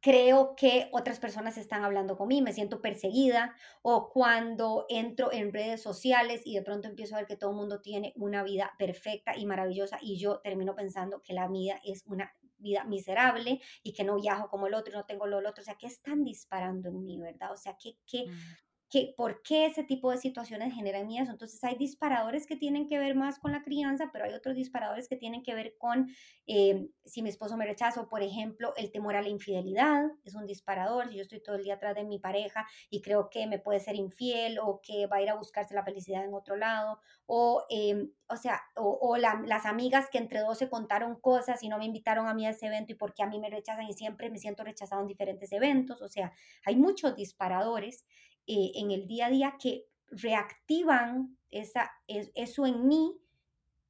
creo 0.00 0.54
que 0.56 0.88
otras 0.92 1.18
personas 1.18 1.58
están 1.58 1.84
hablando 1.84 2.16
conmigo, 2.16 2.44
me 2.44 2.52
siento 2.52 2.80
perseguida, 2.80 3.54
o 3.82 4.08
cuando 4.10 4.86
entro 4.88 5.32
en 5.32 5.52
redes 5.52 5.82
sociales 5.82 6.42
y 6.44 6.54
de 6.54 6.62
pronto 6.62 6.88
empiezo 6.88 7.16
a 7.16 7.18
ver 7.18 7.26
que 7.26 7.36
todo 7.36 7.50
el 7.50 7.56
mundo 7.56 7.80
tiene 7.80 8.12
una 8.16 8.42
vida 8.42 8.72
perfecta 8.78 9.36
y 9.36 9.46
maravillosa 9.46 9.98
y 10.00 10.18
yo 10.18 10.40
termino 10.40 10.74
pensando 10.74 11.22
que 11.22 11.34
la 11.34 11.48
mía 11.48 11.80
es 11.84 12.04
una 12.06 12.32
vida 12.60 12.84
miserable 12.84 13.60
y 13.82 13.92
que 13.92 14.04
no 14.04 14.16
viajo 14.16 14.48
como 14.48 14.66
el 14.66 14.74
otro 14.74 14.92
y 14.92 14.96
no 14.96 15.04
tengo 15.04 15.26
lo 15.26 15.38
otro. 15.38 15.62
O 15.62 15.64
sea, 15.64 15.76
¿qué 15.76 15.86
están 15.86 16.24
disparando 16.24 16.88
en 16.88 17.04
mí, 17.04 17.18
verdad? 17.18 17.52
O 17.52 17.56
sea, 17.56 17.76
¿qué, 17.80 17.98
qué, 18.06 18.26
mm 18.26 18.69
que 18.90 19.14
por 19.16 19.40
qué 19.42 19.66
ese 19.66 19.84
tipo 19.84 20.10
de 20.10 20.18
situaciones 20.18 20.74
generan 20.74 21.06
miedo. 21.06 21.30
Entonces 21.30 21.62
hay 21.62 21.76
disparadores 21.76 22.46
que 22.46 22.56
tienen 22.56 22.88
que 22.88 22.98
ver 22.98 23.14
más 23.14 23.38
con 23.38 23.52
la 23.52 23.62
crianza, 23.62 24.10
pero 24.12 24.24
hay 24.24 24.34
otros 24.34 24.56
disparadores 24.56 25.08
que 25.08 25.16
tienen 25.16 25.44
que 25.44 25.54
ver 25.54 25.76
con 25.78 26.08
eh, 26.48 26.88
si 27.04 27.22
mi 27.22 27.28
esposo 27.28 27.56
me 27.56 27.66
rechaza, 27.66 28.08
por 28.08 28.22
ejemplo, 28.22 28.74
el 28.76 28.90
temor 28.90 29.14
a 29.14 29.22
la 29.22 29.28
infidelidad 29.28 30.10
es 30.24 30.34
un 30.34 30.44
disparador. 30.44 31.08
Si 31.08 31.14
yo 31.14 31.22
estoy 31.22 31.40
todo 31.40 31.54
el 31.54 31.62
día 31.62 31.74
atrás 31.74 31.94
de 31.94 32.02
mi 32.02 32.18
pareja 32.18 32.66
y 32.90 33.00
creo 33.00 33.30
que 33.30 33.46
me 33.46 33.60
puede 33.60 33.78
ser 33.78 33.94
infiel 33.94 34.58
o 34.58 34.80
que 34.82 35.06
va 35.06 35.18
a 35.18 35.22
ir 35.22 35.30
a 35.30 35.36
buscarse 35.36 35.72
la 35.72 35.84
felicidad 35.84 36.24
en 36.24 36.34
otro 36.34 36.56
lado, 36.56 36.98
o, 37.26 37.64
em, 37.70 38.10
o 38.28 38.36
sea, 38.36 38.60
o, 38.74 39.16
las 39.16 39.66
amigas 39.66 40.08
que 40.10 40.18
entre 40.18 40.40
dos 40.40 40.58
se 40.58 40.68
contaron 40.68 41.20
cosas 41.20 41.62
y 41.62 41.68
no 41.68 41.78
me 41.78 41.84
invitaron 41.84 42.26
a 42.26 42.34
mí 42.34 42.44
a 42.46 42.50
ese 42.50 42.66
evento 42.66 42.92
y 42.92 42.96
porque 42.96 43.22
a 43.22 43.26
mí 43.26 43.38
me 43.38 43.50
rechazan 43.50 43.86
y 43.86 43.92
siempre 43.92 44.30
me 44.30 44.38
siento 44.38 44.64
rechazado 44.64 45.00
en 45.00 45.06
diferentes 45.06 45.52
eventos. 45.52 46.02
O 46.02 46.08
sea, 46.08 46.32
hay 46.64 46.74
muchos 46.74 47.14
disparadores 47.14 48.04
eh, 48.46 48.72
en 48.74 48.90
el 48.90 49.06
día 49.06 49.26
a 49.26 49.30
día 49.30 49.56
que 49.60 49.86
reactivan 50.10 51.36
esa, 51.50 51.90
eso 52.06 52.66
en 52.66 52.86
mí 52.86 53.16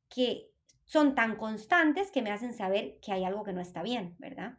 que 0.08 0.50
son 0.84 1.14
tan 1.14 1.36
constantes 1.36 2.10
que 2.10 2.22
me 2.22 2.30
hacen 2.30 2.52
saber 2.52 2.98
que 3.00 3.12
hay 3.12 3.24
algo 3.24 3.44
que 3.44 3.52
no 3.52 3.60
está 3.60 3.82
bien, 3.82 4.16
¿verdad? 4.18 4.58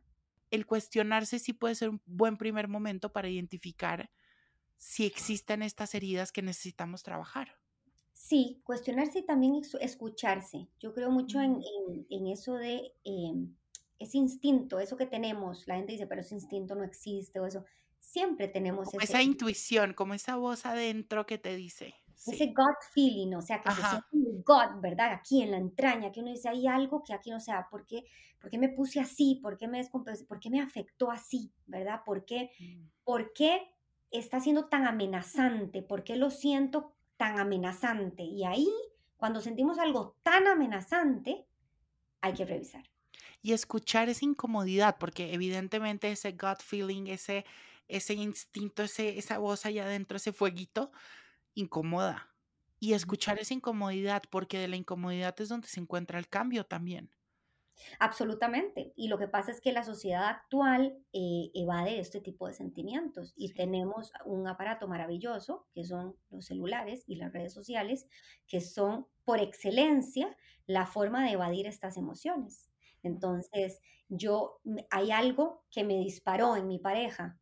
El 0.50 0.66
cuestionarse 0.66 1.40
sí 1.40 1.54
puede 1.54 1.76
ser 1.76 1.90
un 1.90 2.02
buen 2.06 2.38
primer 2.38 2.68
momento 2.68 3.12
para 3.12 3.30
identificar 3.30 4.10
si 4.78 5.06
existen 5.06 5.62
estas 5.62 5.94
heridas 5.94 6.32
que 6.32 6.42
necesitamos 6.42 7.04
trabajar. 7.04 7.58
Sí, 8.14 8.62
cuestionarse 8.64 9.20
y 9.20 9.26
también 9.26 9.62
escucharse. 9.80 10.68
Yo 10.80 10.94
creo 10.94 11.12
mucho 11.12 11.40
en, 11.42 11.62
eso 12.28 12.56
de 12.56 12.94
em, 13.04 13.56
ese 14.00 14.18
instinto, 14.18 14.80
eso 14.80 14.98
que 14.98 15.06
tenemos. 15.06 15.68
La 15.68 15.76
gente 15.76 15.94
dice, 15.94 16.08
pero 16.08 16.22
ese 16.22 16.36
instinto 16.36 16.76
no 16.76 16.84
existe 16.84 17.40
o 17.40 17.46
eso 17.46 17.66
siempre 18.02 18.48
tenemos 18.48 18.94
esa 18.96 19.22
intuición, 19.22 19.94
como 19.94 20.14
esa 20.14 20.36
voz 20.36 20.66
adentro 20.66 21.26
que 21.26 21.38
te 21.38 21.56
dice. 21.56 21.96
Ese 22.28 22.48
gut 22.48 22.78
feeling, 22.94 23.34
o 23.34 23.42
sea, 23.42 23.62
que 23.62 23.72
se 23.72 23.82
siente 23.82 24.08
en 24.14 24.26
el 24.28 24.44
gut, 24.44 24.82
¿verdad? 24.82 25.14
Aquí 25.14 25.42
en 25.42 25.52
la 25.52 25.58
entraña, 25.58 26.12
que 26.12 26.20
uno 26.20 26.32
dice, 26.32 26.50
hay 26.50 26.68
algo 26.68 27.04
que 27.04 27.14
aquí 27.14 27.32
no 27.32 27.40
sea, 27.40 27.68
¿por 27.70 27.86
qué, 27.86 28.04
¿por 28.40 28.52
qué 28.52 28.58
me 28.58 28.70
puse 28.70 29.00
así? 29.00 29.40
¿Por 29.42 29.58
qué 29.58 29.68
me 29.68 29.84
¿Por 29.88 30.40
qué 30.40 30.50
me 30.50 30.62
afectó 30.62 31.10
así? 31.10 31.52
¿Verdad? 31.66 32.02
¿Por 32.06 32.26
qué, 32.26 32.52
mm. 32.60 32.90
¿Por 33.04 33.34
qué 33.34 33.62
está 34.12 34.40
siendo 34.40 34.66
tan 34.66 34.86
amenazante? 34.86 35.82
¿Por 35.82 36.04
qué 36.04 36.16
lo 36.16 36.30
siento 36.30 36.94
tan 37.18 37.40
amenazante? 37.40 38.24
Y 38.24 38.44
ahí, 38.44 38.70
cuando 39.18 39.42
sentimos 39.42 39.80
algo 39.80 40.18
tan 40.22 40.48
amenazante, 40.48 41.48
hay 42.20 42.34
que 42.34 42.46
revisar. 42.46 42.84
Y 43.42 43.54
escuchar 43.54 44.10
esa 44.10 44.26
incomodidad, 44.26 44.98
porque 45.00 45.34
evidentemente 45.34 46.12
ese 46.12 46.34
gut 46.34 46.62
feeling, 46.62 47.08
ese, 47.08 47.46
ese 47.92 48.14
instinto, 48.14 48.84
ese, 48.84 49.18
esa 49.18 49.38
voz 49.38 49.66
allá 49.66 49.86
adentro, 49.86 50.18
ese 50.18 50.34
fueguito, 50.34 50.92
incomoda. 51.54 52.30
Y 52.80 52.94
escuchar 52.94 53.40
esa 53.40 53.54
incomodidad, 53.54 54.24
porque 54.32 54.58
de 54.60 54.68
la 54.68 54.76
incomodidad 54.76 55.40
es 55.40 55.50
donde 55.50 55.68
se 55.68 55.80
encuentra 55.80 56.18
el 56.20 56.28
cambio 56.28 56.66
también. 56.66 57.12
Absolutamente. 58.00 58.94
Y 58.96 59.08
lo 59.08 59.18
que 59.18 59.28
pasa 59.28 59.52
es 59.52 59.62
que 59.62 59.72
la 59.72 59.84
sociedad 59.84 60.28
actual 60.28 60.98
eh, 61.14 61.52
evade 61.54 62.00
este 62.00 62.22
tipo 62.22 62.48
de 62.48 62.54
sentimientos 62.54 63.34
y 63.36 63.54
tenemos 63.54 64.12
un 64.26 64.48
aparato 64.48 64.88
maravilloso, 64.88 65.68
que 65.74 65.84
son 65.84 66.16
los 66.30 66.46
celulares 66.46 67.04
y 67.08 67.16
las 67.16 67.34
redes 67.34 67.54
sociales, 67.54 68.08
que 68.48 68.62
son 68.62 69.08
por 69.26 69.40
excelencia 69.40 70.36
la 70.68 70.86
forma 70.86 71.24
de 71.26 71.32
evadir 71.32 71.68
estas 71.68 71.98
emociones. 71.98 72.72
Entonces, 73.04 73.80
yo, 74.10 74.62
hay 74.90 75.12
algo 75.12 75.64
que 75.72 75.84
me 75.84 75.98
disparó 75.98 76.56
en 76.56 76.68
mi 76.68 76.80
pareja. 76.80 77.40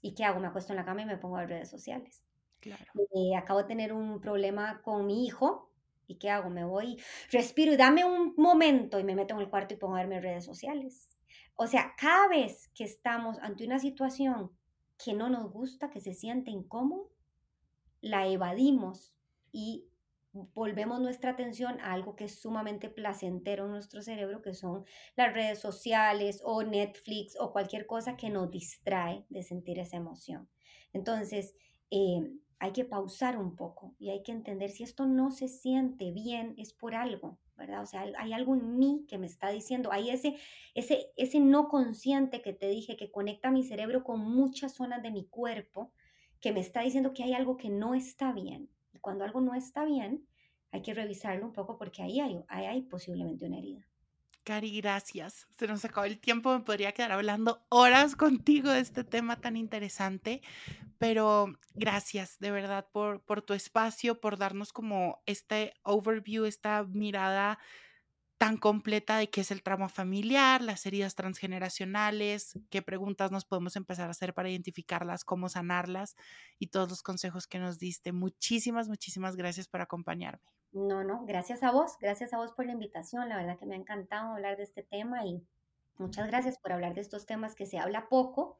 ¿Y 0.00 0.14
qué 0.14 0.24
hago? 0.24 0.40
Me 0.40 0.48
acuesto 0.48 0.72
en 0.72 0.76
la 0.76 0.84
cama 0.84 1.02
y 1.02 1.06
me 1.06 1.18
pongo 1.18 1.36
a 1.36 1.40
ver 1.40 1.50
redes 1.50 1.70
sociales. 1.70 2.24
Claro. 2.60 2.84
Eh, 3.14 3.36
acabo 3.36 3.60
de 3.60 3.68
tener 3.68 3.92
un 3.92 4.20
problema 4.20 4.80
con 4.82 5.06
mi 5.06 5.26
hijo. 5.26 5.70
¿Y 6.06 6.18
qué 6.18 6.30
hago? 6.30 6.48
Me 6.48 6.64
voy, 6.64 6.98
respiro 7.30 7.72
y 7.72 7.76
dame 7.76 8.04
un 8.04 8.32
momento 8.36 8.98
y 8.98 9.04
me 9.04 9.14
meto 9.14 9.34
en 9.34 9.40
el 9.40 9.50
cuarto 9.50 9.74
y 9.74 9.76
pongo 9.76 9.96
a 9.96 9.98
ver 9.98 10.08
mis 10.08 10.22
redes 10.22 10.44
sociales. 10.44 11.18
O 11.54 11.66
sea, 11.66 11.94
cada 11.98 12.28
vez 12.28 12.70
que 12.74 12.84
estamos 12.84 13.38
ante 13.40 13.66
una 13.66 13.78
situación 13.78 14.56
que 15.02 15.12
no 15.12 15.28
nos 15.28 15.52
gusta, 15.52 15.90
que 15.90 16.00
se 16.00 16.14
siente 16.14 16.50
incómodo, 16.50 17.10
la 18.00 18.26
evadimos 18.26 19.14
y 19.52 19.87
volvemos 20.32 21.00
nuestra 21.00 21.30
atención 21.30 21.80
a 21.80 21.92
algo 21.92 22.16
que 22.16 22.24
es 22.24 22.40
sumamente 22.40 22.88
placentero 22.88 23.66
en 23.66 23.72
nuestro 23.72 24.02
cerebro, 24.02 24.42
que 24.42 24.54
son 24.54 24.84
las 25.16 25.32
redes 25.32 25.58
sociales 25.58 26.40
o 26.44 26.62
Netflix 26.62 27.36
o 27.38 27.52
cualquier 27.52 27.86
cosa 27.86 28.16
que 28.16 28.30
nos 28.30 28.50
distrae 28.50 29.24
de 29.28 29.42
sentir 29.42 29.78
esa 29.78 29.96
emoción. 29.96 30.48
Entonces, 30.92 31.54
eh, 31.90 32.30
hay 32.60 32.72
que 32.72 32.84
pausar 32.84 33.38
un 33.38 33.54
poco 33.56 33.94
y 33.98 34.10
hay 34.10 34.22
que 34.22 34.32
entender 34.32 34.70
si 34.70 34.82
esto 34.82 35.06
no 35.06 35.30
se 35.30 35.48
siente 35.48 36.10
bien, 36.10 36.54
es 36.58 36.72
por 36.72 36.94
algo, 36.94 37.38
¿verdad? 37.56 37.82
O 37.82 37.86
sea, 37.86 38.04
hay 38.18 38.32
algo 38.32 38.54
en 38.54 38.78
mí 38.78 39.04
que 39.08 39.18
me 39.18 39.26
está 39.26 39.50
diciendo, 39.50 39.92
hay 39.92 40.10
ese, 40.10 40.36
ese, 40.74 41.12
ese 41.16 41.40
no 41.40 41.68
consciente 41.68 42.42
que 42.42 42.52
te 42.52 42.68
dije 42.68 42.96
que 42.96 43.10
conecta 43.10 43.50
mi 43.50 43.62
cerebro 43.62 44.02
con 44.02 44.20
muchas 44.20 44.74
zonas 44.74 45.02
de 45.02 45.10
mi 45.10 45.26
cuerpo, 45.26 45.92
que 46.40 46.52
me 46.52 46.60
está 46.60 46.82
diciendo 46.82 47.12
que 47.14 47.24
hay 47.24 47.32
algo 47.32 47.56
que 47.56 47.68
no 47.68 47.94
está 47.94 48.32
bien. 48.32 48.70
Cuando 49.08 49.24
algo 49.24 49.40
no 49.40 49.54
está 49.54 49.86
bien, 49.86 50.28
hay 50.70 50.82
que 50.82 50.92
revisarlo 50.92 51.46
un 51.46 51.54
poco 51.54 51.78
porque 51.78 52.02
ahí 52.02 52.20
hay, 52.20 52.44
ahí 52.46 52.82
posiblemente 52.82 53.46
una 53.46 53.56
herida. 53.56 53.88
Cari, 54.44 54.78
gracias. 54.82 55.48
Se 55.56 55.66
nos 55.66 55.82
acabó 55.86 56.04
el 56.04 56.20
tiempo, 56.20 56.52
me 56.52 56.62
podría 56.62 56.92
quedar 56.92 57.12
hablando 57.12 57.64
horas 57.70 58.16
contigo 58.16 58.68
de 58.68 58.80
este 58.80 59.04
tema 59.04 59.40
tan 59.40 59.56
interesante, 59.56 60.42
pero 60.98 61.58
gracias 61.72 62.38
de 62.38 62.50
verdad 62.50 62.86
por, 62.92 63.22
por 63.22 63.40
tu 63.40 63.54
espacio, 63.54 64.20
por 64.20 64.36
darnos 64.36 64.74
como 64.74 65.22
este 65.24 65.72
overview, 65.84 66.44
esta 66.44 66.84
mirada 66.84 67.58
tan 68.38 68.56
completa 68.56 69.18
de 69.18 69.28
qué 69.28 69.40
es 69.40 69.50
el 69.50 69.64
trauma 69.64 69.88
familiar, 69.88 70.62
las 70.62 70.86
heridas 70.86 71.16
transgeneracionales, 71.16 72.58
qué 72.70 72.82
preguntas 72.82 73.32
nos 73.32 73.44
podemos 73.44 73.74
empezar 73.74 74.06
a 74.06 74.12
hacer 74.12 74.32
para 74.32 74.48
identificarlas, 74.48 75.24
cómo 75.24 75.48
sanarlas 75.48 76.16
y 76.58 76.68
todos 76.68 76.88
los 76.88 77.02
consejos 77.02 77.48
que 77.48 77.58
nos 77.58 77.78
diste. 77.78 78.12
Muchísimas, 78.12 78.88
muchísimas 78.88 79.34
gracias 79.34 79.66
por 79.66 79.80
acompañarme. 79.80 80.44
No, 80.70 81.02
no, 81.02 81.24
gracias 81.26 81.64
a 81.64 81.72
vos, 81.72 81.96
gracias 82.00 82.32
a 82.32 82.38
vos 82.38 82.52
por 82.52 82.64
la 82.64 82.72
invitación. 82.72 83.28
La 83.28 83.36
verdad 83.36 83.58
que 83.58 83.66
me 83.66 83.74
ha 83.74 83.78
encantado 83.78 84.32
hablar 84.32 84.56
de 84.56 84.62
este 84.62 84.84
tema 84.84 85.26
y 85.26 85.42
muchas 85.96 86.28
gracias 86.28 86.58
por 86.58 86.72
hablar 86.72 86.94
de 86.94 87.00
estos 87.00 87.26
temas 87.26 87.56
que 87.56 87.66
se 87.66 87.78
habla 87.78 88.08
poco, 88.08 88.58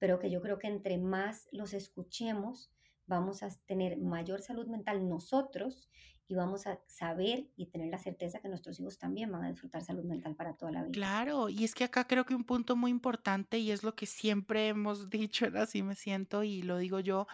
pero 0.00 0.18
que 0.18 0.30
yo 0.30 0.40
creo 0.42 0.58
que 0.58 0.66
entre 0.66 0.98
más 0.98 1.48
los 1.52 1.72
escuchemos, 1.72 2.72
vamos 3.10 3.42
a 3.42 3.50
tener 3.66 3.98
mayor 3.98 4.40
salud 4.40 4.68
mental 4.68 5.08
nosotros 5.08 5.90
y 6.28 6.36
vamos 6.36 6.68
a 6.68 6.80
saber 6.86 7.48
y 7.56 7.66
tener 7.66 7.88
la 7.90 7.98
certeza 7.98 8.38
que 8.38 8.48
nuestros 8.48 8.78
hijos 8.78 8.98
también 8.98 9.32
van 9.32 9.42
a 9.42 9.50
disfrutar 9.50 9.82
salud 9.82 10.04
mental 10.04 10.36
para 10.36 10.54
toda 10.54 10.70
la 10.70 10.82
vida. 10.84 10.92
Claro, 10.92 11.48
y 11.48 11.64
es 11.64 11.74
que 11.74 11.82
acá 11.82 12.06
creo 12.06 12.24
que 12.24 12.36
un 12.36 12.44
punto 12.44 12.76
muy 12.76 12.92
importante 12.92 13.58
y 13.58 13.72
es 13.72 13.82
lo 13.82 13.96
que 13.96 14.06
siempre 14.06 14.68
hemos 14.68 15.10
dicho, 15.10 15.46
así 15.56 15.82
me 15.82 15.96
siento 15.96 16.44
y 16.44 16.62
lo 16.62 16.78
digo 16.78 17.00
yo, 17.00 17.26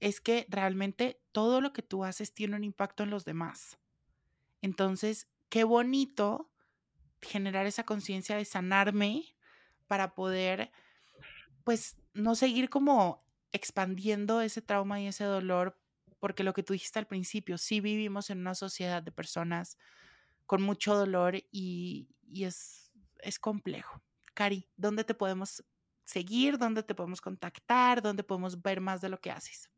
es 0.00 0.20
que 0.20 0.46
realmente 0.48 1.20
todo 1.30 1.60
lo 1.60 1.72
que 1.72 1.82
tú 1.82 2.02
haces 2.02 2.34
tiene 2.34 2.56
un 2.56 2.64
impacto 2.64 3.04
en 3.04 3.10
los 3.10 3.24
demás. 3.24 3.78
Entonces, 4.62 5.28
qué 5.48 5.62
bonito 5.62 6.50
generar 7.22 7.66
esa 7.66 7.84
conciencia 7.84 8.36
de 8.36 8.44
sanarme 8.44 9.36
para 9.86 10.12
poder, 10.16 10.72
pues, 11.62 11.96
no 12.14 12.34
seguir 12.34 12.68
como 12.68 13.22
expandiendo 13.52 14.40
ese 14.40 14.62
trauma 14.62 15.00
y 15.00 15.06
ese 15.06 15.24
dolor, 15.24 15.78
porque 16.18 16.44
lo 16.44 16.52
que 16.52 16.62
tú 16.62 16.72
dijiste 16.72 16.98
al 16.98 17.06
principio, 17.06 17.58
sí 17.58 17.80
vivimos 17.80 18.30
en 18.30 18.38
una 18.38 18.54
sociedad 18.54 19.02
de 19.02 19.12
personas 19.12 19.78
con 20.46 20.62
mucho 20.62 20.94
dolor 20.94 21.36
y, 21.50 22.08
es, 22.32 22.90
es 23.18 23.38
complejo. 23.38 24.02
Cari, 24.34 24.68
¿dónde 24.76 25.04
te 25.04 25.14
podemos 25.14 25.64
seguir? 26.04 26.58
¿Dónde 26.58 26.82
te 26.82 26.94
podemos 26.94 27.20
contactar? 27.20 28.02
¿Dónde 28.02 28.24
podemos 28.24 28.60
ver 28.60 28.80
más 28.80 29.00
de 29.00 29.08
lo 29.08 29.20
que 29.20 29.30
haces? 29.30 29.70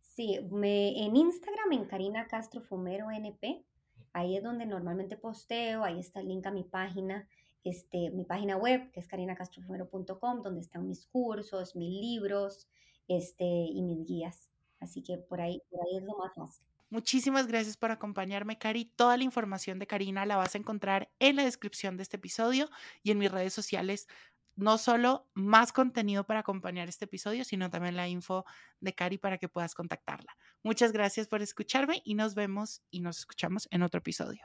Sí, 0.00 0.38
me, 0.50 1.04
en 1.04 1.16
Instagram, 1.16 1.72
en 1.72 1.84
Karina 1.86 2.26
Castro 2.26 2.60
Fumero 2.60 3.10
NP, 3.10 3.64
ahí 4.12 4.36
es 4.36 4.42
donde 4.42 4.66
normalmente 4.66 5.16
posteo, 5.16 5.84
ahí 5.84 6.00
está 6.00 6.20
el 6.20 6.28
link 6.28 6.46
a 6.46 6.50
mi 6.50 6.64
página, 6.64 7.28
este, 7.64 8.10
mi 8.10 8.24
página 8.24 8.56
web, 8.56 8.90
que 8.92 9.00
es 9.00 9.08
carinacastrofumero.com, 9.08 10.42
donde 10.42 10.60
están 10.60 10.86
mis 10.86 11.06
cursos, 11.06 11.76
mis 11.76 12.00
libros 12.00 12.68
este, 13.08 13.44
y 13.44 13.82
mis 13.82 14.06
guías. 14.06 14.50
Así 14.80 15.02
que 15.02 15.18
por 15.18 15.40
ahí, 15.40 15.62
por 15.70 15.80
ahí 15.80 15.98
es 15.98 16.04
lo 16.04 16.16
más 16.16 16.34
fácil. 16.34 16.64
Muchísimas 16.88 17.46
gracias 17.46 17.76
por 17.76 17.92
acompañarme, 17.92 18.58
Cari. 18.58 18.84
Toda 18.84 19.16
la 19.16 19.22
información 19.22 19.78
de 19.78 19.86
Karina 19.86 20.26
la 20.26 20.36
vas 20.36 20.54
a 20.54 20.58
encontrar 20.58 21.08
en 21.20 21.36
la 21.36 21.44
descripción 21.44 21.96
de 21.96 22.02
este 22.02 22.16
episodio 22.16 22.68
y 23.04 23.12
en 23.12 23.18
mis 23.18 23.30
redes 23.30 23.52
sociales 23.52 24.08
no 24.56 24.76
solo 24.76 25.28
más 25.34 25.72
contenido 25.72 26.24
para 26.24 26.40
acompañar 26.40 26.88
este 26.88 27.04
episodio, 27.04 27.44
sino 27.44 27.70
también 27.70 27.96
la 27.96 28.08
info 28.08 28.44
de 28.80 28.92
Cari 28.92 29.18
para 29.18 29.38
que 29.38 29.48
puedas 29.48 29.74
contactarla. 29.74 30.36
Muchas 30.62 30.92
gracias 30.92 31.28
por 31.28 31.42
escucharme 31.42 32.02
y 32.04 32.14
nos 32.14 32.34
vemos 32.34 32.82
y 32.90 33.00
nos 33.00 33.20
escuchamos 33.20 33.68
en 33.70 33.82
otro 33.82 33.98
episodio. 33.98 34.44